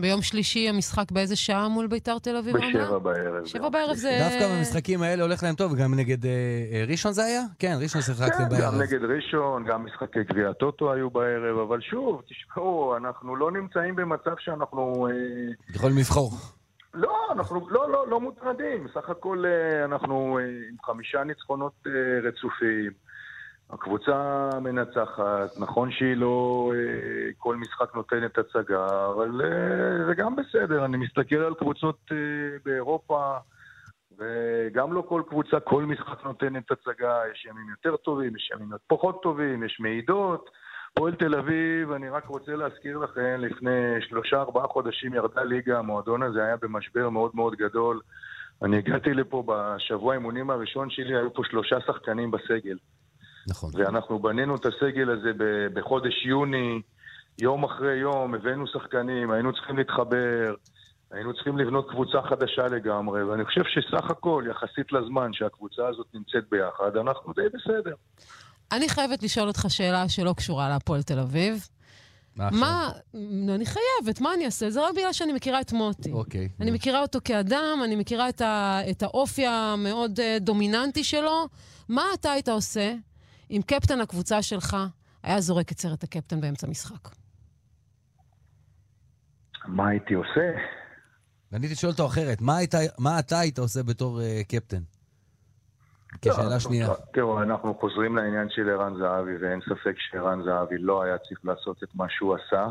ביום 0.00 0.22
שלישי 0.22 0.68
המשחק 0.68 1.12
באיזה 1.12 1.36
שעה 1.36 1.68
מול 1.68 1.86
ביתר 1.86 2.18
תל 2.18 2.36
אביב? 2.36 2.56
בשבע 2.56 2.98
בערב. 2.98 3.46
שבע 3.46 3.68
בערב 3.68 3.96
זה... 3.96 4.18
דווקא 4.20 4.56
במשחקים 4.56 5.02
האלה 5.02 5.22
הולך 5.22 5.42
להם 5.42 5.54
טוב, 5.54 5.74
גם 5.74 5.94
נגד 5.94 6.26
אה, 6.26 6.30
אה, 6.72 6.84
ראשון 6.88 7.12
זה 7.12 7.24
היה? 7.24 7.42
כן, 7.58 7.76
ראשון 7.82 8.02
שיחקתם 8.02 8.38
כן, 8.38 8.48
בערב. 8.48 8.74
גם 8.74 8.80
נגד 8.80 9.04
ראשון, 9.04 9.64
גם 9.64 9.84
משחקי 9.84 10.24
גביע 10.24 10.48
הטוטו 10.50 10.92
היו 10.92 11.10
בערב, 11.10 11.58
אבל 11.58 11.80
שוב, 11.80 12.22
תשמעו, 12.28 12.96
אנחנו 12.96 13.36
לא 13.36 13.50
נמצאים 13.52 13.96
במצב 13.96 14.34
שאנחנו... 14.38 15.08
אה, 15.10 15.74
יכולים 15.74 15.98
לבחור. 15.98 16.32
לא, 16.94 17.16
אנחנו 17.32 17.68
לא, 17.70 17.90
לא, 17.90 18.08
לא 18.08 18.20
מוטרדים. 18.20 18.84
בסך 18.84 19.10
הכל 19.10 19.44
אה, 19.46 19.84
אנחנו 19.84 20.38
אה, 20.38 20.44
עם 20.44 20.76
חמישה 20.84 21.24
ניצחונות 21.24 21.72
אה, 21.86 21.92
רצופים. 22.28 23.07
הקבוצה 23.70 24.48
מנצחת, 24.62 25.58
נכון 25.60 25.90
שהיא 25.90 26.16
לא 26.16 26.72
כל 27.38 27.56
משחק 27.56 27.94
נותנת 27.94 28.38
הצגה, 28.38 29.06
אבל 29.06 29.40
זה 30.06 30.14
גם 30.14 30.36
בסדר. 30.36 30.84
אני 30.84 30.96
מסתכל 30.96 31.36
על 31.36 31.54
קבוצות 31.54 32.10
באירופה, 32.64 33.36
וגם 34.18 34.92
לא 34.92 35.04
כל 35.08 35.22
קבוצה, 35.28 35.60
כל 35.60 35.84
משחק 35.84 36.24
נותנת 36.24 36.70
הצגה. 36.70 37.20
יש 37.32 37.44
ימים 37.44 37.70
יותר 37.70 37.96
טובים, 37.96 38.36
יש 38.36 38.50
ימים 38.54 38.70
פחות 38.86 39.22
טובים, 39.22 39.64
יש 39.64 39.80
מעידות. 39.80 40.50
הפועל 40.92 41.14
תל 41.14 41.34
אביב, 41.34 41.92
אני 41.92 42.08
רק 42.08 42.26
רוצה 42.26 42.56
להזכיר 42.56 42.98
לכם, 42.98 43.36
לפני 43.38 44.00
שלושה 44.00 44.40
ארבעה 44.40 44.66
חודשים 44.66 45.14
ירדה 45.14 45.42
ליגה, 45.42 45.78
המועדון 45.78 46.22
הזה 46.22 46.44
היה 46.44 46.56
במשבר 46.56 47.08
מאוד 47.08 47.30
מאוד 47.34 47.54
גדול. 47.54 48.00
אני 48.62 48.78
הגעתי 48.78 49.14
לפה 49.14 49.44
בשבוע 49.46 50.12
האימונים 50.12 50.50
הראשון 50.50 50.90
שלי, 50.90 51.16
היו 51.16 51.34
פה 51.34 51.42
שלושה 51.44 51.80
שחקנים 51.80 52.30
בסגל. 52.30 52.76
נכון. 53.48 53.70
ואנחנו 53.74 54.18
בנינו 54.18 54.56
את 54.56 54.66
הסגל 54.66 55.10
הזה 55.10 55.30
בחודש 55.74 56.26
יוני, 56.26 56.82
יום 57.38 57.64
אחרי 57.64 57.96
יום, 57.96 58.34
הבאנו 58.34 58.66
שחקנים, 58.66 59.30
היינו 59.30 59.52
צריכים 59.52 59.76
להתחבר, 59.76 60.54
היינו 61.10 61.34
צריכים 61.34 61.58
לבנות 61.58 61.90
קבוצה 61.90 62.22
חדשה 62.22 62.66
לגמרי, 62.66 63.22
ואני 63.24 63.44
חושב 63.44 63.62
שסך 63.64 64.10
הכל, 64.10 64.44
יחסית 64.50 64.92
לזמן 64.92 65.32
שהקבוצה 65.32 65.88
הזאת 65.88 66.06
נמצאת 66.14 66.50
ביחד, 66.50 66.96
אנחנו 66.96 67.32
די 67.32 67.42
בסדר. 67.54 67.94
אני 68.72 68.88
חייבת 68.88 69.22
לשאול 69.22 69.48
אותך 69.48 69.64
שאלה 69.68 70.08
שלא 70.08 70.34
קשורה 70.36 70.68
להפועל 70.68 71.02
תל 71.02 71.18
אביב. 71.18 71.68
מה 72.36 72.48
מה, 72.52 72.90
אני 73.48 73.64
חייבת, 73.66 74.20
מה 74.20 74.34
אני 74.34 74.46
אעשה? 74.46 74.70
זה 74.70 74.86
רק 74.86 74.94
בגלל 74.96 75.12
שאני 75.12 75.32
מכירה 75.32 75.60
את 75.60 75.72
מוטי. 75.72 76.12
אוקיי. 76.12 76.48
אני 76.60 76.70
מכירה 76.70 77.02
אותו 77.02 77.18
כאדם, 77.24 77.80
אני 77.84 77.96
מכירה 77.96 78.28
את, 78.28 78.40
ה, 78.40 78.80
את 78.90 79.02
האופי 79.02 79.46
המאוד 79.46 80.20
uh, 80.20 80.22
דומיננטי 80.40 81.04
שלו. 81.04 81.48
מה 81.88 82.02
אתה 82.14 82.32
היית 82.32 82.48
עושה 82.48 82.94
אם 83.50 83.60
קפטן 83.66 84.00
הקבוצה 84.00 84.42
שלך 84.42 84.76
היה 85.22 85.40
זורק 85.40 85.72
את 85.72 85.78
סרט 85.78 86.04
הקפטן 86.04 86.40
באמצע 86.40 86.66
משחק? 86.66 87.08
מה 89.66 89.88
הייתי 89.88 90.14
עושה? 90.14 90.52
ואני 91.52 91.66
הייתי 91.66 91.80
שואל 91.80 91.92
אותו 91.92 92.06
אחרת, 92.06 92.40
מה, 92.40 92.56
היית, 92.56 92.74
מה 92.98 93.18
אתה 93.18 93.38
היית 93.38 93.58
עושה 93.58 93.82
בתור 93.82 94.20
uh, 94.20 94.44
קפטן? 94.48 94.82
כשאלה 96.22 96.60
שנייה. 96.60 96.88
תראו, 97.12 97.42
אנחנו 97.42 97.74
חוזרים 97.74 98.16
לעניין 98.16 98.48
של 98.50 98.70
ערן 98.70 98.94
זהבי, 98.98 99.36
ואין 99.40 99.60
ספק 99.60 99.94
שערן 99.98 100.42
זהבי 100.44 100.78
לא 100.78 101.02
היה 101.02 101.18
צריך 101.18 101.40
לעשות 101.44 101.82
את 101.82 101.88
מה 101.94 102.06
שהוא 102.08 102.34
עשה. 102.34 102.66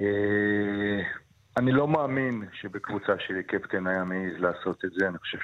אה, 0.00 1.00
אני 1.56 1.72
לא 1.72 1.88
מאמין 1.88 2.48
שבקבוצה 2.52 3.12
שלי 3.18 3.42
קפטן 3.42 3.86
היה 3.86 4.04
מעז 4.04 4.32
לעשות 4.38 4.84
את 4.84 4.90
זה, 4.98 5.08
אני 5.08 5.18
חושב 5.18 5.38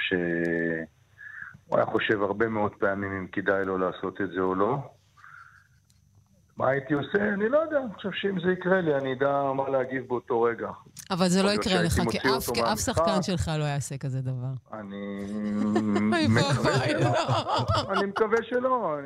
שהוא 1.70 1.78
היה 1.78 1.86
חושב 1.86 2.22
הרבה 2.22 2.48
מאוד 2.48 2.72
פעמים 2.74 3.12
אם 3.12 3.26
כדאי 3.32 3.64
לו 3.64 3.78
לעשות 3.78 4.20
את 4.20 4.30
זה 4.30 4.40
או 4.40 4.54
לא. 4.54 4.78
מה 6.56 6.68
הייתי 6.68 6.94
עושה? 6.94 7.28
אני 7.34 7.48
לא 7.48 7.58
יודע. 7.58 7.78
אני 7.78 7.94
חושב 7.94 8.10
שאם 8.12 8.40
זה 8.40 8.52
יקרה 8.52 8.80
לי, 8.80 8.94
אני 8.94 9.12
אדע 9.12 9.42
מה 9.56 9.68
להגיב 9.68 10.08
באותו 10.08 10.42
רגע. 10.42 10.68
אבל 11.10 11.28
זה 11.28 11.42
לא 11.42 11.50
יקרה 11.50 11.82
לך, 11.82 12.00
כי 12.10 12.18
אף 12.72 12.78
שחקן 12.78 13.22
שלך 13.22 13.50
לא 13.58 13.64
יעשה 13.64 13.98
כזה 13.98 14.20
דבר. 14.20 14.52
אני 14.72 15.24
מקווה 16.28 16.72
שלא. 16.88 17.92
אני 17.92 18.06
מקווה 18.06 18.38
שלא. 18.42 18.98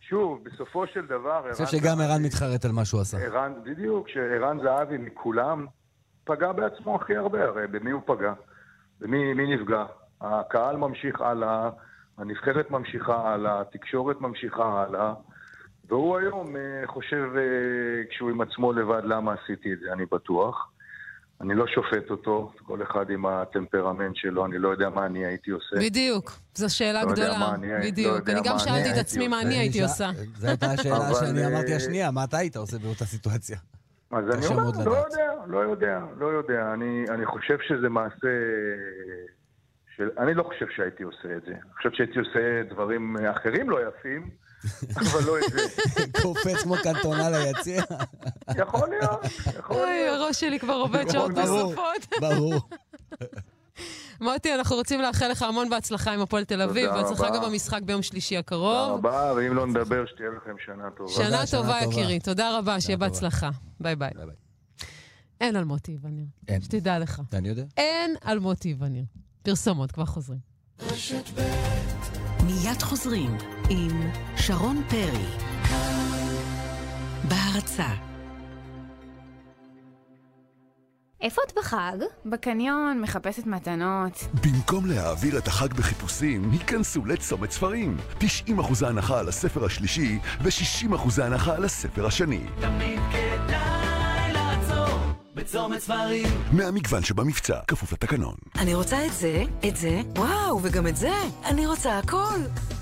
שוב, 0.00 0.44
בסופו 0.44 0.86
של 0.86 1.06
דבר... 1.06 1.42
אני 1.46 1.52
חושב 1.52 1.78
שגם 1.78 2.00
ערן 2.00 2.22
מתחרט 2.22 2.64
על 2.64 2.72
מה 2.72 2.84
שהוא 2.84 3.00
עשה. 3.00 3.18
ערן, 3.18 3.52
בדיוק, 3.64 4.08
שערן 4.08 4.58
זהבי 4.62 4.98
מכולם 4.98 5.66
פגע 6.24 6.52
בעצמו 6.52 6.96
הכי 6.96 7.16
הרבה, 7.16 7.44
הרי 7.44 7.66
במי 7.66 7.90
הוא 7.90 8.02
פגע? 8.06 8.32
במי 9.00 9.56
נפגע? 9.56 9.84
הקהל 10.20 10.76
ממשיך 10.76 11.20
הלאה, 11.20 11.70
הנבחרת 12.20 12.70
ממשיכה 12.70 13.32
הלאה, 13.32 13.60
התקשורת 13.60 14.20
ממשיכה 14.20 14.82
הלאה. 14.82 15.14
והוא 15.88 16.18
היום 16.18 16.56
אה, 16.56 16.86
חושב, 16.86 17.24
אה, 17.36 18.10
כשהוא 18.10 18.30
עם 18.30 18.40
עצמו 18.40 18.72
לבד, 18.72 19.02
למה 19.04 19.34
עשיתי 19.34 19.72
את 19.72 19.78
זה, 19.78 19.92
אני 19.92 20.04
בטוח. 20.12 20.70
אני 21.40 21.54
לא 21.54 21.66
שופט 21.66 22.10
אותו, 22.10 22.52
כל 22.62 22.82
אחד 22.82 23.10
עם 23.10 23.26
הטמפרמנט 23.26 24.16
שלו, 24.16 24.46
אני 24.46 24.58
לא 24.58 24.68
יודע 24.68 24.88
מה 24.90 25.06
אני 25.06 25.26
הייתי 25.26 25.50
עושה. 25.50 25.76
בדיוק, 25.76 26.32
זו 26.54 26.76
שאלה 26.76 27.04
לא 27.04 27.12
גדולה. 27.12 27.54
אני, 27.54 27.90
בדיוק, 27.90 28.28
לא 28.28 28.32
אני 28.32 28.40
גם 28.44 28.58
שאלתי 28.58 28.90
את 28.90 28.96
עצמי 28.96 29.28
מה 29.28 29.40
אני 29.40 29.54
הייתי 29.54 29.82
עושה. 29.82 30.10
זו 30.36 30.46
הייתה 30.48 30.66
השאלה 30.66 31.14
שאני 31.14 31.46
אמרתי 31.46 31.74
השנייה, 31.74 32.10
מה 32.10 32.24
אתה 32.24 32.36
היית 32.36 32.56
עושה 32.56 32.78
באותה 32.78 33.04
סיטואציה? 33.04 33.58
אז 34.10 34.24
אני 34.34 34.46
אומר, 34.46 34.70
לא 34.84 34.96
יודע, 34.96 35.32
לא 35.46 35.58
יודע, 35.58 36.00
לא 36.18 36.26
יודע. 36.26 36.72
אני, 36.74 37.04
אני 37.08 37.26
חושב 37.26 37.56
שזה 37.68 37.88
מעשה... 37.88 38.28
של... 40.00 40.08
אני 40.18 40.34
לא 40.34 40.42
חושב 40.42 40.66
שהייתי 40.76 41.02
עושה 41.02 41.36
את 41.36 41.42
זה. 41.46 41.52
אני 41.52 41.74
חושב 41.76 41.90
שהייתי 41.92 42.18
עושה 42.18 42.62
דברים 42.70 43.16
אחרים 43.36 43.70
לא 43.70 43.78
יפים. 43.88 44.30
אבל 45.00 45.24
לא 45.26 45.38
את 45.38 45.52
זה. 45.52 45.62
קופץ 46.22 46.62
כמו 46.62 46.74
קנטונה 46.82 47.30
ליציע. 47.30 47.82
יכול 48.56 48.88
להיות, 48.88 49.24
יכול 49.58 49.76
להיות. 49.76 49.88
אוי, 49.88 50.08
הראש 50.08 50.40
שלי 50.40 50.58
כבר 50.58 50.74
עובד 50.74 51.10
שעות 51.10 51.30
נוספות. 51.30 52.20
ברור. 52.20 52.54
מוטי, 54.20 54.54
אנחנו 54.54 54.76
רוצים 54.76 55.00
לאחל 55.00 55.28
לך 55.28 55.42
המון 55.42 55.70
בהצלחה 55.70 56.12
עם 56.12 56.20
הפועל 56.20 56.44
תל 56.44 56.62
אביב, 56.62 56.90
בהצלחה 56.90 57.30
גם 57.30 57.42
במשחק 57.42 57.82
ביום 57.82 58.02
שלישי 58.02 58.36
הקרוב. 58.36 58.96
תודה 58.96 59.10
רבה, 59.10 59.32
ואם 59.36 59.54
לא 59.54 59.66
נדבר, 59.66 60.06
שתהיה 60.06 60.30
לכם 60.30 60.54
שנה 60.66 60.90
טובה. 60.90 61.12
שנה 61.12 61.42
טובה, 61.50 61.78
יקירי. 61.82 62.20
תודה 62.20 62.58
רבה, 62.58 62.80
שיהיה 62.80 62.96
בהצלחה. 62.96 63.50
ביי 63.80 63.96
ביי. 63.96 64.10
אין 65.40 65.56
על 65.56 65.64
מוטי 65.64 65.96
וניר. 66.02 66.26
אין. 66.48 66.60
שתדע 66.60 66.98
לך. 66.98 67.22
אני 67.32 67.48
יודע. 67.48 67.64
אין 67.76 68.14
על 68.20 68.38
מוטי 68.38 68.74
וניר. 68.78 69.04
פרסומות, 69.42 69.92
כבר 69.92 70.04
חוזרים. 70.04 70.38
מיד 72.46 72.82
חוזרים 72.82 73.36
עם 73.70 74.10
שרון 74.36 74.82
פרי. 74.88 75.26
הערצה. 77.50 77.86
איפה 81.20 81.42
את 81.46 81.52
בחג? 81.56 81.96
בקניון, 82.26 83.00
מחפשת 83.02 83.46
מתנות. 83.46 84.24
במקום 84.44 84.86
להעביר 84.86 85.38
את 85.38 85.48
החג 85.48 85.72
בחיפושים, 85.74 86.50
היכנסו 86.50 87.04
לצומת 87.04 87.50
ספרים. 87.50 87.96
90% 88.20 88.86
הנחה 88.86 89.18
על 89.18 89.28
הספר 89.28 89.64
השלישי 89.64 90.18
ו-60% 90.42 91.22
הנחה 91.22 91.54
על 91.54 91.64
הספר 91.64 92.06
השני. 92.06 92.40
תמיד 92.60 93.00
כדאי 93.10 93.79
בצומת 95.40 95.80
ספרים. 95.80 96.26
מהמגוון 96.52 97.02
שבמבצע, 97.02 97.58
כפוף 97.68 97.92
לתקנון. 97.92 98.34
אני 98.58 98.74
רוצה 98.74 99.06
את 99.06 99.12
זה, 99.12 99.42
את 99.68 99.76
זה, 99.76 100.00
וואו, 100.16 100.60
וגם 100.62 100.86
את 100.86 100.96
זה. 100.96 101.12
אני 101.44 101.66
רוצה 101.66 101.98
הכל. 101.98 102.38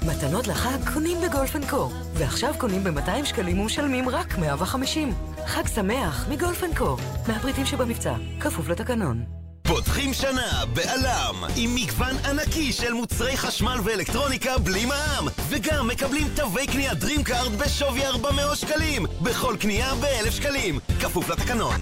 מתנות 0.07 0.47
לחג 0.47 0.93
קונים 0.93 1.19
בגולף 1.21 1.57
אנד 1.57 1.71
קו. 1.71 1.91
ועכשיו 2.15 2.55
קונים 2.59 2.85
ב-200 2.85 3.25
שקלים 3.25 3.59
ומשלמים 3.59 4.09
רק 4.09 4.39
150. 4.39 5.15
חג 5.47 5.67
שמח 5.67 6.29
מגולף 6.31 6.65
אנד 6.65 6.79
קו. 6.79 6.97
מהפריטים 7.29 7.67
שבמבצע, 7.67 8.15
כפוף 8.41 8.69
לתקנון. 8.69 9.38
פותחים 9.69 10.15
שנה 10.15 10.65
בעלם 10.73 11.45
עם 11.57 11.75
מגוון 11.75 12.17
ענקי 12.25 12.73
של 12.73 12.93
מוצרי 12.93 13.37
חשמל 13.37 13.79
ואלקטרוניקה 13.85 14.59
בלי 14.59 14.87
מע"מ 14.87 15.29
וגם 15.49 15.89
מקבלים 15.89 16.29
תווי 16.37 16.67
קנייה 16.67 16.93
DreamCard 16.93 17.51
בשווי 17.59 18.07
400 18.07 18.59
שקלים 18.59 19.07
בכל 19.23 19.57
קנייה 19.61 19.95
ב-1,000 19.95 20.31
שקלים 20.31 20.79
כפוף 21.01 21.29
לתקנון 21.29 21.81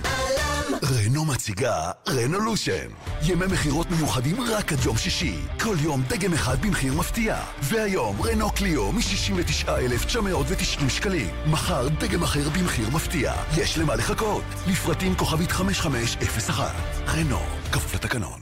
רנו 0.84 1.24
מציגה 1.24 1.90
רנולושן. 2.08 2.88
ימי 3.22 3.46
מכירות 3.46 3.90
מיוחדים 3.90 4.40
רק 4.40 4.72
עד 4.72 4.78
יום 4.84 4.96
שישי. 4.96 5.36
כל 5.60 5.76
יום 5.80 6.02
דגם 6.08 6.32
אחד 6.32 6.62
במחיר 6.62 6.94
מפתיע. 6.94 7.36
והיום 7.62 8.22
רנו 8.22 8.50
קליו 8.50 8.92
מ-69,990 8.92 10.88
שקלים. 10.88 11.30
מחר 11.46 11.88
דגם 11.88 12.22
אחר 12.22 12.48
במחיר 12.48 12.90
מפתיע. 12.90 13.32
יש 13.56 13.78
למה 13.78 13.96
לחכות. 13.96 14.44
לפרטים 14.66 15.14
כוכבית 15.14 15.52
5501. 15.52 16.74
רנו, 17.08 17.40
כפוף 17.76 17.94
לתקנון. 17.94 18.40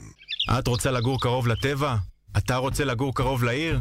את 0.59 0.67
רוצה 0.67 0.91
לגור 0.91 1.21
קרוב 1.21 1.47
לטבע? 1.47 1.95
אתה 2.37 2.55
רוצה 2.55 2.85
לגור 2.85 3.15
קרוב 3.15 3.43
לעיר? 3.43 3.79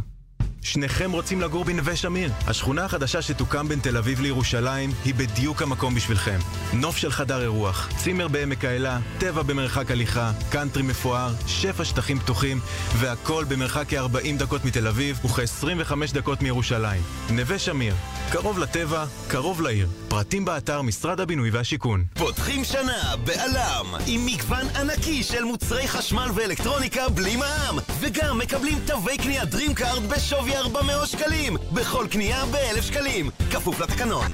שניכם 0.65 1.13
רוצים 1.13 1.41
לגור 1.41 1.65
בנווה 1.65 1.97
שמיר. 1.97 2.33
השכונה 2.47 2.85
החדשה 2.85 3.23
שתוקם 3.23 3.69
בין 3.69 3.81
תל 3.81 3.97
אביב 3.97 4.21
לירושלים 4.21 4.91
היא 5.05 5.15
בדיוק 5.15 5.63
המקום 5.63 5.95
בשבילכם. 5.95 6.39
נוף 6.73 6.97
של 6.97 7.11
חדר 7.11 7.43
אירוח, 7.43 7.89
צימר 7.97 8.29
בעמק 8.29 8.65
האלה, 8.65 8.99
טבע 9.19 9.43
במרחק 9.43 9.91
הליכה, 9.91 10.33
קאנטרי 10.51 10.83
מפואר, 10.83 11.35
שפע 11.47 11.85
שטחים 11.85 12.19
פתוחים, 12.19 12.61
והכל 12.97 13.45
במרחק 13.49 13.85
כ-40 13.89 14.39
דקות 14.39 14.65
מתל 14.65 14.87
אביב 14.87 15.21
וכ-25 15.25 16.15
דקות 16.15 16.43
מירושלים. 16.43 17.03
נווה 17.31 17.59
שמיר, 17.59 17.95
קרוב 18.33 18.59
לטבע, 18.59 19.05
קרוב 19.29 19.63
לעיר. 19.63 19.89
פרטים 20.09 20.45
באתר 20.45 20.83
משרד 20.83 21.21
הבינוי 21.21 21.51
והשיכון. 21.51 22.05
פותחים 22.15 22.65
שנה 22.65 23.15
בעלם 23.25 23.87
עם 24.07 24.27
מגוון 24.27 24.67
ענקי 24.77 25.23
של 25.23 25.45
מוצרי 25.45 25.89
חשמל 25.89 26.31
ואלקטרוניקה 26.35 27.09
בלי 27.09 27.37
מע"מ 27.37 27.79
וגם 28.01 28.39
מקבלים 28.39 28.79
תווי 28.87 29.19
קנייה 29.19 29.43
DreamCard 29.43 30.01
בשווי 30.09 30.54
400 30.55 31.09
שקלים 31.09 31.57
בכל 31.73 32.07
קנייה 32.11 32.45
ב-1,000 32.47 32.83
שקלים 32.83 33.31
כפוף 33.51 33.81
לתקנון 33.81 34.27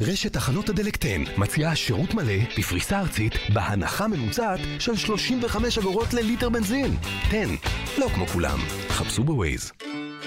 רשת 0.00 0.32
תחנות 0.32 0.68
הדלק 0.68 1.04
10 1.04 1.40
מציעה 1.40 1.76
שירות 1.76 2.14
מלא 2.14 2.32
בפריסה 2.58 3.00
ארצית 3.00 3.32
בהנחה 3.54 4.08
ממוצעת 4.08 4.60
של 4.78 4.96
35 4.96 5.78
אגורות 5.78 6.14
לליטר 6.14 6.48
בנזין. 6.48 6.96
10, 7.28 7.38
לא 7.98 8.08
כמו 8.14 8.26
כולם. 8.26 8.58
חפשו 8.88 9.24
בווייז. 9.24 9.72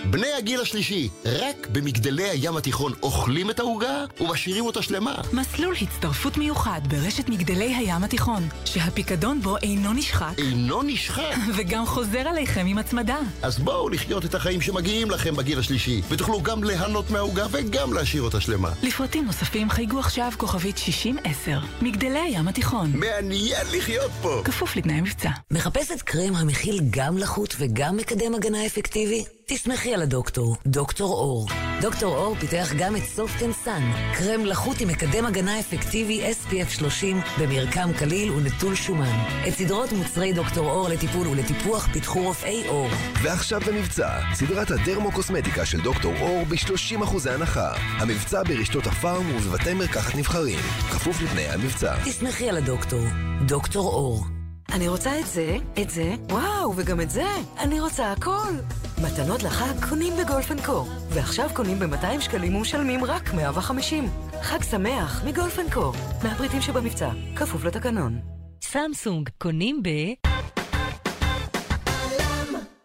בני 0.05 0.33
הגיל 0.37 0.61
השלישי, 0.61 1.09
רק 1.25 1.67
במגדלי 1.71 2.29
הים 2.29 2.57
התיכון 2.57 2.93
אוכלים 3.03 3.49
את 3.49 3.59
העוגה 3.59 4.05
ומשאירים 4.21 4.65
אותה 4.65 4.81
שלמה. 4.81 5.15
מסלול 5.33 5.75
הצטרפות 5.81 6.37
מיוחד 6.37 6.81
ברשת 6.89 7.29
מגדלי 7.29 7.75
הים 7.75 8.03
התיכון, 8.03 8.47
שהפיקדון 8.65 9.41
בו 9.41 9.57
אינו 9.57 9.93
נשחק. 9.93 10.33
אינו 10.37 10.83
נשחק? 10.83 11.35
וגם 11.55 11.85
חוזר 11.85 12.19
עליכם 12.19 12.65
עם 12.65 12.77
הצמדה. 12.77 13.17
אז 13.41 13.59
בואו 13.59 13.89
לחיות 13.89 14.25
את 14.25 14.35
החיים 14.35 14.61
שמגיעים 14.61 15.11
לכם 15.11 15.35
בגיל 15.35 15.59
השלישי, 15.59 16.01
ותוכלו 16.09 16.41
גם 16.41 16.63
ליהנות 16.63 17.11
מהעוגה 17.11 17.45
וגם 17.51 17.93
להשאיר 17.93 18.21
אותה 18.21 18.41
שלמה. 18.41 18.69
לפרטים 18.83 19.25
נוספים 19.25 19.69
חייגו 19.69 19.99
עכשיו 19.99 20.31
כוכבית 20.37 20.77
6010. 20.77 21.59
מגדלי 21.81 22.19
הים 22.19 22.47
התיכון. 22.47 22.91
מעניין 22.93 23.67
לחיות 23.77 24.11
פה! 24.21 24.41
כפוף 24.45 24.75
לתנאי 24.75 25.01
מבצע. 25.01 25.29
מחפשת 25.51 26.01
קרם 26.01 26.35
המכיל 26.35 26.81
גם 26.89 27.17
לחות 27.17 27.55
וגם 27.59 27.97
מקדם 27.97 28.35
הגנה 28.35 28.65
אפקטיבי? 28.65 29.36
תסמכי 29.49 29.93
על 29.93 30.01
הדוקטור, 30.01 30.55
דוקטור 30.65 31.13
אור. 31.13 31.47
דוקטור 31.81 32.15
אור 32.15 32.35
פיתח 32.35 32.69
גם 32.77 32.95
את 32.95 33.03
Soft 33.03 33.43
and 33.43 33.53
Sun, 33.53 33.91
קרם 34.13 34.45
לחות 34.45 34.81
עם 34.81 34.87
מקדם 34.87 35.25
הגנה 35.25 35.59
אפקטיבי 35.59 36.31
SPF 36.31 36.69
30 36.69 37.21
במרקם 37.39 37.89
קליל 37.97 38.31
ונטול 38.31 38.75
שומן. 38.75 39.25
את 39.47 39.53
סדרות 39.53 39.91
מוצרי 39.91 40.33
דוקטור 40.33 40.69
אור 40.69 40.89
לטיפול 40.89 41.27
ולטיפוח 41.27 41.87
פיתחו 41.93 42.21
רופאי 42.23 42.67
אור. 42.67 42.89
ועכשיו 43.23 43.61
במבצע, 43.67 44.19
סדרת 44.33 44.71
הדרמו-קוסמטיקה 44.71 45.65
של 45.65 45.81
דוקטור 45.81 46.13
אור 46.19 46.45
ב-30% 46.45 47.29
הנחה. 47.29 47.73
המבצע 47.77 48.43
ברשתות 48.43 48.87
הפארם 48.87 49.35
ובבתי 49.35 49.73
מרקחת 49.73 50.15
נבחרים. 50.15 50.59
כפוף 50.91 51.21
לתנאי 51.21 51.49
המבצע. 51.49 51.95
תסמכי 52.05 52.49
על 52.49 52.57
הדוקטור, 52.57 53.03
דוקטור 53.45 53.93
אור. 53.93 54.25
אני 54.71 54.87
רוצה 54.87 55.19
את 55.19 55.27
זה, 55.27 55.57
את 55.81 55.89
זה, 55.89 56.15
וואו, 56.29 56.73
וגם 56.75 57.01
את 57.01 57.09
זה. 57.09 57.25
אני 57.59 57.79
רוצה 57.79 58.11
הכל. 58.11 58.53
מתנות 59.01 59.43
לחג 59.43 59.85
קונים 59.89 60.13
בגולף 60.17 60.51
אנד 60.51 60.65
קו. 60.65 60.85
ועכשיו 61.09 61.49
קונים 61.53 61.79
ב-200 61.79 62.21
שקלים 62.21 62.55
ומשלמים 62.55 63.03
רק 63.03 63.33
150. 63.33 64.09
חג 64.41 64.63
שמח 64.63 65.23
מגולף 65.25 65.59
אנד 65.59 65.73
קו. 65.73 65.91
מהפריטים 66.23 66.61
שבמבצע, 66.61 67.09
כפוף 67.35 67.63
לתקנון. 67.63 68.19
סמסונג 68.63 69.29
קונים 69.37 69.83
ב... 69.83 69.89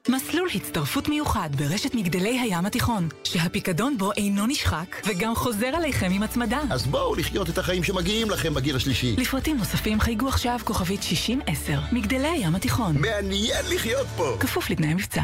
מסלול 0.09 0.49
הצטרפות 0.55 1.09
מיוחד 1.09 1.49
ברשת 1.57 1.95
מגדלי 1.95 2.41
הים 2.41 2.67
התיכון, 2.67 3.09
שהפיקדון 3.25 3.99
בו 3.99 4.13
אינו 4.13 4.47
נשחק 4.47 4.97
וגם 5.07 5.35
חוזר 5.35 5.67
עליכם 5.67 6.09
עם 6.13 6.23
הצמדה. 6.23 6.61
אז 6.71 6.87
בואו 6.87 7.15
לחיות 7.15 7.51
את 7.51 7.59
החיים 7.59 7.85
שמגיעים 7.85 8.31
לכם 8.31 8.55
בגיל 8.55 8.77
השלישי. 8.77 9.17
לפרטים 9.19 9.57
נוספים 9.57 10.01
חייגו 10.01 10.29
עכשיו 10.29 10.59
כוכבית 10.65 11.03
6010. 11.03 11.81
מגדלי 11.93 12.29
הים 12.29 12.55
התיכון. 12.55 12.97
מעניין 12.99 13.65
לחיות 13.75 14.07
פה! 14.17 14.37
כפוף 14.41 14.71
לתנאי 14.71 14.95
מבצע. 14.95 15.23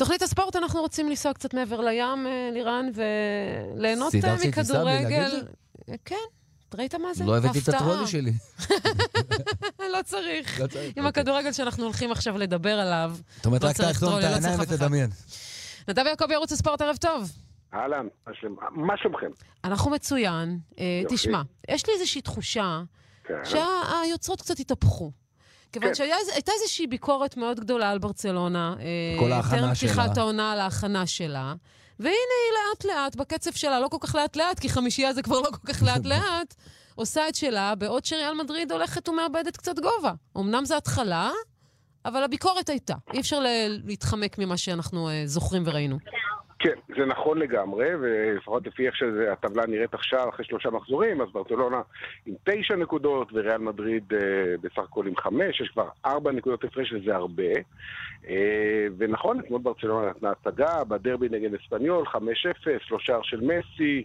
תוכנית 0.00 0.22
הספורט, 0.22 0.56
אנחנו 0.56 0.80
רוצים 0.80 1.08
לנסוע 1.08 1.32
קצת 1.32 1.54
מעבר 1.54 1.80
לים, 1.80 2.26
אה, 2.26 2.50
לירן, 2.52 2.90
וליהנות 2.94 4.14
אה, 4.14 4.20
סידרתי 4.20 4.52
טיסה 4.52 4.84
בלי 4.84 4.84
להגיד 4.84 5.06
מכדורגל. 5.06 5.46
לי? 5.88 5.98
כן, 6.04 6.16
ראית 6.74 6.94
מה 6.94 7.14
זה? 7.14 7.24
לא 7.24 7.36
הבאתי 7.36 7.58
את. 7.58 7.68
הטרולי 7.68 8.06
שלי. 8.06 8.32
לא 9.94 10.02
צריך. 10.04 10.60
לא 10.60 10.66
צריך, 10.66 10.96
עם 10.96 11.06
הכדורגל 11.06 11.52
שאנחנו 11.52 11.84
הולכים 11.84 12.12
עכשיו 12.12 12.38
לדבר 12.38 12.80
עליו. 12.80 13.12
זאת 13.36 13.46
אומרת, 13.46 13.64
לא 13.64 13.68
רק 13.68 13.76
טרולי, 13.76 14.16
את 14.16 14.22
לא 14.22 14.26
העיניים. 14.26 14.60
ותדמיין. 14.60 15.10
נדב 15.88 16.06
יעקבי, 16.06 16.34
ערוץ 16.34 16.52
הספורט, 16.52 16.80
ערב 16.80 16.96
טוב. 16.96 17.32
אהלן, 17.74 18.06
מה 18.70 18.96
שלומכם? 18.96 19.30
אנחנו 19.64 19.90
מצוין. 19.90 20.58
אה. 20.78 21.02
תשמע, 21.08 21.42
יש 21.68 21.86
לי 21.86 21.92
איזושהי 21.94 22.20
תחושה 22.20 22.82
כן. 23.24 23.34
שהיוצרות 23.44 24.40
קצת 24.40 24.60
התהפכו. 24.60 25.12
כיוון 25.72 25.88
כן. 25.88 25.94
שהייתה 25.94 26.52
איזושהי 26.52 26.86
ביקורת 26.86 27.36
מאוד 27.36 27.60
גדולה 27.60 27.90
על 27.90 27.98
ברצלונה. 27.98 28.74
אה, 28.80 29.18
כל 29.18 29.32
ההכנה 29.32 29.60
טרם 29.60 29.74
פתיחת 29.74 30.14
שלה. 30.14 30.22
העונה 30.22 30.52
על 30.52 30.60
ההכנה 30.60 31.06
שלה. 31.06 31.54
והנה 32.00 32.14
היא 32.14 32.52
לאט-לאט, 32.58 33.16
בקצב 33.16 33.52
שלה, 33.52 33.80
לא 33.80 33.88
כל 33.88 33.96
כך 34.00 34.14
לאט-לאט, 34.14 34.58
כי 34.58 34.68
חמישייה 34.68 35.12
זה 35.12 35.22
כבר 35.22 35.40
לא 35.40 35.48
כל 35.50 35.72
כך 35.72 35.82
לאט-לאט, 35.82 36.54
עושה 36.94 37.28
את 37.28 37.34
שלה, 37.34 37.74
בעוד 37.74 38.04
שריאל 38.04 38.34
מדריד 38.34 38.72
הולכת 38.72 39.08
ומאבדת 39.08 39.56
קצת 39.56 39.78
גובה. 39.78 40.12
אמנם 40.36 40.64
זו 40.64 40.76
התחלה, 40.76 41.30
אבל 42.04 42.22
הביקורת 42.22 42.68
הייתה. 42.68 42.94
אי 43.12 43.20
אפשר 43.20 43.40
להתחמק 43.84 44.38
ממה 44.38 44.56
שאנחנו 44.56 45.08
אה, 45.08 45.22
זוכרים 45.26 45.62
וראינו. 45.66 45.98
כן, 46.62 46.74
זה 46.96 47.06
נכון 47.06 47.38
לגמרי, 47.38 47.88
ולפחות 48.00 48.66
לפי 48.66 48.86
איך 48.86 48.96
שהטבלה 48.96 49.66
נראית 49.66 49.94
עכשיו, 49.94 50.28
אחרי 50.28 50.44
שלושה 50.44 50.70
מחזורים, 50.70 51.20
אז 51.20 51.28
ברצלונה 51.32 51.80
עם 52.26 52.34
תשע 52.44 52.76
נקודות, 52.76 53.28
וריאל 53.32 53.58
מדריד 53.58 54.12
אה, 54.12 54.18
בסך 54.62 54.78
הכל 54.78 55.06
עם 55.06 55.16
חמש, 55.16 55.60
יש 55.60 55.68
כבר 55.68 55.88
ארבע 56.06 56.32
נקודות 56.32 56.64
הפרש, 56.64 56.92
וזה 56.92 57.14
הרבה. 57.14 57.52
אה, 58.28 58.86
ונכון, 58.98 59.40
אתמול 59.40 59.60
ברצלונה 59.60 60.10
נתנה 60.10 60.30
הצגה, 60.30 60.84
בדרבי 60.84 61.28
נגד 61.28 61.54
אספניול, 61.54 62.06
5-0, 62.06 62.16
לא 62.90 62.98
שער 62.98 63.22
של 63.22 63.40
מסי, 63.40 64.04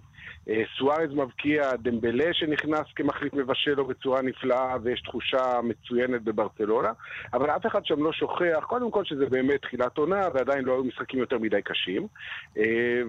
אה, 0.49 0.63
סוארז 0.77 1.13
מבקיע, 1.13 1.75
דמבלה 1.75 2.33
שנכנס 2.33 2.87
כמחליף 2.95 3.33
מבשל 3.33 3.73
לו 3.73 3.85
בצורה 3.85 4.21
נפלאה, 4.21 4.75
ויש 4.83 5.01
תחושה 5.01 5.61
מצוינת 5.63 6.21
בברצלונה, 6.21 6.91
אבל 7.33 7.49
אף 7.49 7.65
אחד 7.65 7.85
שם 7.85 8.03
לא 8.03 8.13
שוכח, 8.13 8.63
קודם 8.67 8.91
כל 8.91 9.05
שזה 9.05 9.25
באמת 9.25 9.61
תחילת 9.61 9.97
עונה, 9.97 10.21
ועדיין 10.33 10.65
לא 10.65 10.73
היו 10.73 10.83
משחקים 10.83 11.19
יותר 11.19 11.37
מדי 11.37 11.61
קשים. 11.61 12.07
אה, 12.57 12.63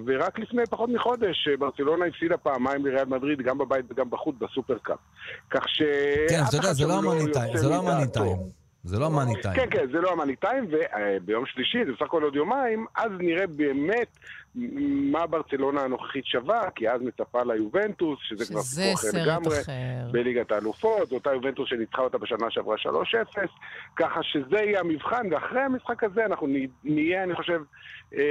ורק 0.06 0.38
לפני 0.38 0.62
פחות 0.70 0.90
מחודש, 0.90 1.48
אה, 1.50 1.56
ברצלונה 1.56 2.04
הפסידה 2.06 2.36
פעמיים 2.36 2.86
לריאל 2.86 3.04
מדריד, 3.04 3.42
גם 3.42 3.58
בבית 3.58 3.84
וגם 3.90 4.10
בחוץ 4.10 4.36
בסופרקאפ. 4.38 4.98
כך 5.50 5.68
ש... 5.68 5.82
כן, 6.28 6.40
אתה 6.48 6.56
יודע, 6.56 6.72
זה 6.72 6.86
לא 6.86 6.98
המאני 6.98 7.20
יוצא 7.20 7.40
טיים, 7.40 7.56
זה 7.56 7.68
לא 7.68 7.74
המאני. 7.74 8.06
טיים. 8.12 8.55
זה 8.86 8.98
לא 8.98 9.06
המאני 9.06 9.42
טיים. 9.42 9.54
כן, 9.54 9.66
כן, 9.70 9.86
זה 9.92 10.00
לא 10.00 10.12
המאני 10.12 10.36
טיים, 10.36 10.64
וביום 10.70 11.46
שלישי, 11.46 11.84
זה 11.86 11.92
בסך 11.92 12.02
הכל 12.02 12.22
עוד 12.22 12.36
יומיים, 12.36 12.86
אז 12.96 13.10
נראה 13.18 13.46
באמת 13.46 14.16
מה 15.12 15.26
ברצלונה 15.26 15.80
הנוכחית 15.80 16.24
שווה, 16.26 16.70
כי 16.74 16.90
אז 16.90 17.00
מצפה 17.02 17.42
לה 17.42 17.56
יובנטוס, 17.56 18.18
שזה 18.22 18.44
כבר 18.52 18.60
שזה 18.62 18.82
סיפור 18.82 18.94
אחר 18.94 19.02
סרט 19.10 19.14
לגמרי, 19.26 19.60
אחר. 19.60 20.10
בליגת 20.12 20.52
האלופות, 20.52 21.08
זו 21.08 21.14
אותה 21.14 21.32
יובנטוס 21.32 21.68
שניצחה 21.68 22.02
אותה 22.02 22.18
בשנה 22.18 22.46
שעברה 22.50 22.76
3-0, 22.78 23.48
ככה 23.96 24.22
שזה 24.22 24.56
יהיה 24.56 24.80
המבחן, 24.80 25.26
ואחרי 25.32 25.60
המשחק 25.60 26.04
הזה 26.04 26.24
אנחנו 26.26 26.46
נה- 26.46 26.58
נהיה, 26.84 27.22
אני 27.22 27.34
חושב, 27.34 27.60
אה, 28.14 28.22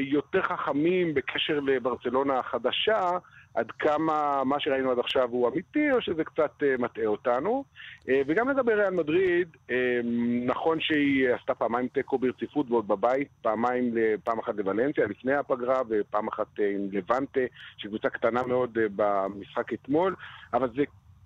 יותר 0.00 0.42
חכמים 0.42 1.14
בקשר 1.14 1.60
לברצלונה 1.60 2.38
החדשה, 2.38 3.10
עד 3.58 3.70
כמה 3.70 4.44
מה 4.44 4.60
שראינו 4.60 4.90
עד 4.90 4.98
עכשיו 4.98 5.28
הוא 5.30 5.48
אמיתי, 5.48 5.92
או 5.92 6.00
שזה 6.00 6.24
קצת 6.24 6.50
אה, 6.62 6.74
מטעה 6.78 7.06
אותנו. 7.06 7.64
אה, 8.08 8.20
וגם 8.26 8.48
לגבי 8.48 8.74
ריאל 8.74 8.90
מדריד, 8.90 9.48
אה, 9.70 10.00
נכון 10.46 10.80
שהיא 10.80 11.28
עשתה 11.34 11.54
פעמיים 11.54 11.88
תיקו 11.88 12.18
ברציפות 12.18 12.70
ועוד 12.70 12.88
בבית, 12.88 13.28
פעמיים, 13.42 13.94
פעם 14.24 14.38
אחת 14.38 14.54
לוולנסיה 14.56 15.06
לפני 15.06 15.34
הפגרה, 15.34 15.82
ופעם 15.88 16.28
אחת 16.28 16.46
אה, 16.60 16.70
עם 16.70 16.88
לבנטה, 16.92 17.40
שהיא 17.76 17.88
קבוצה 17.88 18.08
קטנה 18.08 18.42
מאוד 18.42 18.78
אה, 18.78 18.86
במשחק 18.96 19.72
אתמול, 19.72 20.14
אבל 20.54 20.68
זה 20.76 20.82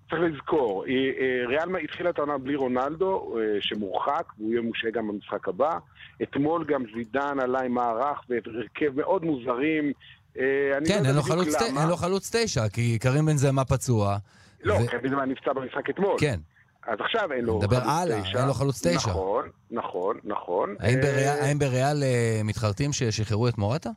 צריך 0.09 0.21
לזכור, 0.21 0.85
אה, 0.85 0.91
אה, 0.91 1.47
ריאל 1.47 1.83
התחילה 1.83 2.09
את 2.09 2.17
העונה 2.17 2.37
בלי 2.37 2.55
רונלדו, 2.55 3.35
שמורחק, 3.59 4.25
והוא 4.37 4.51
יהיה 4.51 4.61
מושעה 4.61 4.91
גם 4.91 5.07
במשחק 5.07 5.47
הבא. 5.47 5.77
אתמול 6.23 6.63
גם 6.63 6.83
זידן 6.95 7.39
עלה 7.39 7.61
עם 7.61 7.73
מערך 7.73 8.21
והרכב 8.29 8.95
מאוד 8.95 9.25
מוזרים. 9.25 9.93
אה, 10.39 10.43
לא 10.81 10.85
כן, 10.87 10.93
יודע 10.97 11.07
אין 11.09 11.15
לו 11.15 11.21
חלוץ 11.23 11.55
ת- 11.55 11.61
למה. 11.69 11.81
אין 11.81 11.89
לו 11.89 11.97
חלוץ 11.97 12.35
תשע, 12.35 12.69
כי 12.69 12.99
קרים 12.99 13.25
בן 13.25 13.37
זמה 13.37 13.65
פצוע. 13.65 14.17
לא, 14.63 14.73
ו- 14.73 14.87
קרים 14.87 15.01
בנזמן 15.03 15.29
נפצע 15.29 15.53
במשחק 15.53 15.89
אתמול. 15.89 16.15
כן. 16.19 16.39
אז 16.87 16.97
עכשיו 16.99 17.31
אין 17.31 17.45
לו 17.45 17.59
חלוץ 17.59 17.73
הלאה, 17.85 18.21
תשע. 18.21 18.39
אין 18.39 18.47
לו 18.47 18.53
חלוץ 18.53 18.87
תשע. 18.87 19.09
נכון, 19.09 19.43
נכון, 19.71 20.17
נכון. 20.23 20.75
האם 20.79 20.95
אה, 20.97 21.01
בריאל- 21.01 21.39
האם 21.41 21.59
בריאל 21.59 22.03
אה, 22.03 22.41
מתחרטים 22.43 22.93
ששחררו 22.93 23.47
את 23.47 23.57
מורטה? 23.57 23.89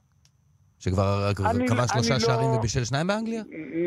שכבר 0.79 1.31
כבר 1.35 1.51
אני- 1.51 1.69
כבש 1.69 1.91
שלושה 1.93 2.15
אני 2.15 2.21
שערים 2.21 2.51
לא- 2.51 2.55
ובישל 2.57 2.85
שניים 2.85 3.07
באנגליה? 3.07 3.43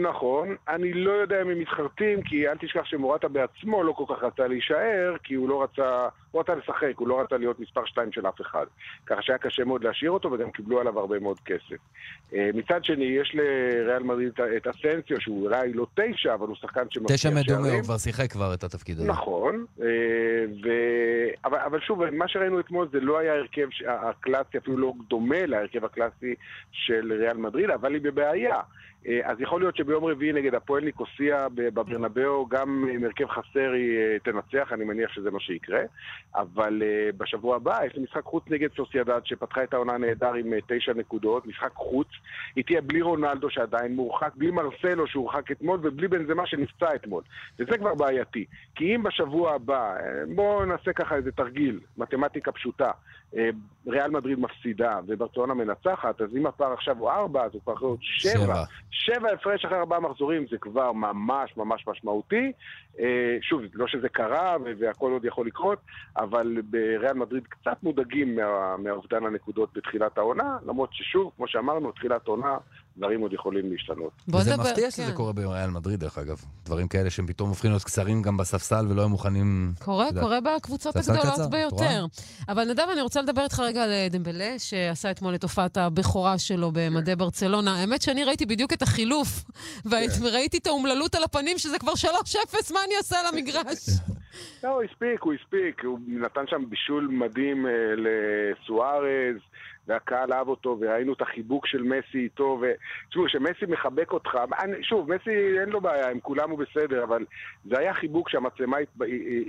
נכון, 0.10 0.56
אני 0.70 0.94
לא 0.94 1.12
יודע 1.12 1.42
אם 1.42 1.50
הם 1.50 1.60
מתחרטים, 1.60 2.22
כי 2.22 2.48
אל 2.48 2.58
תשכח 2.62 2.82
שמורטה 2.86 3.28
בעצמו 3.28 3.84
לא 3.84 3.92
כל 3.92 4.04
כך 4.10 4.24
רצה 4.24 4.48
להישאר, 4.48 5.16
כי 5.24 5.34
הוא 5.34 5.50
לא 5.50 5.64
רצה, 5.64 6.08
הוא 6.32 6.42
רצה 6.42 6.56
לשחק, 6.56 6.94
הוא 6.98 7.08
לא 7.08 7.22
רצה 7.22 7.38
להיות 7.38 7.60
מספר 7.60 7.86
2 7.86 8.12
של 8.12 8.28
אף 8.28 8.42
אחד. 8.42 8.66
ככה 9.06 9.22
שהיה 9.22 9.38
קשה 9.38 9.64
מאוד 9.66 9.84
להשאיר 9.84 10.12
אותו, 10.12 10.32
וגם 10.32 10.52
קיבלו 10.52 10.80
עליו 10.80 11.00
הרבה 11.00 11.20
מאוד 11.20 11.40
כסף. 11.40 11.78
אה, 12.34 12.50
מצד 12.54 12.86
שני, 12.86 13.06
יש 13.06 13.36
לריאל 13.36 14.04
מדריד 14.04 14.32
את- 14.58 14.68
אסנסיו, 14.68 15.22
שהוא 15.22 15.46
אולי 15.46 15.74
לא 15.74 15.88
תשע, 15.96 16.34
אבל 16.34 16.48
הוא 16.48 16.56
שחקן 16.56 16.82
שמבקיע 16.90 17.16
תשע 17.16 17.30
שערים. 17.30 17.44
מדומה, 17.44 17.74
הוא 17.74 17.82
כבר 17.84 17.98
שיחק 17.98 18.32
כבר 18.32 18.54
את 18.54 18.64
התפקיד 18.64 18.98
הזה. 18.98 19.08
נכון, 19.08 19.66
אה, 19.82 19.86
ו... 20.64 20.70
אבל, 21.46 21.58
אבל 21.58 21.80
שוב, 21.80 22.10
מה 22.10 22.28
שראינו 22.28 22.60
אתמול 22.60 22.88
זה 22.92 23.00
לא 23.00 23.18
היה 23.20 23.34
הרכב 23.34 23.68
הקלאסי, 23.88 24.58
אפילו 24.58 24.78
לא 24.78 24.94
דומה 25.08 25.46
להרכב 25.46 25.86
הקלאסי 25.86 26.36
של 26.72 27.14
ריאל 27.20 27.38
מדריד, 27.38 27.70
אבל 27.70 27.94
היא 27.94 28.02
בבעיה. 28.02 28.60
אה, 29.08 29.20
אז 29.24 29.42
יכול 29.42 29.62
להיות 29.62 29.76
שביום 29.76 30.06
רביעי 30.06 30.34
נגד 30.34 30.56
הפועל 30.56 30.84
ניקוסיה 30.84 31.48
בברנבאו, 31.56 32.46
גם 32.46 32.86
עם 32.94 33.04
הרכב 33.04 33.28
חסר 33.28 33.72
היא 33.72 33.98
אה, 33.98 34.18
תנצח, 34.24 34.74
אני 34.74 34.86
מניח 34.86 35.14
שזה 35.14 35.32
מה 35.32 35.40
שיקרה. 35.40 35.80
אבל 36.36 36.84
אה, 36.86 37.10
בשבוע 37.18 37.56
הבא 37.56 37.86
יש 37.86 37.96
לי 37.96 38.04
משחק 38.04 38.24
חוץ 38.24 38.44
נגד 38.50 38.70
סוסיידד, 38.76 39.22
שפתחה 39.26 39.64
את 39.64 39.74
העונה 39.74 39.98
נהדר 39.98 40.34
עם 40.34 40.54
תשע 40.68 40.94
נקודות, 40.94 41.46
משחק 41.46 41.74
חוץ. 41.74 42.08
היא 42.56 42.64
תהיה 42.64 42.82
בלי 42.82 43.02
רונלדו 43.02 43.50
שעדיין 43.50 43.96
מורחק, 43.96 44.32
בלי 44.36 44.52
מרסלו 44.52 45.08
שהורחק 45.08 45.52
אתמול, 45.52 45.80
ובלי 45.84 46.08
בנזמה 46.08 46.48
שנפצע 46.48 46.96
אתמול. 46.96 47.24
וזה 47.60 47.78
כבר 47.78 47.96
בעייתי. 47.96 48.46
כי 48.76 48.96
אם 48.96 49.04
בשבוע 49.04 49.54
הבא, 49.54 49.96
בואו 50.36 50.66
נעשה 50.66 50.94
ככה 50.94 51.16
איזה 51.16 51.32
תרגיל, 51.32 51.80
מתמטיקה 51.98 52.52
פשוטה, 52.52 52.92
ריאל 53.88 54.12
מדריד 54.12 54.40
מפסידה 54.40 55.00
וברצלונה 55.08 55.54
מנצחת, 55.54 56.22
אז 56.22 56.36
אם 56.38 56.46
הפער 56.46 56.74
עכשיו 56.74 56.98
הוא 57.00 57.10
ארבע, 57.10 57.44
אז 57.44 57.52
הוא 57.54 57.62
כבר 57.62 57.74
יכול 57.74 57.88
להיות 57.88 58.00
שבע. 58.02 58.32
שבע. 58.32 58.64
שבע 58.92 59.32
הפרש 59.34 59.66
אחרי 59.66 59.78
ארבעה 59.78 60.00
מחזורים 60.00 60.46
זה 60.52 60.58
כבר 60.58 60.92
ממש 60.92 61.58
ממש 61.58 61.88
משמעותי. 61.88 62.52
אה, 63.00 63.38
שוב, 63.42 63.62
לא 63.74 63.88
שזה 63.88 64.10
קרה 64.10 64.58
והכל 64.80 65.12
עוד 65.12 65.26
יכול 65.26 65.48
לקרות, 65.48 65.80
אבל 66.18 66.58
בריאל 66.70 67.14
מדריד 67.14 67.48
קצת 67.48 67.84
מודאגים 67.84 68.40
מאובדן 68.80 69.26
הנקודות 69.26 69.70
בתחילת 69.74 70.18
העונה, 70.18 70.58
למרות 70.66 70.90
ששוב, 70.94 71.32
כמו 71.38 71.48
שאמרנו, 71.48 71.92
תחילת 71.92 72.28
עונה, 72.28 72.58
דברים 73.00 73.22
עוד 73.22 73.34
יכולים 73.34 73.72
להשתנות. 73.72 74.12
וזה 74.28 74.58
מפתיע 74.58 74.92
שזה 74.92 75.14
קורה 75.14 75.34
בריאל 75.34 75.70
מדריד, 75.70 76.00
דרך 76.00 76.18
אגב. 76.18 76.42
דברים 76.66 76.88
כאלה 76.88 77.10
שהם 77.10 77.28
פתאום 77.28 77.50
הופכים 77.50 77.72
להיות 77.72 77.84
קצרים 77.84 78.22
גם 78.22 78.38
בספסל 78.38 78.86
ולא 78.90 79.02
היו 79.02 79.10
מוכנים... 79.10 79.72
קורה, 79.86 80.06
יודע, 80.06 80.22
קורה 80.22 80.40
בקבוצות 80.42 80.96
הגדולות 80.96 81.34
קצר, 81.34 81.48
ביותר. 81.48 81.76
רואה? 81.76 82.06
אבל 82.50 82.70
נדב, 82.70 82.86
אני 82.94 83.02
רוצה 83.02 83.22
לדבר 83.22 83.44
איתך 83.44 83.60
רגע 83.60 83.84
על 83.84 83.92
אה, 83.92 84.08
דמבלה, 84.10 84.60
שעשה 84.60 85.12
אתמול 85.12 85.36
את 85.36 85.44
הופעת 85.44 85.78
הבכורה 85.78 86.38
שלו 86.38 86.72
במדי 86.74 87.16
ברצלונה. 87.16 87.76
האמת 87.82 88.02
שאני 88.02 88.24
ראיתי 88.24 88.46
בדיוק 88.46 88.74
את 88.74 88.82
החילוף, 88.82 89.44
וראיתי 90.22 90.58
את 90.58 90.68
האומללות 90.68 91.16
על 91.16 91.24
הפנים, 91.24 91.58
שזה 91.58 91.80
כבר 91.80 91.94
3-0, 91.94 92.06
מה 92.74 92.80
אני 92.88 92.96
עושה 92.98 93.20
על 93.20 93.26
המגרש? 93.26 93.90
לא, 94.64 94.70
הוא 94.70 94.84
הספיק, 94.84 95.22
הוא 95.22 95.34
הספיק. 95.34 95.84
הוא 95.84 96.00
נתן 96.08 96.48
שם 96.48 96.64
בישול 96.70 97.08
מדהים 97.12 97.68
אה, 97.68 97.72
לסוארז, 97.98 99.36
והקהל 99.90 100.34
אהב 100.34 100.48
אותו, 100.48 100.78
וראינו 100.80 101.14
את 101.14 101.22
החיבוק 101.22 101.68
של 101.68 101.84
מסי 101.84 102.18
איתו, 102.18 102.62
ותשמעו, 102.62 103.26
כשמסי 103.26 103.66
מחבק 103.68 104.12
אותך, 104.14 104.38
אני, 104.60 104.84
שוב, 104.84 105.14
מסי 105.14 105.60
אין 105.60 105.70
לו 105.70 105.82
בעיה, 105.82 106.12
עם 106.12 106.20
כולם 106.20 106.50
הוא 106.50 106.60
בסדר, 106.60 107.04
אבל 107.04 107.26
זה 107.66 107.80
היה 107.80 107.94
חיבוק 107.94 108.30
שהמצלמה 108.30 108.78
הת, 108.78 108.88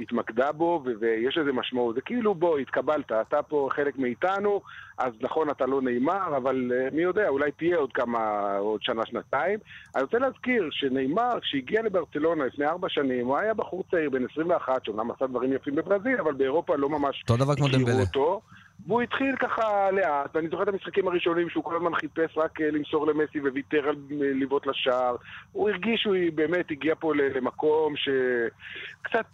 התמקדה 0.03 0.53
בו, 0.53 0.82
ו- 0.84 0.91
ויש 1.01 1.38
לזה 1.38 1.53
משמעות. 1.53 1.95
זה 1.95 2.01
כאילו, 2.01 2.34
בוא, 2.34 2.59
התקבלת, 2.59 3.12
אתה 3.12 3.43
פה 3.43 3.68
חלק 3.72 3.99
מאיתנו, 3.99 4.61
אז 4.99 5.12
נכון, 5.20 5.51
אתה 5.51 5.66
לא 5.66 5.82
נאמר, 5.82 6.36
אבל 6.36 6.72
אה, 6.74 6.88
מי 6.93 7.03
יודע, 7.03 7.28
אולי 7.28 7.51
תהיה 7.53 7.76
עוד 7.76 7.93
כמה, 7.93 8.53
עוד 8.57 8.82
שנה, 8.82 9.07
שנתיים. 9.07 9.59
אני 9.95 10.03
רוצה 10.03 10.18
להזכיר 10.18 10.68
שנאמר, 10.70 11.41
כשהגיע 11.41 11.82
לברצלונה 11.82 12.47
לפני 12.47 12.66
ארבע 12.66 12.88
שנים, 12.88 13.26
הוא 13.26 13.36
היה 13.36 13.55
בחור 13.55 13.84
צעיר 13.91 14.11
בן 14.11 14.24
21, 14.32 14.84
שאומנם 14.84 15.11
עשה 15.11 15.26
דברים 15.26 15.53
יפים 15.53 15.74
בברזיל, 15.74 16.20
אבל 16.20 16.32
באירופה 16.32 16.76
לא 16.76 16.88
ממש 16.88 17.22
אותו 17.22 17.45
דבר 17.45 17.57
כמו 17.57 17.66
הכירו 17.66 17.80
דמבלה. 17.84 18.01
אותו. 18.01 18.41
והוא 18.87 19.03
התחיל 19.03 19.37
ככה 19.37 19.91
לאט, 19.91 20.31
ואני 20.37 20.49
זוכר 20.49 20.62
את 20.62 20.68
המשחקים 20.68 21.09
הראשונים 21.09 21.49
שהוא 21.51 21.64
כל 21.64 21.76
הזמן 21.76 21.95
חיפש 21.95 22.39
רק 22.39 22.61
אה, 22.61 22.70
למסור 22.70 23.07
למסי 23.07 23.41
וויתר 23.41 23.89
על 23.89 23.97
אה, 24.12 24.16
לבעוט 24.35 24.66
לשער. 24.66 25.16
הוא 25.53 25.70
הרגיש 25.70 26.01
שהוא 26.01 26.16
באמת 26.35 26.70
הגיע 26.70 26.95
פה 26.95 27.14
למקום 27.14 27.95
שקצת 27.97 29.26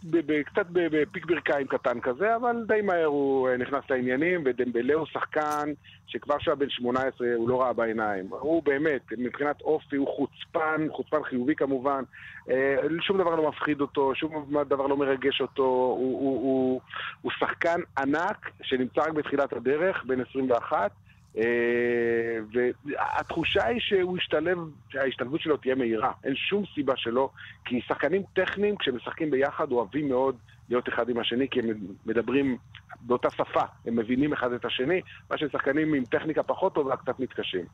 קצת 0.45 0.67
בפיק 0.73 1.27
ברכיים 1.27 1.67
קטן 1.67 2.01
כזה, 2.01 2.37
אבל 2.37 2.65
די 2.69 2.81
מהר 2.83 3.05
הוא 3.05 3.49
אה, 3.49 3.57
נכנס 3.57 3.85
לעניינים, 3.91 4.43
ודמבלה 4.45 4.95
הוא 4.95 5.07
שחקן 5.07 5.73
שכבר 6.07 6.39
כשהוא 6.39 6.55
בן 6.55 6.71
18 6.71 7.27
הוא 7.37 7.49
לא 7.49 7.63
ראה 7.63 7.73
בעיניים. 7.73 8.27
הוא 8.31 8.63
באמת, 8.63 9.03
מבחינת 9.19 9.61
אופי, 9.61 9.97
הוא 9.97 10.09
חוצפן, 10.17 10.87
חוצפן 10.91 11.23
חיובי 11.23 11.55
כמובן. 11.55 12.03
אה, 12.51 12.77
שום 13.01 13.19
דבר 13.19 13.35
לא 13.35 13.49
מפחיד 13.49 13.81
אותו, 13.81 14.15
שום 14.15 14.63
דבר 14.69 14.87
לא 14.87 14.97
מרגש 14.97 15.41
אותו. 15.41 15.63
הוא, 15.63 16.21
הוא, 16.21 16.43
הוא, 16.43 16.81
הוא 17.23 17.33
שחקן 17.39 17.81
ענק 17.99 18.51
שנמצא 18.63 19.01
רק 19.01 19.13
בתחילת 19.13 19.53
הדרך, 19.53 20.05
בן 20.05 20.21
21. 20.31 20.91
אה, 21.39 22.39
והתחושה 22.53 23.65
היא 23.65 23.81
שהוא 23.81 24.19
ישתלב, 24.19 24.59
שההשתלבות 24.89 25.41
שלו 25.41 25.57
תהיה 25.57 25.75
מהירה. 25.75 26.13
אין 26.25 26.35
שום 26.37 26.65
סיבה 26.75 26.97
שלא, 26.97 27.31
כי 27.65 27.81
שחקנים 27.89 28.23
טכניים, 28.33 28.77
כשהם 28.77 28.97
משחקים 28.97 29.31
ביחד, 29.31 29.73
אוהבים 29.73 30.09
מאוד 30.09 30.37
להיות 30.69 30.89
אחד 30.89 31.09
עם 31.09 31.19
השני, 31.19 31.49
כי 31.49 31.61
הם 31.61 31.67
מדברים 32.07 32.57
באותה 33.01 33.31
שפה, 33.31 33.63
הם 33.87 33.97
מבינים 33.97 34.33
אחד 34.33 34.53
את 34.53 34.65
השני, 34.65 35.01
מה 35.31 35.39
ששחקנים 35.39 35.95
עם 35.95 36.05
טכניקה 36.05 36.43
פחות 36.43 36.75
טובה 36.75 36.97
קצת 36.97 37.21
מתקשים. 37.21 37.65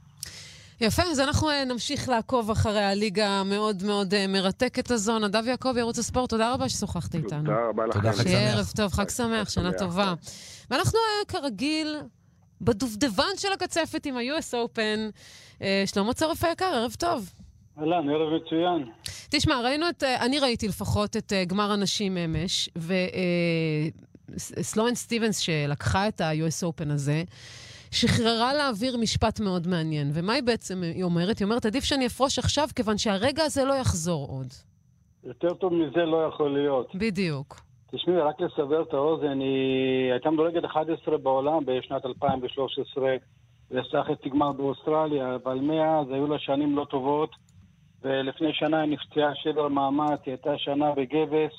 יפה, 0.81 1.03
אז 1.03 1.20
אנחנו 1.20 1.51
אה, 1.51 1.64
נמשיך 1.64 2.09
לעקוב 2.09 2.51
אחרי 2.51 2.85
הליגה 2.85 3.29
המאוד 3.29 3.83
מאוד 3.83 4.14
אה, 4.14 4.27
מרתקת 4.27 4.91
הזו. 4.91 5.18
נדב 5.18 5.47
יעקבי, 5.47 5.81
ערוץ 5.81 5.99
הספורט, 5.99 6.31
תודה 6.31 6.53
רבה 6.53 6.68
ששוחחת 6.68 7.14
איתנו. 7.14 7.45
תודה 7.45 7.68
רבה 7.68 7.87
לכם. 7.87 8.01
תודה, 8.01 8.12
חג 8.12 8.23
שיהיה 8.23 8.49
שמח. 8.49 8.57
ערב 8.57 8.73
טוב, 8.77 8.93
חג 8.93 9.09
שמח, 9.09 9.51
שנה. 9.51 9.73
טובה. 9.73 10.14
ואנחנו 10.70 10.99
אה, 10.99 11.25
כרגיל 11.29 11.97
בדובדבן 12.61 13.37
של 13.37 13.53
הקצפת 13.53 14.07
עם 14.07 14.16
ה-US 14.16 14.55
Open. 14.55 15.12
שלמה 15.87 16.14
צורף 16.14 16.45
היקר, 16.45 16.64
ערב 16.64 16.95
טוב. 16.99 17.33
אהלן, 17.79 18.09
ערב 18.09 18.43
מצוין. 18.43 18.91
תשמע, 19.31 19.61
ראינו 19.61 19.89
את, 19.89 20.03
אני 20.03 20.39
ראיתי 20.39 20.68
לפחות 20.68 21.16
את 21.16 21.33
גמר 21.47 21.73
הנשים 21.73 22.16
אמש, 22.16 22.68
וסלואן 24.37 24.95
סטיבנס 24.95 25.39
שלקחה 25.39 26.09
את 26.09 26.20
ה-US 26.20 26.64
Open 26.64 26.93
הזה, 26.93 27.23
שחררה 27.93 28.55
לאוויר 28.55 28.97
משפט 28.97 29.40
מאוד 29.40 29.66
מעניין. 29.66 30.11
ומה 30.14 30.32
היא 30.32 30.43
בעצם 30.43 30.82
היא 30.82 31.05
אומרת? 31.05 31.38
היא 31.38 31.45
אומרת, 31.45 31.66
עדיף 31.66 31.84
שאני 31.84 32.07
אפרוש 32.07 32.38
עכשיו, 32.38 32.68
כיוון 32.76 32.99
שהרגע 32.99 33.43
הזה 33.43 33.64
לא 33.64 33.74
יחזור 33.74 34.26
עוד. 34.28 34.47
יותר 35.24 35.55
טוב 35.55 35.72
מזה 35.74 36.05
לא 36.05 36.26
יכול 36.26 36.51
להיות. 36.51 36.95
בדיוק. 36.95 37.61
תשמעי, 37.90 38.16
רק 38.16 38.40
לסבר 38.40 38.82
את 38.82 38.95
האוזן, 38.95 39.40
היא 39.40 40.12
הייתה 40.12 40.30
מדורגת 40.30 40.64
11 40.64 41.18
בעולם 41.18 41.64
בשנת 41.64 42.07
2013, 42.07 43.16
ועשה 43.70 44.03
חצי 44.05 44.28
גמר 44.28 44.53
באוסטרליה, 44.53 45.34
אבל 45.34 45.59
מאז 45.59 46.07
היו 46.11 46.26
לה 46.26 46.38
שנים 46.38 46.76
לא 46.76 46.84
טובות, 46.84 47.30
ולפני 48.03 48.53
שנה 48.53 48.80
היא 48.80 48.90
נפצעה 48.90 49.34
שבר 49.34 49.68
מאמץ, 49.68 50.20
היא 50.26 50.32
הייתה 50.32 50.59
שנה 50.59 50.93
בגבס, 50.93 51.53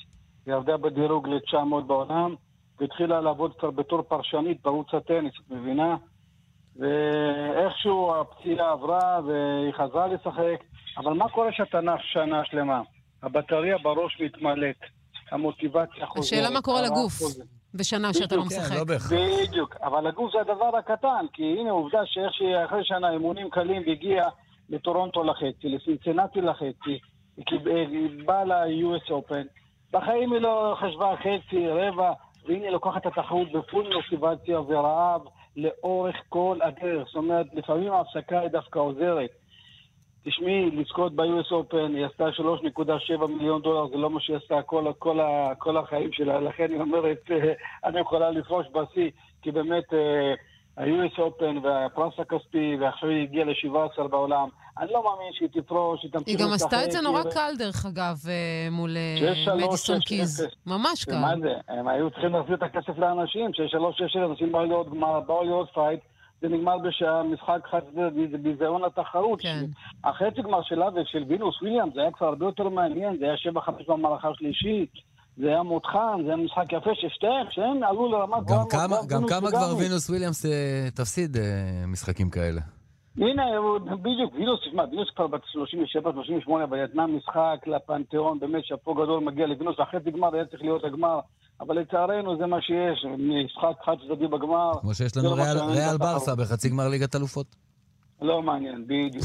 היא 0.46 0.54
עבדה 0.54 0.76
בדירוג 0.76 1.28
ל-900 1.28 1.80
בעולם, 1.86 2.34
והתחילה 2.80 3.20
לעבוד 3.20 3.52
כבר 3.58 3.70
בתור 3.70 4.02
פרשנית 4.02 4.62
בערוץ 4.62 4.88
הטניס, 4.92 5.32
את 5.46 5.50
מבינה? 5.50 5.96
ואיכשהו 6.76 8.14
הפציעה 8.14 8.72
עברה 8.72 9.20
והיא 9.26 9.72
חזרה 9.72 10.06
לשחק, 10.06 10.64
אבל 10.98 11.12
מה 11.12 11.28
קורה 11.28 11.52
שאתה 11.52 11.80
נח 11.80 12.00
שנה 12.12 12.44
שלמה? 12.44 12.82
הבטריה 13.22 13.78
בראש 13.78 14.20
מתמלאת, 14.20 14.76
המוטיבציה 15.30 16.06
חוזרת. 16.06 16.24
השאלה 16.24 16.50
מה 16.50 16.62
קורה 16.62 16.82
לגוף. 16.82 17.12
בשנה 17.74 18.12
שאתה 18.12 18.36
לא 18.36 18.44
משחק. 18.44 18.76
בדיוק, 19.10 19.76
אבל 19.82 20.06
הגוף 20.06 20.32
זה 20.32 20.40
הדבר 20.40 20.76
הקטן, 20.76 21.26
כי 21.32 21.56
הנה 21.58 21.70
עובדה 21.70 21.98
שאיך 22.04 22.32
שאחרי 22.34 22.84
שנה 22.84 23.10
אימונים 23.10 23.50
קלים 23.50 23.82
והגיע 23.86 24.24
לטורונטו 24.68 25.24
לחצי, 25.24 25.68
לסינסנטי 25.68 26.40
לחצי, 26.40 26.98
היא 27.36 27.44
היא 27.66 28.24
באה 28.26 28.44
ל-US 28.44 29.10
Open, 29.10 29.46
בחיים 29.92 30.32
היא 30.32 30.40
לא 30.40 30.76
חשבה 30.80 31.14
חצי, 31.16 31.68
רבע, 31.68 32.12
והנה 32.46 32.64
היא 32.64 32.70
לוקחת 32.70 33.06
את 33.06 33.06
התחרות 33.06 33.52
בפול 33.52 33.86
מוטיבציה 33.94 34.60
ורעב 34.60 35.20
לאורך 35.56 36.16
כל 36.28 36.58
הדרך. 36.62 37.06
זאת 37.06 37.16
אומרת, 37.16 37.46
לפעמים 37.54 37.92
ההפסקה 37.92 38.40
היא 38.40 38.48
דווקא 38.48 38.78
עוזרת. 38.78 39.30
תשמעי, 40.24 40.70
לזכות 40.70 41.16
ב-US 41.16 41.52
Open, 41.52 41.96
היא 41.96 42.06
עשתה 42.06 42.28
3.7 43.18 43.26
מיליון 43.26 43.62
דולר, 43.62 43.88
זה 43.88 43.96
לא 43.96 44.10
מה 44.10 44.20
שהיא 44.20 44.36
עשתה 44.36 44.62
כל, 44.62 44.92
כל, 44.98 45.18
כל 45.58 45.76
החיים 45.76 46.12
שלה, 46.12 46.40
לכן 46.40 46.70
היא 46.70 46.80
אומרת, 46.80 47.18
אה, 47.30 47.52
אני 47.84 48.00
יכולה 48.00 48.30
לפרוש 48.30 48.66
בשיא, 48.72 49.10
כי 49.42 49.50
באמת 49.50 49.94
אה, 49.94 50.34
ה-US 50.76 51.18
Open 51.18 51.58
והפרס 51.62 52.12
הכספי, 52.18 52.76
ועכשיו 52.80 53.08
היא 53.08 53.22
הגיעה 53.22 53.44
ל-17 53.46 54.02
בעולם. 54.08 54.48
אני 54.78 54.92
לא 54.92 55.04
מאמין 55.04 55.32
שהיא 55.32 55.48
תפרוש, 55.52 56.00
שהיא 56.00 56.10
תמשיך 56.12 56.28
היא 56.28 56.38
גם 56.46 56.52
עשתה 56.52 56.84
את 56.84 56.90
זה 56.92 56.98
לשחק, 56.98 57.02
נורא 57.02 57.20
היא- 57.24 57.30
קל, 57.30 57.52
דרך 57.58 57.86
אגב, 57.86 58.16
אה, 58.28 58.68
מול 58.70 58.96
אה, 58.96 59.54
מדיסון 59.56 60.00
קיז. 60.00 60.46
ממש 60.66 61.04
קל. 61.04 61.14
ומה 61.16 61.34
זה? 61.42 61.54
הם 61.68 61.88
היו 61.88 62.10
צריכים 62.10 62.32
להחזיר 62.32 62.54
את 62.56 62.62
הכסף 62.62 62.98
לאנשים, 62.98 63.50
שש 63.52 63.70
שלוש 63.70 63.96
שש 63.98 64.16
אנשים 64.16 64.52
באו 64.52 64.64
לראות 64.64 64.90
גמר, 64.90 65.20
באו 65.20 65.44
לראות 65.44 65.68
פייט, 65.74 66.00
זה 66.40 66.48
נגמר 66.48 66.78
בשמשחק 66.78 67.58
חד 67.70 67.80
צדדי, 67.94 68.28
זה 68.30 68.38
ביזיון 68.38 68.82
לתחרות. 68.82 69.40
כן. 69.40 69.64
החצי 70.04 70.42
גמר 70.42 70.62
שלה 70.62 70.88
ושל 70.94 71.24
וינוס 71.28 71.62
וויליאם, 71.62 71.88
זה 71.94 72.00
היה 72.00 72.10
כבר 72.12 72.26
הרבה 72.26 72.46
יותר 72.46 72.68
מעניין, 72.68 73.16
זה 73.18 73.24
היה 73.24 73.36
שבע 73.36 73.60
חמש 73.60 73.86
במערכה 73.88 74.28
השלישית, 74.28 74.90
זה 75.36 75.48
היה 75.48 75.62
מותחן, 75.62 76.16
זה 76.24 76.28
היה 76.28 76.36
משחק 76.36 76.72
יפה, 76.72 76.90
ששתיהם, 76.94 77.46
שהם 77.50 77.82
עלו 77.82 78.08
גבוהה 78.08 78.40
גם 78.62 78.64
כמה- 78.70 78.96
גם 79.08 79.22
כמה 79.28 79.50
כבר. 79.50 79.74
וינוס 79.78 80.10
וויליאמס 80.10 80.46
אה, 80.46 80.50
תפסיד 80.94 81.36
אה, 81.36 81.42
משחקים 81.86 82.30
כאלה? 82.30 82.60
הנה, 83.16 83.42
בדיוק, 84.02 84.34
וינוס, 84.34 84.60
תשמע, 84.68 84.82
וינוס 84.90 85.08
כבר 85.16 85.26
בת 85.26 85.40
37-38, 85.44 86.64
אבל 86.64 86.84
יתנה 86.84 87.06
משחק 87.06 87.66
לפנתיאון, 87.66 88.38
באמת 88.40 88.64
שאפו 88.64 88.94
גדול 88.94 89.20
מגיע 89.24 89.46
לוינוס, 89.46 89.76
החצי 89.78 90.10
גמר 90.10 90.34
היה 90.34 90.44
צריך 90.44 90.62
להיות 90.62 90.84
הגמר, 90.84 91.18
אבל 91.60 91.78
לצערנו 91.80 92.36
זה 92.38 92.46
מה 92.46 92.56
שיש, 92.62 93.06
משחק 93.18 93.76
חד 93.84 93.94
צדדי 94.08 94.26
בגמר. 94.26 94.70
כמו 94.80 94.94
שיש 94.94 95.16
לנו 95.16 95.36
לא 95.36 95.42
ריאל-. 95.42 95.98
ברסה 95.98 96.34
בחצי 96.36 96.68
גמר 96.68 96.88
ליגת 96.88 97.16
אלופות. 97.16 97.46
לא 98.24 98.42
מעניין, 98.42 98.84
בדיוק. 98.86 99.24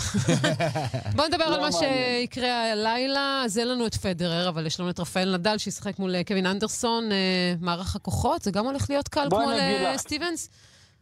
בוא 1.15 1.25
נדבר 1.27 1.43
על 1.43 1.51
לא 1.51 1.61
מה 1.61 1.69
מעניין. 1.71 1.93
שיקרה 2.21 2.71
הלילה. 2.71 3.41
אז 3.45 3.59
אין 3.59 3.67
לנו 3.67 3.87
את 3.87 3.95
פדרר, 3.95 4.49
אבל 4.49 4.65
יש 4.65 4.79
לנו 4.79 4.89
את 4.89 4.99
רפאל 4.99 5.35
נדל 5.37 5.57
שישחק 5.57 5.99
מול 5.99 6.15
אה, 6.15 6.23
קווין 6.23 6.45
אנדרסון, 6.45 7.11
אה, 7.11 7.53
מערך 7.61 7.95
הכוחות. 7.95 8.41
זה 8.41 8.51
גם 8.51 8.65
הולך 8.65 8.89
להיות 8.89 9.07
קל 9.07 9.27
כמו. 9.29 9.39
לסטיבנס? 9.93 10.49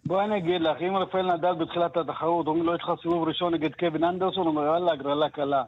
בואי 0.06 0.26
אני 0.26 0.38
אגיד 0.38 0.62
לך, 0.62 0.78
אם 0.82 0.96
רפאל 0.96 1.34
נדל 1.36 1.54
בתחילת 1.54 1.98
התחרות, 1.98 2.48
אומרים 2.48 2.66
לו, 2.66 2.76
יש 2.76 2.82
לך 2.84 2.92
סיבוב 3.02 3.28
ראשון 3.28 3.54
נגד 3.54 3.74
קווין 3.76 4.04
אנדרסון, 4.04 4.44
הוא 4.44 4.48
אומר, 4.48 4.66
יאללה, 4.66 4.92
הגרלה 4.92 5.30
קלה. 5.30 5.64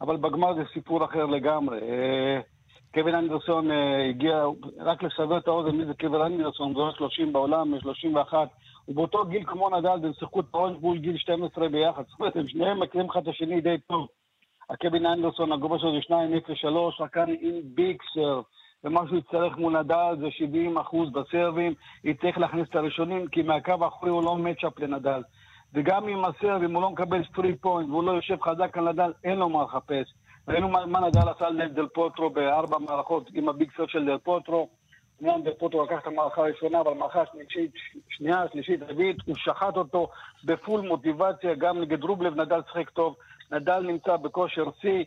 אבל 0.00 0.16
בגמר 0.16 0.54
זה 0.54 0.62
סיפור 0.74 1.04
אחר 1.04 1.26
לגמרי. 1.26 1.78
אה, 1.78 2.40
קווין 2.94 3.14
אנדרסון 3.14 3.68
הגיע, 4.10 4.44
רק 4.80 5.02
לסבר 5.02 5.38
את 5.38 5.48
האוזן, 5.48 5.76
מי 5.76 5.84
זה 5.84 5.92
קווין 6.00 6.22
אנדרסון? 6.22 6.74
הוא 6.74 6.90
30 6.98 7.32
בעולם, 7.32 7.74
31. 7.80 8.48
הוא 8.84 8.96
באותו 8.96 9.24
גיל 9.24 9.44
כמו 9.44 9.70
נדל, 9.70 9.98
והם 10.02 10.12
שיחקו 10.18 10.40
את 10.40 10.44
ה 10.54 10.58
Orange 10.58 10.82
Bowl 10.82 10.98
גיל 10.98 11.16
12 11.16 11.68
ביחד. 11.68 12.02
זאת 12.08 12.20
אומרת, 12.20 12.36
הם 12.36 12.48
שניהם 12.48 12.82
מכירים 12.82 13.10
אחד 13.10 13.22
את 13.22 13.28
השני 13.28 13.60
די 13.60 13.78
טוב. 13.86 14.08
הקווין 14.70 15.06
אנדרסון, 15.06 15.52
הגובה 15.52 15.78
שלו 15.78 15.92
זה 15.92 15.98
2.03, 15.98 16.98
שחקן 16.98 17.24
עם 17.40 17.60
big 17.64 17.96
serve. 18.14 18.44
ומה 18.84 19.00
שהוא 19.06 19.18
יצטרך 19.18 19.56
מול 19.56 19.78
נדל 19.78 20.16
זה 20.20 20.30
70 20.30 20.78
אחוז 20.78 21.10
בסרבים, 21.12 21.74
יצטרך 22.04 22.38
להכניס 22.38 22.68
את 22.68 22.76
הראשונים, 22.76 23.28
כי 23.28 23.42
מהקו 23.42 23.74
האחורי 23.80 24.10
הוא 24.10 24.24
לא 24.24 24.36
match-up 24.36 24.78
לנדל. 24.78 25.22
וגם 25.74 26.08
עם 26.08 26.24
הסרב, 26.24 26.62
אם 26.62 26.74
הוא 26.74 26.82
לא 26.82 26.90
מקבל 26.90 27.24
free 27.24 27.56
point 27.56 27.90
והוא 27.90 28.04
לא 28.04 28.12
יושב 28.12 28.40
חזק 28.40 28.78
על 28.78 28.92
נדל, 28.92 29.12
אין 29.24 29.38
לו 29.38 29.48
מה 29.48 29.62
לחפש. 29.62 30.14
ראינו 30.48 30.68
מה, 30.68 30.86
מה 30.86 31.00
נדל 31.00 31.28
עשה 31.36 31.46
על 31.46 31.68
דל 31.68 31.86
פוטרו 31.86 32.30
בארבע 32.30 32.78
מערכות 32.78 33.30
עם 33.34 33.48
ה 33.48 33.53
big 33.53 33.70
serve 33.76 33.90
של 33.90 34.04
דל 34.06 34.18
פוטרו. 34.18 34.68
דל 35.22 35.50
פוטרו 35.58 35.84
לקח 35.84 35.96
את 36.02 36.06
המערכה 36.06 36.40
הראשונה, 36.42 36.80
אבל 36.80 36.90
המערכה 36.90 37.22
השלישית, 37.22 37.70
שנייה, 38.08 38.42
שלישית, 38.52 38.80
רביעית, 38.88 39.16
הוא 39.26 39.36
שחט 39.38 39.76
אותו 39.76 40.08
ב 40.44 40.51
full 40.51 40.80
מוטיבציה, 40.80 41.54
גם 41.54 41.80
נגד 41.80 42.02
רובלב 42.02 42.40
נדל 42.40 42.60
שיחק 42.72 42.90
טוב. 42.90 43.14
נדל 43.52 43.78
נמצא 43.80 44.16
בכושר 44.16 44.64
שיא. 44.80 45.04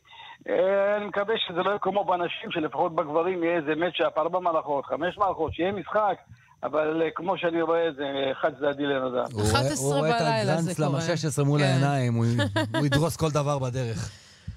אה, 0.49 0.97
אני 0.97 1.05
מקווה 1.05 1.35
שזה 1.47 1.57
לא 1.63 1.69
יהיה 1.69 1.79
כמו 1.79 2.03
בנשים, 2.05 2.51
שלפחות 2.51 2.95
בגברים 2.95 3.43
יהיה 3.43 3.55
איזה 3.55 3.75
מצ'אפ, 3.75 4.17
ארבע 4.17 4.39
מערכות, 4.39 4.85
חמש 4.85 5.17
מערכות, 5.17 5.53
שיהיה 5.53 5.71
משחק, 5.71 6.17
אבל 6.63 7.01
אה, 7.01 7.07
כמו 7.15 7.37
שאני 7.37 7.61
רואה, 7.61 7.87
זה 7.97 8.03
חד 8.41 8.55
צדדי 8.55 8.83
לנדל. 8.83 9.17
הוא 9.33 9.41
רואה- 9.51 9.61
הוא 9.81 9.93
רואה 9.95 10.09
את 10.09 10.21
הגרנדסלאם 10.21 10.95
ה-16 10.95 11.43
מול 11.43 11.59
כן. 11.59 11.65
העיניים, 11.65 12.13
הוא 12.13 12.25
ידרוס 12.85 13.17
כל 13.17 13.29
דבר 13.31 13.59
בדרך. 13.59 14.11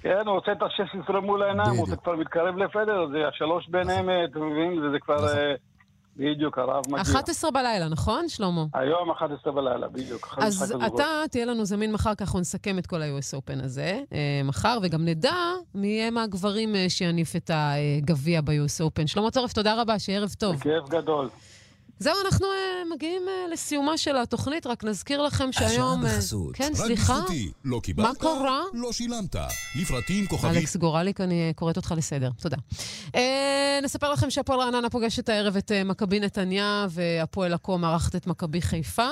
כן, 0.09 0.27
הוא 0.27 0.35
רוצה 0.35 0.53
את 0.53 0.63
ה-16 0.63 1.21
מול 1.21 1.43
העיניים, 1.43 1.77
הוא 1.79 1.87
כבר 2.03 2.17
מתקרב 2.17 2.57
לפדר, 2.57 3.07
זה 3.13 3.29
השלוש 3.29 3.69
ביניהם, 3.69 4.11
אה, 4.11 4.25
אתה 4.25 4.39
מבין? 4.39 4.79
וזה 4.79 4.99
כבר... 4.99 5.29
אה, 5.29 5.55
בדיוק, 6.19 6.59
הרב 6.59 6.83
מגיע. 6.89 7.03
11 7.03 7.51
בלילה, 7.51 7.89
נכון, 7.89 8.29
שלמה? 8.29 8.65
היום 8.75 9.11
11 9.11 9.53
בלילה, 9.53 9.89
בדיוק. 9.89 10.35
אז. 10.39 10.75
אתה 10.87 11.05
תהיה 11.31 11.45
לנו 11.45 11.65
זמין 11.65 11.93
מחר, 11.93 12.15
ככה 12.15 12.25
אנחנו 12.25 12.41
נסכם 12.41 12.79
את 12.79 12.87
כל 12.87 13.03
ה-US 13.03 13.39
Open 13.39 13.65
הזה 13.65 14.01
אה, 14.13 14.41
מחר, 14.45 14.79
וגם 14.83 15.05
נדע 15.05 15.35
מי 15.75 15.87
יהיה 15.87 16.11
מהגברים 16.11 16.77
אה, 16.77 16.87
שיניף 16.89 17.37
את 17.37 17.51
הגביע 17.55 18.41
ב-US 18.41 18.85
Open. 18.87 19.07
שלמה 19.07 19.31
צורף, 19.31 19.53
תודה 19.53 19.81
רבה, 19.81 19.99
שיהיה 19.99 20.19
ערב 20.19 20.31
טוב. 20.39 20.61
כיף 20.61 20.89
גדול. 20.89 21.29
זהו, 22.01 22.15
אנחנו 22.25 22.47
אה, 22.47 22.83
מגיעים 22.95 23.23
אה, 23.29 23.53
לסיומה 23.53 23.99
של 23.99 24.17
התוכנית, 24.17 24.67
רק 24.67 24.85
נזכיר 24.85 25.23
לכם 25.23 25.53
שהיום... 25.53 26.07
אה, 26.07 26.17
בחסות. 26.17 26.55
כן, 26.55 26.71
רק 26.75 26.87
סליחה? 26.87 27.15
בזכותי. 27.15 27.51
לא 27.65 27.81
קיבלת? 27.83 28.07
מה 28.07 28.15
קרה? 28.15 28.63
לא 28.75 28.93
שילמת. 28.93 29.37
לפרטים 29.81 30.27
כוכבית. 30.27 30.57
אלכס 30.57 30.77
גורליק, 30.77 31.21
אני 31.21 31.53
קוראת 31.57 31.77
אותך 31.77 31.95
לסדר. 31.97 32.31
תודה. 32.41 32.57
אה, 33.15 33.79
נספר 33.83 34.13
לכם 34.13 34.31
שהפועל 34.31 34.61
רעננה 34.61 34.91
פוגשת 34.91 35.29
הערב 35.29 35.57
את 35.57 35.73
אה, 35.73 35.85
מכבי 35.85 36.21
נתניה, 36.21 36.87
והפועל 36.91 37.55
עכו 37.55 37.79
מארחת 37.79 38.17
את 38.17 38.27
מכבי 38.27 38.63
חיפה. 38.63 39.09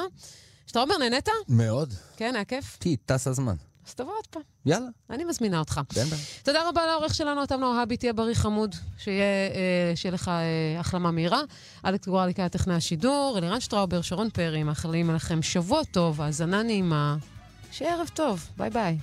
שאתה 0.67 0.81
אומר, 0.81 0.99
נהנית? 0.99 1.29
מאוד. 1.49 1.95
כן, 2.17 2.35
היה 2.35 2.45
כיף? 2.45 2.77
כי 2.81 2.97
טס 2.97 3.27
הזמן. 3.27 3.55
אז 3.87 3.95
תבוא 3.95 4.13
עוד 4.17 4.27
פעם. 4.27 4.43
יאללה. 4.67 4.87
אני 5.11 5.25
מזמינה 5.25 5.59
אותך. 5.59 5.81
אין 5.97 6.07
בעיה. 6.09 6.23
תודה 6.43 6.69
רבה 6.69 6.87
לעורך 6.87 7.15
שלנו, 7.15 7.43
אתה 7.43 7.57
נוהבי, 7.57 7.97
תהיה 7.97 8.13
בריא 8.13 8.35
חמוד, 8.35 8.75
שיהיה, 8.99 9.25
אה, 9.55 9.97
שיהיה 9.97 10.15
לך 10.15 10.29
אה, 10.29 10.81
החלמה 10.81 11.11
מהירה. 11.11 11.41
אלכס 11.85 12.09
גורליק 12.09 12.39
היה 12.39 12.49
טכנאי 12.49 12.77
השידור, 12.77 13.35
אלירן 13.39 13.61
שטראובר, 13.61 14.03
שרון 14.03 14.31
פרי, 14.31 14.63
מאחלים 14.63 15.11
לכם 15.15 15.43
שבוע 15.43 15.85
טוב, 15.85 16.21
האזנה 16.21 16.63
נעימה, 16.63 17.17
שיהיה 17.73 17.95
ערב 17.95 18.11
טוב, 18.15 18.49
ביי 18.57 18.71
ביי. 18.71 18.99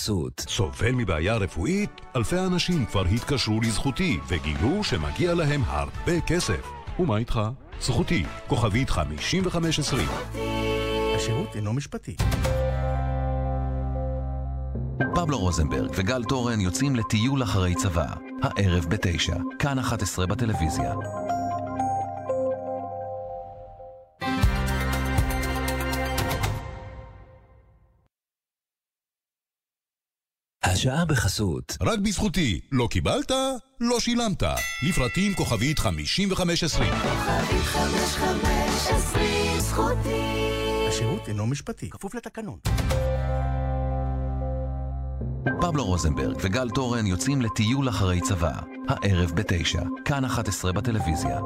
בחסות. 0.00 0.44
סובל 0.48 0.92
מבעיה 0.92 1.36
רפואית? 1.36 1.90
אלפי 2.16 2.38
אנשים 2.38 2.86
כבר 2.86 3.04
התקשרו 3.04 3.60
לזכותי 3.60 4.18
וגילו 4.28 4.84
שמגיע 4.84 5.34
להם 5.34 5.62
הרבה 5.66 6.20
כסף. 6.20 6.70
ומה 6.98 7.16
איתך? 7.16 7.40
זכותי, 7.80 8.24
כוכבית 8.46 8.90
5520. 8.90 10.08
השירות 11.16 11.56
אינו 11.56 11.72
משפטי. 11.72 12.16
פבלו 15.14 15.38
רוזנברג 15.38 15.90
וגל 15.96 16.24
תורן 16.24 16.60
יוצאים 16.60 16.96
לטיול 16.96 17.42
אחרי 17.42 17.74
צבא. 17.74 18.06
הערב 18.42 18.84
בתשע, 18.88 19.36
כאן 19.58 19.78
11 19.78 20.26
בטלוויזיה. 20.26 20.94
השעה 30.80 31.04
בחסות. 31.04 31.76
רק 31.80 31.98
בזכותי. 31.98 32.60
לא 32.72 32.88
קיבלת? 32.90 33.32
לא 33.80 34.00
שילמת. 34.00 34.42
לפרטים 34.88 35.34
כוכבית 35.34 35.78
5520. 35.78 36.92
כוכבית 36.92 37.62
חמש 37.62 38.16
חמש 38.16 38.86
עשרים 38.88 39.60
זכותי. 39.60 40.46
השירות 40.88 41.28
אינו 41.28 41.46
משפטי. 41.46 41.90
כפוף 41.90 42.14
לתקנון. 42.14 42.58
פבלו 45.60 45.84
רוזנברג 45.84 46.36
וגל 46.42 46.70
תורן 46.70 47.06
יוצאים 47.06 47.42
לטיול 47.42 47.88
אחרי 47.88 48.20
צבא. 48.20 48.52
הערב 48.88 49.30
בתשע, 49.34 49.82
כאן 50.04 50.24
11 50.24 50.72
בטלוויזיה. 50.72 51.40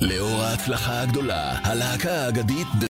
לאור 0.00 0.42
ההצלחה 0.42 1.00
הגדולה, 1.00 1.58
הלהקה 1.58 2.12
האגדית 2.12 2.66